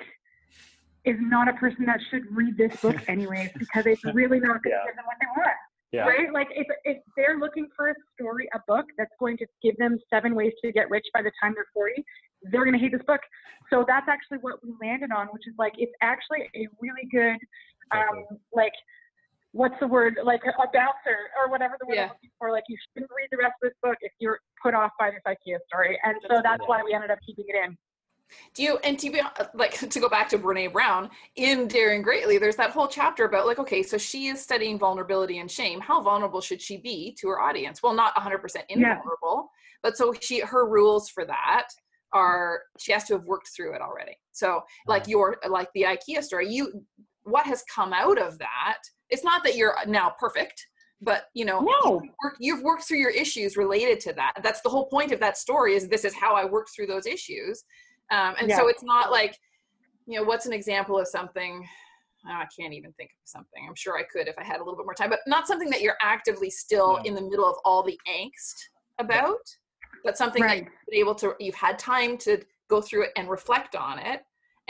is 1.05 1.15
not 1.19 1.47
a 1.47 1.53
person 1.53 1.85
that 1.85 1.99
should 2.11 2.23
read 2.31 2.57
this 2.57 2.71
book 2.81 2.95
anyways 3.07 3.49
because 3.57 3.83
it's 3.85 4.01
really 4.13 4.39
not 4.39 4.61
going 4.63 4.63
to 4.63 4.69
Yeah. 4.69 4.85
give 4.85 4.95
them 4.95 5.05
what 5.05 5.17
they 5.19 5.27
want 5.35 5.57
Yeah. 5.91 6.05
right 6.05 6.31
like 6.33 6.47
if, 6.51 6.67
if 6.83 6.97
they're 7.17 7.39
looking 7.39 7.67
for 7.75 7.89
a 7.89 7.95
story 8.13 8.47
a 8.53 8.59
book 8.67 8.85
that's 8.97 9.13
going 9.19 9.37
to 9.37 9.45
give 9.63 9.75
them 9.77 9.97
seven 10.09 10.35
ways 10.35 10.53
to 10.63 10.71
get 10.71 10.89
rich 10.89 11.05
by 11.13 11.21
the 11.21 11.31
time 11.41 11.53
they're 11.55 11.65
40 11.73 12.03
they're 12.51 12.63
going 12.63 12.73
to 12.73 12.79
hate 12.79 12.91
this 12.91 13.01
book 13.07 13.21
so 13.71 13.83
that's 13.87 14.07
actually 14.07 14.37
what 14.41 14.61
we 14.63 14.73
landed 14.81 15.11
on 15.11 15.27
which 15.27 15.47
is 15.47 15.53
like 15.57 15.73
it's 15.77 15.93
actually 16.01 16.49
a 16.55 16.67
really 16.79 17.07
good 17.11 17.37
um 17.91 18.25
like 18.53 18.73
what's 19.51 19.75
the 19.79 19.87
word 19.87 20.17
like 20.23 20.41
a, 20.45 20.67
bouncer 20.73 21.17
or 21.41 21.49
whatever 21.49 21.75
the 21.79 21.87
word 21.87 21.95
Yeah. 21.95 22.03
I'm 22.03 22.09
looking 22.09 22.29
for 22.37 22.51
like 22.51 22.63
you 22.67 22.77
shouldn't 22.93 23.11
read 23.15 23.27
the 23.31 23.37
rest 23.37 23.53
of 23.63 23.69
this 23.69 23.77
book 23.81 23.97
if 24.01 24.11
you're 24.19 24.39
put 24.61 24.73
off 24.73 24.91
by 24.99 25.11
this 25.11 25.21
ikea 25.27 25.57
story 25.67 25.99
and 26.03 26.15
so 26.21 26.27
That's 26.29 26.43
that's 26.43 26.63
why 26.67 26.81
we 26.83 26.93
ended 26.93 27.11
up 27.11 27.19
keeping 27.25 27.45
it 27.47 27.55
in 27.55 27.77
Do 28.53 28.61
you 28.61 28.77
and 28.83 28.97
to 28.99 29.11
be 29.11 29.21
like 29.55 29.79
to 29.89 29.99
go 29.99 30.09
back 30.09 30.29
to 30.29 30.37
Brene 30.37 30.71
Brown 30.71 31.09
in 31.35 31.67
Daring 31.67 32.01
Greatly, 32.01 32.37
there's 32.37 32.57
that 32.57 32.71
whole 32.71 32.87
chapter 32.87 33.25
about 33.25 33.47
like, 33.47 33.59
okay, 33.59 33.81
so 33.81 33.97
she 33.97 34.27
is 34.27 34.41
studying 34.41 34.77
vulnerability 34.77 35.39
and 35.39 35.49
shame. 35.49 35.79
How 35.79 36.01
vulnerable 36.01 36.41
should 36.41 36.61
she 36.61 36.77
be 36.77 37.15
to 37.19 37.27
her 37.29 37.41
audience? 37.41 37.81
Well, 37.81 37.93
not 37.93 38.13
100% 38.15 38.39
invulnerable, 38.69 39.49
but 39.81 39.97
so 39.97 40.13
she 40.19 40.41
her 40.41 40.67
rules 40.67 41.09
for 41.09 41.25
that 41.25 41.67
are 42.11 42.61
she 42.79 42.91
has 42.91 43.03
to 43.05 43.13
have 43.13 43.25
worked 43.25 43.49
through 43.55 43.73
it 43.75 43.81
already. 43.81 44.17
So 44.31 44.61
like 44.87 45.07
your 45.07 45.37
like 45.47 45.69
the 45.73 45.83
IKEA 45.83 46.23
story, 46.23 46.51
you 46.51 46.85
what 47.29 47.45
has 47.45 47.63
come 47.73 47.93
out 47.93 48.19
of 48.19 48.37
that? 48.39 48.77
It's 49.09 49.23
not 49.23 49.43
that 49.43 49.55
you're 49.55 49.75
now 49.87 50.13
perfect, 50.19 50.67
but 51.01 51.25
you 51.33 51.45
know 51.45 51.61
No. 51.61 52.01
you've, 52.03 52.13
worked, 52.23 52.37
you've 52.39 52.61
worked 52.61 52.87
through 52.87 52.97
your 52.99 53.11
issues 53.11 53.57
related 53.57 53.99
to 54.01 54.13
that. 54.13 54.33
That's 54.43 54.61
the 54.61 54.69
whole 54.69 54.87
point 54.87 55.11
of 55.11 55.19
that 55.21 55.37
story. 55.37 55.75
Is 55.75 55.87
this 55.87 56.05
is 56.05 56.13
how 56.13 56.35
I 56.35 56.45
worked 56.45 56.71
through 56.75 56.87
those 56.87 57.05
issues. 57.05 57.63
Um, 58.11 58.35
and 58.39 58.51
so 58.51 58.67
it's 58.67 58.83
not 58.83 59.11
like, 59.11 59.37
you 60.07 60.19
know, 60.19 60.25
what's 60.25 60.45
an 60.45 60.53
example 60.53 60.97
of 60.97 61.07
something? 61.07 61.67
oh, 62.27 62.31
I 62.31 62.47
can't 62.59 62.73
even 62.73 62.91
think 62.93 63.11
of 63.11 63.29
something. 63.29 63.65
I'm 63.67 63.75
sure 63.75 63.97
I 63.97 64.03
could 64.03 64.27
if 64.27 64.37
I 64.37 64.43
had 64.43 64.57
a 64.57 64.59
little 64.59 64.75
bit 64.75 64.85
more 64.85 64.93
time, 64.93 65.09
but 65.09 65.19
not 65.25 65.47
something 65.47 65.69
that 65.69 65.81
you're 65.81 65.95
actively 66.01 66.49
still 66.49 66.99
Yeah. 67.03 67.09
in 67.09 67.15
the 67.15 67.21
middle 67.21 67.45
of 67.45 67.55
all 67.63 67.81
the 67.81 67.97
angst 68.09 68.55
about, 68.97 69.39
but 70.03 70.17
something 70.17 70.41
that 70.43 70.57
you've 70.57 70.67
been 70.89 70.99
able 70.99 71.15
to, 71.15 71.33
you've 71.39 71.55
had 71.55 71.79
time 71.79 72.17
to 72.19 72.43
go 72.69 72.81
through 72.81 73.03
it 73.03 73.11
and 73.15 73.29
reflect 73.29 73.73
on 73.75 73.99
it 73.99 74.21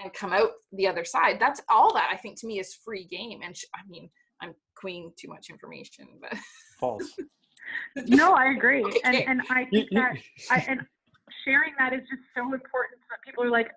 and 0.03 0.13
come 0.13 0.33
out 0.33 0.51
the 0.73 0.87
other 0.87 1.05
side. 1.05 1.37
That's 1.39 1.61
all 1.69 1.93
that 1.93 2.09
I 2.11 2.17
think 2.17 2.39
to 2.41 2.47
me 2.47 2.59
is 2.59 2.73
free 2.73 3.05
game. 3.05 3.41
And 3.43 3.55
sh- 3.55 3.65
I 3.75 3.79
mean, 3.87 4.09
I'm 4.41 4.53
queen 4.75 5.11
too 5.19 5.27
much 5.27 5.49
information, 5.49 6.07
but 6.21 6.33
False. 6.79 7.13
no 8.07 8.33
i 8.33 8.47
agree 8.51 8.81
and 9.03 9.15
Okay. 9.15 9.25
and 9.25 9.41
i 9.51 9.63
think 9.65 9.87
that 9.91 10.13
I, 10.49 10.65
and 10.67 10.79
sharing 11.45 11.73
that 11.77 11.93
is 11.93 11.99
just 12.09 12.21
so 12.35 12.41
important 12.41 12.99
so 13.01 13.05
that 13.11 13.19
people 13.23 13.43
are 13.43 13.49
like 13.51 13.69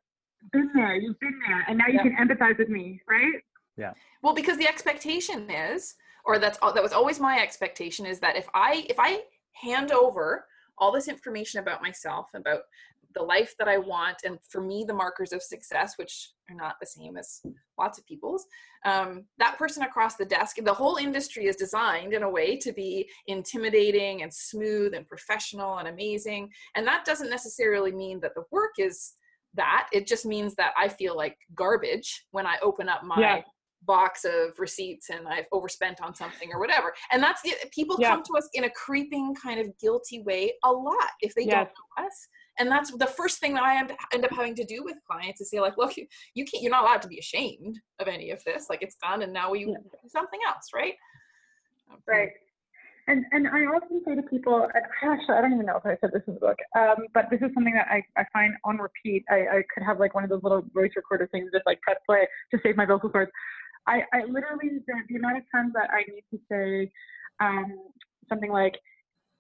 been 0.51 0.71
there 0.75 0.95
you've 0.97 1.19
been 1.21 1.39
there 1.47 1.63
and 1.69 1.77
now 1.77 1.89
you 1.89 1.95
Yeah. 1.95 2.05
can 2.05 2.17
empathize 2.29 2.57
with 2.59 2.71
me 2.71 3.03
right 3.09 3.35
Yeah. 3.77 3.93
Well, 4.23 4.35
because 4.35 4.57
the 4.59 4.69
expectation 4.69 5.51
is, 5.51 5.95
or 6.25 6.39
that's 6.39 6.59
that 6.59 6.83
was 6.83 6.93
always 6.93 7.19
my 7.21 7.41
expectation, 7.43 8.07
is 8.07 8.21
that 8.21 8.37
if 8.37 8.47
I 8.55 8.87
if 8.89 8.99
I 8.99 9.23
hand 9.67 9.93
over 9.93 10.47
all 10.79 10.93
this 10.93 11.09
information 11.09 11.61
about 11.61 11.83
myself, 11.83 12.27
about 12.35 12.63
the 13.15 13.23
life 13.23 13.55
that 13.59 13.69
I 13.69 13.79
want, 13.79 14.19
and 14.25 14.39
for 14.49 14.61
me 14.61 14.85
the 14.87 14.95
markers 14.95 15.33
of 15.33 15.43
success, 15.43 15.95
which 15.97 16.31
are 16.49 16.57
not 16.57 16.77
the 16.81 16.87
same 16.87 17.17
as 17.17 17.41
lots 17.79 17.99
of 17.99 18.07
people's, 18.07 18.47
um, 18.85 19.25
that 19.39 19.59
person 19.59 19.83
across 19.83 20.17
the 20.17 20.25
desk, 20.25 20.57
the 20.63 20.73
whole 20.73 20.97
industry 20.97 21.47
is 21.47 21.57
designed 21.57 22.13
in 22.13 22.23
a 22.23 22.31
way 22.31 22.57
to 22.59 22.73
be 22.73 23.09
intimidating 23.27 24.23
and 24.23 24.33
smooth 24.33 24.95
and 24.95 25.09
professional 25.09 25.79
and 25.79 25.89
amazing, 25.89 26.51
and 26.75 26.87
that 26.87 27.05
doesn't 27.05 27.31
necessarily 27.31 27.93
mean 27.93 28.21
that 28.21 28.35
the 28.35 28.45
work 28.51 28.73
is 28.79 29.15
that. 29.55 29.89
It 29.93 30.07
just 30.07 30.25
means 30.25 30.55
that 30.55 30.73
I 30.77 30.89
feel 30.89 31.17
like 31.17 31.37
garbage 31.55 32.27
when 32.31 32.47
I 32.47 32.57
open 32.63 32.89
up 32.89 33.05
my 33.05 33.21
Yeah. 33.21 33.43
box 33.85 34.25
of 34.25 34.59
receipts 34.61 35.11
and 35.11 35.27
I've 35.27 35.47
overspent 35.51 36.01
on 36.01 36.15
something 36.15 36.53
or 36.53 36.61
whatever. 36.61 36.95
And 37.11 37.21
that's 37.21 37.43
the 37.43 37.53
people 37.73 37.97
Yeah. 37.99 38.11
come 38.11 38.23
to 38.23 38.37
us 38.37 38.49
in 38.55 38.65
a 38.65 38.71
creeping 38.71 39.35
kind 39.35 39.59
of 39.61 39.77
guilty 39.79 40.21
way 40.23 40.57
a 40.63 40.71
lot 40.73 41.11
if 41.21 41.35
they 41.35 41.47
don't 41.47 41.69
know 41.69 42.05
us. 42.05 42.29
And 42.59 42.71
that's 42.71 42.91
the 42.91 43.07
first 43.07 43.39
thing 43.41 43.55
that 43.55 43.63
I 43.63 43.79
end 43.79 44.25
up 44.25 44.31
having 44.31 44.55
to 44.57 44.65
do 44.65 44.83
with 44.85 44.97
clients 45.11 45.41
is 45.41 45.51
say 45.51 45.61
like, 45.61 45.77
look, 45.79 45.97
you, 45.97 46.07
you 46.35 46.45
can't, 46.45 46.63
you're 46.63 46.71
not 46.71 46.83
allowed 46.85 47.03
to 47.03 47.09
be 47.09 47.19
ashamed 47.19 47.79
of 47.99 48.09
any 48.09 48.31
of 48.31 48.43
this. 48.45 48.67
Like 48.69 48.83
it's 48.83 48.97
done, 48.97 49.23
and 49.23 49.33
now 49.33 49.51
we 49.51 49.61
Yeah. 49.61 49.79
do 49.83 50.09
something 50.09 50.41
else, 50.47 50.69
right? 50.75 50.95
right 52.07 52.31
and 53.09 53.25
and 53.33 53.49
i 53.49 53.61
often 53.65 54.01
say 54.07 54.15
to 54.15 54.23
people 54.23 54.63
and 54.75 54.85
actually 55.03 55.35
i 55.35 55.41
don't 55.41 55.53
even 55.53 55.67
know 55.67 55.77
if 55.77 55.87
i 55.87 55.97
said 56.01 56.11
this 56.13 56.23
in 56.27 56.35
the 56.35 56.41
book 56.41 56.57
um, 56.79 57.07
but 57.15 57.27
this 57.31 57.41
is 57.41 57.51
something 57.55 57.75
that 57.75 57.89
i, 57.91 58.03
I 58.17 58.25
find 58.33 58.55
on 58.65 58.79
repeat 58.79 59.25
I, 59.31 59.59
I 59.59 59.63
could 59.75 59.83
have 59.85 59.99
like 59.99 60.15
one 60.15 60.25
of 60.25 60.31
those 60.31 60.43
little 60.43 60.63
voice 60.73 60.91
recorder 60.97 61.29
things 61.33 61.51
just 61.53 61.67
like 61.67 61.81
press 61.83 61.99
play 62.07 62.27
to 62.53 62.61
save 62.63 62.77
my 62.77 62.87
vocal 62.87 63.11
cords 63.11 63.31
i 63.87 64.03
i 64.13 64.25
literally 64.25 64.81
the, 64.87 64.95
the 65.09 65.17
amount 65.17 65.39
of 65.39 65.45
times 65.53 65.73
that 65.75 65.91
i 65.91 66.05
need 66.11 66.25
to 66.31 66.41
say 66.51 66.91
um, 67.41 67.77
something 68.29 68.53
like 68.53 68.75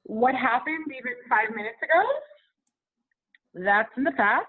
what 0.04 0.34
happened 0.34 0.84
even 0.88 1.12
five 1.28 1.54
minutes 1.54 1.78
ago 1.82 2.02
that's 3.55 3.90
in 3.96 4.05
the 4.05 4.12
past 4.12 4.46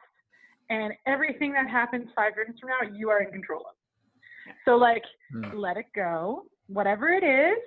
and 0.70 0.94
everything 1.08 1.52
that 1.54 1.70
happens 1.70 2.08
five 2.16 2.34
minutes 2.38 2.60
from 2.60 2.70
now 2.70 2.96
you 2.96 3.10
are 3.10 3.22
in 3.22 3.32
control 3.32 3.62
of. 3.62 3.76
So 4.66 4.76
like 4.76 5.04
Hmm. 5.32 5.58
let 5.58 5.78
it 5.78 5.88
go. 5.96 6.46
Whatever 6.68 7.10
it 7.10 7.24
is 7.24 7.58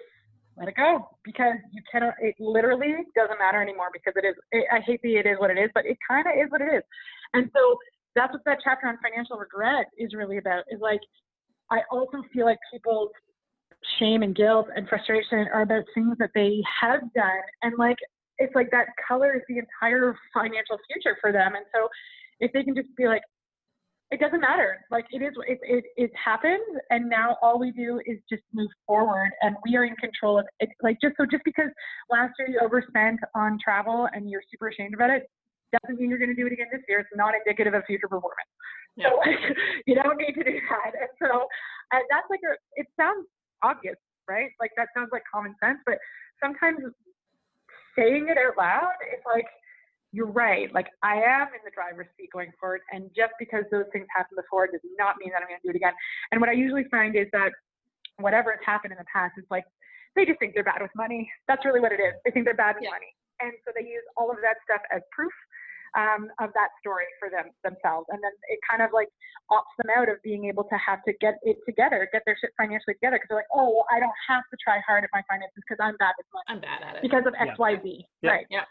let 0.59 0.68
it 0.68 0.76
go. 0.76 1.09
Because 1.24 1.57
you 1.72 1.82
cannot 1.91 2.14
it 2.20 2.34
literally 2.39 2.95
doesn't 3.14 3.39
matter 3.39 3.61
anymore 3.61 3.89
because 3.93 4.14
it 4.16 4.26
is 4.26 4.34
it, 4.53 4.64
i 4.72 4.80
hate 4.80 5.01
the 5.03 5.16
it 5.16 5.26
is 5.26 5.39
what 5.39 5.51
it 5.51 5.59
is 5.59 5.70
but 5.74 5.84
it 5.87 5.99
kind 6.09 6.26
of 6.26 6.32
is 6.43 6.51
what 6.51 6.61
it 6.61 6.72
is. 6.74 6.82
And 7.34 7.51
so 7.55 7.76
that's 8.14 8.32
what 8.32 8.43
that 8.47 8.59
chapter 8.64 8.87
on 8.87 8.97
financial 9.03 9.37
regret 9.37 9.87
is 9.99 10.14
really 10.14 10.39
about 10.39 10.64
is 10.70 10.80
like 10.80 11.01
i 11.70 11.80
also 11.91 12.22
feel 12.32 12.47
like 12.47 12.59
people's 12.72 13.11
shame 13.99 14.22
and 14.22 14.34
guilt 14.34 14.66
and 14.74 14.89
frustration 14.89 15.47
are 15.53 15.62
about 15.62 15.84
things 15.95 16.16
that 16.18 16.30
they 16.34 16.62
have 16.80 17.01
done 17.14 17.43
and 17.62 17.74
like 17.78 17.99
it's 18.39 18.55
like 18.55 18.70
that 18.70 18.87
colors 19.07 19.43
the 19.49 19.59
entire 19.59 20.14
financial 20.34 20.78
future 20.93 21.16
for 21.20 21.32
them 21.32 21.55
and 21.55 21.64
so 21.74 21.89
if 22.41 22.53
they 22.53 22.62
can 22.62 22.74
just 22.74 22.89
be 22.97 23.07
like 23.07 23.22
it 24.12 24.20
doesn't 24.20 24.41
matter. 24.41 24.84
Like 24.91 25.05
it 25.11 25.20
is, 25.20 25.32
it, 25.49 25.59
it, 25.62 25.84
it 25.97 26.11
happened, 26.14 26.62
and 26.91 27.11
now 27.11 27.37
all 27.43 27.59
we 27.59 27.72
do 27.72 28.01
is 28.07 28.18
just 28.30 28.43
move 28.55 28.70
forward, 28.87 29.30
and 29.43 29.57
we 29.64 29.76
are 29.76 29.84
in 29.84 29.97
control 29.97 30.39
of 30.39 30.47
it. 30.61 30.68
Like 30.80 30.99
just 31.03 31.16
so, 31.16 31.26
just 31.28 31.43
because 31.45 31.70
last 32.09 32.34
year 32.39 32.49
you 32.49 32.61
overspent 32.62 33.18
on 33.34 33.59
travel 33.62 34.09
and 34.12 34.30
you're 34.30 34.43
super 34.51 34.68
ashamed 34.68 34.95
about 34.95 35.11
it, 35.11 35.28
doesn't 35.74 35.99
mean 35.99 36.09
you're 36.09 36.18
going 36.18 36.30
to 36.30 36.39
do 36.39 36.47
it 36.47 36.53
again 36.53 36.68
this 36.70 36.82
year. 36.89 37.01
It's 37.01 37.11
not 37.16 37.34
indicative 37.34 37.74
of 37.74 37.82
future 37.87 38.07
performance. 38.07 38.51
Yeah. 38.97 39.11
So 39.11 39.18
like, 39.18 39.43
you 39.87 39.97
don't 39.97 40.16
need 40.18 40.34
to 40.39 40.45
do 40.45 40.55
that. 40.55 40.93
And 40.95 41.11
so 41.18 41.49
and 41.91 42.03
that's 42.11 42.30
like 42.30 42.41
a. 42.47 42.55
It 42.76 42.87
sounds 42.95 43.26
obvious, 43.62 43.97
right? 44.28 44.51
Like 44.61 44.70
that 44.76 44.89
sounds 44.95 45.11
like 45.11 45.22
common 45.26 45.55
sense, 45.59 45.78
but 45.84 45.99
sometimes 46.39 46.78
saying 47.99 48.28
it 48.28 48.38
out 48.38 48.57
loud 48.57 48.94
is 49.12 49.20
like 49.26 49.47
you're 50.12 50.30
right. 50.30 50.72
Like 50.72 50.88
I 51.03 51.16
am 51.16 51.49
in 51.53 51.61
the 51.64 51.74
driver's 51.74 52.07
seat 52.16 52.30
going 52.32 52.53
forward, 52.61 52.80
and 52.92 53.11
just 53.14 53.32
because 53.38 53.64
those 53.70 53.84
things 53.92 54.07
happened 54.14 54.36
before 54.40 54.66
does 54.68 54.80
not 54.99 55.16
mean 55.18 55.30
that 55.32 55.42
I'm 55.42 55.49
going 55.49 55.61
to 55.61 55.66
do 55.66 55.70
it 55.74 55.76
again. 55.76 55.92
And 56.32 56.40
what 56.40 56.49
I 56.49 56.55
usually 56.55 56.84
find 56.90 57.16
is 57.16 57.26
that 57.32 57.51
whatever 58.18 58.53
has 58.53 58.61
happened 58.64 58.92
in 58.92 58.99
the 58.99 59.09
past 59.12 59.34
is 59.36 59.44
like 59.51 59.64
they 60.14 60.24
just 60.24 60.38
think 60.40 60.55
they're 60.55 60.64
bad 60.64 60.80
with 60.80 60.94
money. 60.97 61.28
That's 61.49 61.64
really 61.64 61.80
what 61.80 61.92
it 61.92 62.01
is. 62.01 62.14
They 62.24 62.30
think 62.30 62.47
they're 62.47 62.57
bad 62.57 62.76
with 62.76 62.84
Yeah. 62.84 62.97
money, 62.97 63.12
and 63.40 63.53
so 63.66 63.72
they 63.76 63.84
use 63.84 64.05
all 64.16 64.30
of 64.30 64.38
that 64.40 64.57
stuff 64.64 64.80
as 64.94 65.03
proof 65.12 65.32
um, 65.97 66.28
of 66.40 66.51
that 66.55 66.68
story 66.80 67.05
for 67.18 67.30
them 67.30 67.51
themselves, 67.64 68.07
and 68.11 68.22
then 68.22 68.32
it 68.49 68.59
kind 68.68 68.82
of 68.82 68.90
like 68.92 69.09
opts 69.51 69.72
them 69.78 69.88
out 69.97 70.09
of 70.09 70.22
being 70.22 70.44
able 70.47 70.64
to 70.64 70.76
have 70.76 71.03
to 71.05 71.12
get 71.20 71.36
it 71.42 71.57
together, 71.66 72.09
get 72.12 72.22
their 72.26 72.36
shit 72.40 72.51
financially 72.57 72.94
together, 72.94 73.16
because 73.16 73.28
they're 73.30 73.38
like, 73.38 73.53
oh, 73.55 73.70
well, 73.70 73.86
I 73.90 73.99
don't 74.01 74.14
have 74.28 74.42
to 74.51 74.57
try 74.62 74.80
hard 74.86 75.05
at 75.05 75.11
my 75.12 75.22
finances 75.28 75.62
because 75.68 75.78
I'm 75.82 75.97
bad 75.99 76.12
with 76.18 76.26
money 76.32 76.44
I'm 76.49 76.61
bad 76.61 76.82
at 76.86 76.97
it. 76.97 77.03
because 77.03 77.24
of 77.26 77.34
Yeah. 77.34 77.51
X, 77.53 77.59
Y, 77.59 77.80
Z. 77.82 78.07
Yeah. 78.22 78.30
Right. 78.30 78.47
Yeah. 78.51 78.64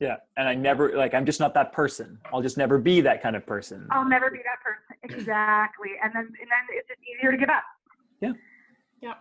Yeah. 0.00 0.16
And 0.36 0.48
I 0.48 0.54
never 0.54 0.96
like 0.96 1.14
I'm 1.14 1.24
just 1.26 1.40
not 1.40 1.54
that 1.54 1.72
person. 1.72 2.18
I'll 2.32 2.42
just 2.42 2.58
never 2.58 2.78
be 2.78 3.00
that 3.02 3.22
kind 3.22 3.36
of 3.36 3.46
person. 3.46 3.86
I'll 3.90 4.08
never 4.08 4.30
be 4.30 4.38
that 4.38 4.60
person. 4.62 4.80
Exactly. 5.18 5.90
And 6.02 6.12
then 6.14 6.22
and 6.24 6.48
then 6.50 6.62
it's 6.70 6.88
just 6.88 7.00
easier 7.02 7.30
to 7.30 7.36
give 7.38 7.48
up. 7.48 7.62
Yeah. 8.20 8.32
Yeah. 9.00 9.14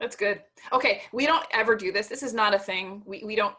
That's 0.00 0.16
good. 0.16 0.42
Okay, 0.72 1.02
we 1.12 1.24
don't 1.26 1.44
ever 1.52 1.76
do 1.76 1.92
this. 1.92 2.08
This 2.08 2.22
is 2.22 2.34
not 2.34 2.54
a 2.54 2.58
thing. 2.58 3.02
We 3.06 3.22
we 3.24 3.36
don't 3.36 3.54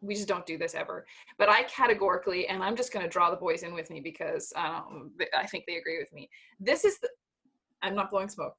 we 0.00 0.14
just 0.14 0.28
don't 0.28 0.46
do 0.46 0.58
this 0.58 0.74
ever. 0.74 1.06
But 1.38 1.48
I 1.48 1.62
categorically, 1.64 2.46
and 2.46 2.62
I'm 2.62 2.76
just 2.76 2.92
going 2.92 3.04
to 3.04 3.10
draw 3.10 3.30
the 3.30 3.36
boys 3.36 3.62
in 3.62 3.74
with 3.74 3.90
me 3.90 4.00
because 4.00 4.52
um, 4.56 5.12
I 5.36 5.46
think 5.46 5.64
they 5.66 5.76
agree 5.76 5.98
with 5.98 6.12
me. 6.12 6.28
This 6.60 6.84
is 6.84 6.98
the. 7.00 7.08
I'm 7.82 7.94
not 7.94 8.10
blowing 8.10 8.28
smoke. 8.28 8.54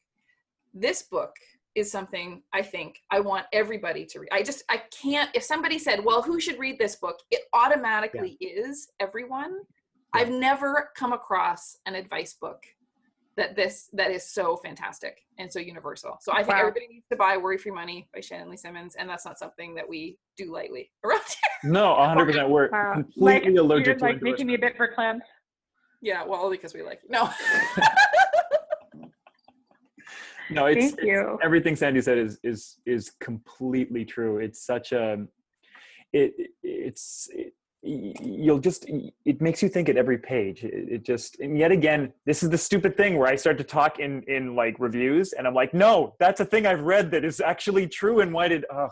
This 0.74 1.04
book 1.04 1.32
is 1.76 1.92
something 1.92 2.42
I 2.54 2.62
think 2.62 3.00
I 3.12 3.20
want 3.20 3.46
everybody 3.54 4.06
to 4.06 4.20
read. 4.20 4.30
I 4.32 4.44
just 4.44 4.64
I 4.70 4.82
can't 5.02 5.30
if 5.34 5.44
somebody 5.44 5.80
said, 5.80 6.04
"Well, 6.04 6.22
who 6.22 6.40
should 6.40 6.60
read 6.60 6.78
this 6.80 6.96
book?" 6.96 7.20
It 7.32 7.42
automatically 7.54 8.38
yeah. 8.40 8.50
is 8.68 8.90
everyone. 9.00 9.54
Yeah. 10.16 10.22
I've 10.22 10.32
never 10.32 10.90
come 10.98 11.14
across 11.14 11.78
an 11.86 11.96
advice 11.96 12.34
book 12.34 12.64
that 13.38 13.56
this 13.56 13.90
that 13.94 14.12
is 14.12 14.30
so 14.30 14.58
fantastic 14.58 15.20
and 15.38 15.52
so 15.52 15.60
universal. 15.60 16.18
So 16.22 16.34
I 16.34 16.38
think 16.38 16.50
wow. 16.50 16.60
everybody 16.60 16.88
needs 16.88 17.06
to 17.12 17.16
buy 17.16 17.38
Worry 17.38 17.58
Free 17.58 17.72
Money 17.72 18.08
by 18.14 18.20
Shannon 18.20 18.50
Lee 18.50 18.58
Simmons, 18.58 18.96
and 18.98 19.10
that's 19.10 19.26
not 19.26 19.40
something 19.40 19.76
that 19.76 19.88
we 19.88 20.18
do 20.38 20.52
lightly 20.52 20.92
around 21.06 21.22
here. 21.22 21.72
No, 21.72 21.94
100. 21.94 22.26
percent 22.26 22.50
We're 22.50 22.70
wow. 22.70 22.94
completely 22.94 23.52
like, 23.52 23.60
allergic 23.60 23.86
you're, 23.88 23.96
to 23.96 24.04
like 24.04 24.22
making 24.22 24.48
me 24.48 24.56
a 24.56 24.60
bit 24.60 24.76
for 24.76 24.88
clams. 24.88 25.22
Yeah, 26.02 26.26
well, 26.26 26.50
because 26.50 26.74
we 26.74 26.82
like 26.82 27.02
no. 27.10 27.30
no, 30.50 30.66
it's, 30.66 30.96
Thank 30.96 31.02
you. 31.04 31.34
It's, 31.34 31.44
everything 31.44 31.76
Sandy 31.76 32.02
said 32.02 32.18
is 32.18 32.40
is 32.44 32.78
is 32.86 33.12
completely 33.20 34.06
true. 34.06 34.38
It's 34.38 34.66
such 34.66 34.92
a 34.92 35.26
it 36.14 36.34
it's 36.64 37.30
it, 37.34 37.54
you'll 37.82 38.60
just 38.60 38.86
it 39.26 39.42
makes 39.42 39.64
you 39.64 39.70
think 39.70 39.88
at 39.88 39.96
every 39.96 40.18
page 40.18 40.64
it, 40.64 41.04
just 41.04 41.40
and 41.40 41.58
yet 41.58 41.72
again 41.72 42.12
this 42.26 42.44
is 42.44 42.50
the 42.50 42.58
stupid 42.58 42.98
thing 42.98 43.18
where 43.18 43.28
i 43.28 43.36
start 43.36 43.58
to 43.58 43.64
talk 43.64 44.00
in 44.00 44.22
in 44.24 44.54
like 44.54 44.76
reviews 44.80 45.32
and 45.32 45.48
i'm 45.48 45.54
like 45.54 45.74
no 45.74 46.14
that's 46.20 46.42
a 46.42 46.46
thing 46.46 46.66
i've 46.66 46.82
read 46.82 47.10
that 47.10 47.24
is 47.24 47.40
actually 47.40 47.88
true 47.88 48.20
and 48.20 48.34
why 48.34 48.50
did 48.50 48.66
oh 48.74 48.90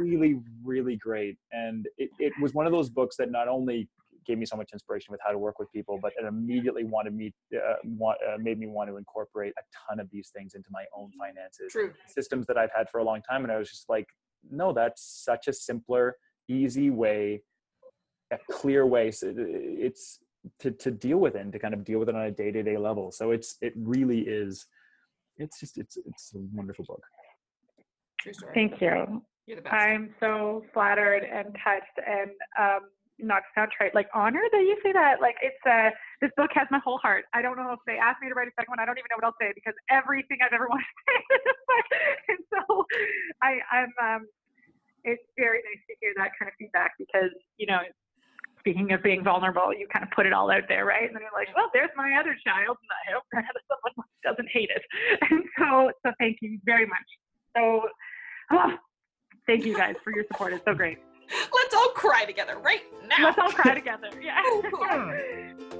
really 0.00 0.40
really 0.64 0.96
great 0.96 1.36
and 1.52 1.86
it, 1.98 2.10
it 2.18 2.32
was 2.40 2.52
one 2.52 2.66
of 2.66 2.72
those 2.72 2.90
books 2.90 3.16
that 3.16 3.30
not 3.30 3.46
only 3.46 3.88
gave 4.26 4.38
me 4.38 4.46
so 4.46 4.56
much 4.56 4.70
inspiration 4.72 5.10
with 5.10 5.20
how 5.24 5.32
to 5.32 5.38
work 5.38 5.58
with 5.58 5.70
people, 5.72 5.98
but 6.00 6.12
it 6.16 6.24
immediately 6.24 6.84
wanted 6.84 7.12
me 7.12 7.34
uh, 7.56 7.74
want, 7.84 8.18
uh, 8.26 8.36
made 8.38 8.58
me 8.58 8.66
want 8.68 8.88
to 8.88 8.96
incorporate 8.96 9.52
a 9.58 9.62
ton 9.88 9.98
of 9.98 10.08
these 10.10 10.30
things 10.34 10.54
into 10.54 10.68
my 10.70 10.84
own 10.96 11.10
finances, 11.18 11.72
True. 11.72 11.92
systems 12.06 12.46
that 12.46 12.56
I've 12.56 12.70
had 12.72 12.88
for 12.88 13.00
a 13.00 13.04
long 13.04 13.20
time. 13.28 13.42
And 13.42 13.52
I 13.52 13.58
was 13.58 13.68
just 13.68 13.88
like, 13.88 14.06
no, 14.48 14.72
that's 14.72 15.22
such 15.24 15.48
a 15.48 15.52
simpler, 15.52 16.16
easy 16.48 16.90
way, 16.90 17.42
a 18.32 18.38
clear 18.50 18.86
way. 18.86 19.10
So 19.10 19.32
it's 19.36 20.18
to 20.60 20.70
to 20.72 20.90
deal 20.90 21.18
with 21.18 21.36
it 21.36 21.42
and 21.42 21.52
to 21.52 21.58
kind 21.58 21.74
of 21.74 21.84
deal 21.84 21.98
with 21.98 22.08
it 22.08 22.14
on 22.14 22.22
a 22.22 22.30
day 22.30 22.50
to 22.50 22.62
day 22.62 22.76
level. 22.76 23.12
So 23.12 23.30
it's 23.30 23.56
it 23.60 23.74
really 23.76 24.20
is. 24.20 24.66
It's 25.36 25.60
just 25.60 25.78
it's 25.78 25.96
it's 26.04 26.32
a 26.34 26.38
wonderful 26.52 26.84
book. 26.84 27.02
True 28.20 28.32
story. 28.32 28.52
Thank 28.54 28.80
you. 28.80 29.22
You're 29.46 29.56
the 29.56 29.62
best. 29.62 29.74
I'm 29.74 30.14
so 30.20 30.64
flattered 30.72 31.24
and 31.24 31.56
touched 31.64 31.98
and 32.06 32.30
um, 32.58 32.80
not 33.18 33.42
to 33.42 33.50
sound 33.54 33.70
trite, 33.76 33.94
like 33.94 34.08
honored 34.14 34.50
that 34.52 34.62
you 34.62 34.76
say 34.82 34.92
that. 34.92 35.20
Like 35.20 35.36
it's 35.42 35.58
uh 35.66 35.90
this 36.20 36.30
book 36.36 36.50
has 36.54 36.66
my 36.70 36.80
whole 36.84 36.98
heart. 36.98 37.24
I 37.34 37.42
don't 37.42 37.56
know 37.56 37.72
if 37.72 37.80
they 37.86 37.98
asked 37.98 38.22
me 38.22 38.28
to 38.28 38.34
write 38.34 38.48
a 38.48 38.54
second 38.58 38.70
one. 38.70 38.80
I 38.80 38.86
don't 38.86 38.98
even 38.98 39.10
know 39.10 39.18
what 39.18 39.26
I'll 39.26 39.40
say 39.40 39.52
because 39.54 39.74
everything 39.90 40.38
I've 40.42 40.52
ever 40.52 40.68
wanted 40.70 40.86
to 40.86 41.02
say 41.06 41.16
is 41.18 41.42
this 41.46 41.60
book. 41.66 41.88
And 42.28 42.40
so 42.50 42.62
I, 43.42 43.50
I'm 43.70 43.92
um 44.02 44.22
it's 45.04 45.22
very 45.36 45.58
nice 45.66 45.82
to 45.90 45.94
hear 46.00 46.14
that 46.16 46.30
kind 46.38 46.46
of 46.46 46.54
feedback 46.58 46.94
because, 46.98 47.34
you 47.58 47.66
know, 47.66 47.82
speaking 48.62 48.92
of 48.92 49.02
being 49.02 49.24
vulnerable, 49.24 49.74
you 49.74 49.86
kind 49.92 50.04
of 50.04 50.10
put 50.14 50.24
it 50.24 50.32
all 50.32 50.50
out 50.50 50.62
there, 50.68 50.84
right? 50.84 51.02
And 51.02 51.14
then 51.14 51.22
you're 51.22 51.38
like, 51.38 51.54
well, 51.56 51.68
there's 51.74 51.90
my 51.96 52.14
other 52.18 52.36
child, 52.46 52.78
and 52.78 52.90
I 52.94 53.12
hope 53.12 53.24
that 53.32 53.44
someone 53.70 54.08
doesn't 54.24 54.48
hate 54.48 54.70
it. 54.70 54.82
And 55.30 55.44
so, 55.58 55.90
so 56.04 56.12
thank 56.18 56.38
you 56.40 56.58
very 56.64 56.86
much. 56.86 57.08
So, 57.56 57.88
oh, 58.52 58.72
thank 59.46 59.64
you 59.64 59.76
guys 59.76 59.96
for 60.04 60.14
your 60.14 60.24
support. 60.30 60.52
It's 60.52 60.64
so 60.64 60.74
great. 60.74 60.98
Let's 61.30 61.74
all 61.74 61.88
cry 61.88 62.24
together 62.24 62.58
right 62.58 62.82
now. 63.08 63.24
Let's 63.26 63.38
all 63.38 63.52
cry 63.52 63.74
together. 63.74 64.08
Yeah. 64.20 64.40
Oh, 64.44 65.71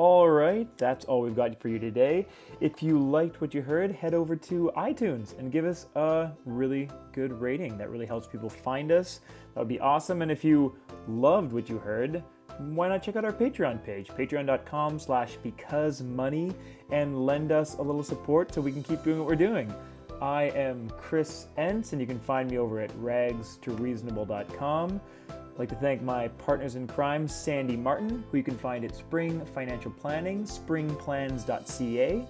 all 0.00 0.30
right, 0.30 0.66
that's 0.78 1.04
all 1.04 1.20
we've 1.20 1.36
got 1.36 1.60
for 1.60 1.68
you 1.68 1.78
today. 1.78 2.26
If 2.62 2.82
you 2.82 2.98
liked 2.98 3.42
what 3.42 3.52
you 3.52 3.60
heard, 3.60 3.92
head 3.92 4.14
over 4.14 4.34
to 4.34 4.72
iTunes 4.74 5.38
and 5.38 5.52
give 5.52 5.66
us 5.66 5.88
a 5.94 6.30
really 6.46 6.88
good 7.12 7.38
rating. 7.38 7.76
That 7.76 7.90
really 7.90 8.06
helps 8.06 8.26
people 8.26 8.48
find 8.48 8.92
us. 8.92 9.20
That 9.52 9.60
would 9.60 9.68
be 9.68 9.78
awesome. 9.78 10.22
And 10.22 10.30
if 10.30 10.42
you 10.42 10.74
loved 11.06 11.52
what 11.52 11.68
you 11.68 11.76
heard, 11.76 12.24
why 12.60 12.88
not 12.88 13.02
check 13.02 13.16
out 13.16 13.26
our 13.26 13.32
Patreon 13.32 13.84
page, 13.84 14.08
patreon.com 14.08 14.98
slash 14.98 15.36
because 15.42 16.00
money, 16.00 16.54
and 16.90 17.26
lend 17.26 17.52
us 17.52 17.74
a 17.74 17.82
little 17.82 18.02
support 18.02 18.54
so 18.54 18.62
we 18.62 18.72
can 18.72 18.82
keep 18.82 19.04
doing 19.04 19.18
what 19.18 19.28
we're 19.28 19.36
doing. 19.36 19.70
I 20.22 20.44
am 20.44 20.88
Chris 20.96 21.48
Enns, 21.58 21.92
and 21.92 22.00
you 22.00 22.06
can 22.06 22.20
find 22.20 22.50
me 22.50 22.56
over 22.56 22.80
at 22.80 22.90
rags2reasonable.com 22.92 24.98
like 25.60 25.68
to 25.68 25.74
thank 25.74 26.00
my 26.00 26.28
partners 26.28 26.74
in 26.74 26.86
crime, 26.86 27.28
Sandy 27.28 27.76
Martin, 27.76 28.24
who 28.30 28.38
you 28.38 28.42
can 28.42 28.56
find 28.56 28.82
at 28.82 28.96
Spring 28.96 29.44
Financial 29.54 29.90
Planning, 29.90 30.44
springplans.ca, 30.44 32.26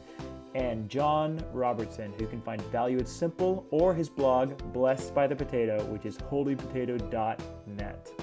and 0.57 0.89
John 0.89 1.41
Robertson, 1.53 2.13
who 2.15 2.25
you 2.25 2.27
can 2.27 2.43
find 2.43 2.61
Value 2.73 2.99
of 2.99 3.07
Simple 3.07 3.65
or 3.71 3.95
his 3.95 4.09
blog, 4.09 4.61
Blessed 4.73 5.15
by 5.15 5.29
the 5.29 5.37
Potato, 5.37 5.81
which 5.85 6.07
is 6.07 6.19
holypotato.net. 6.19 8.20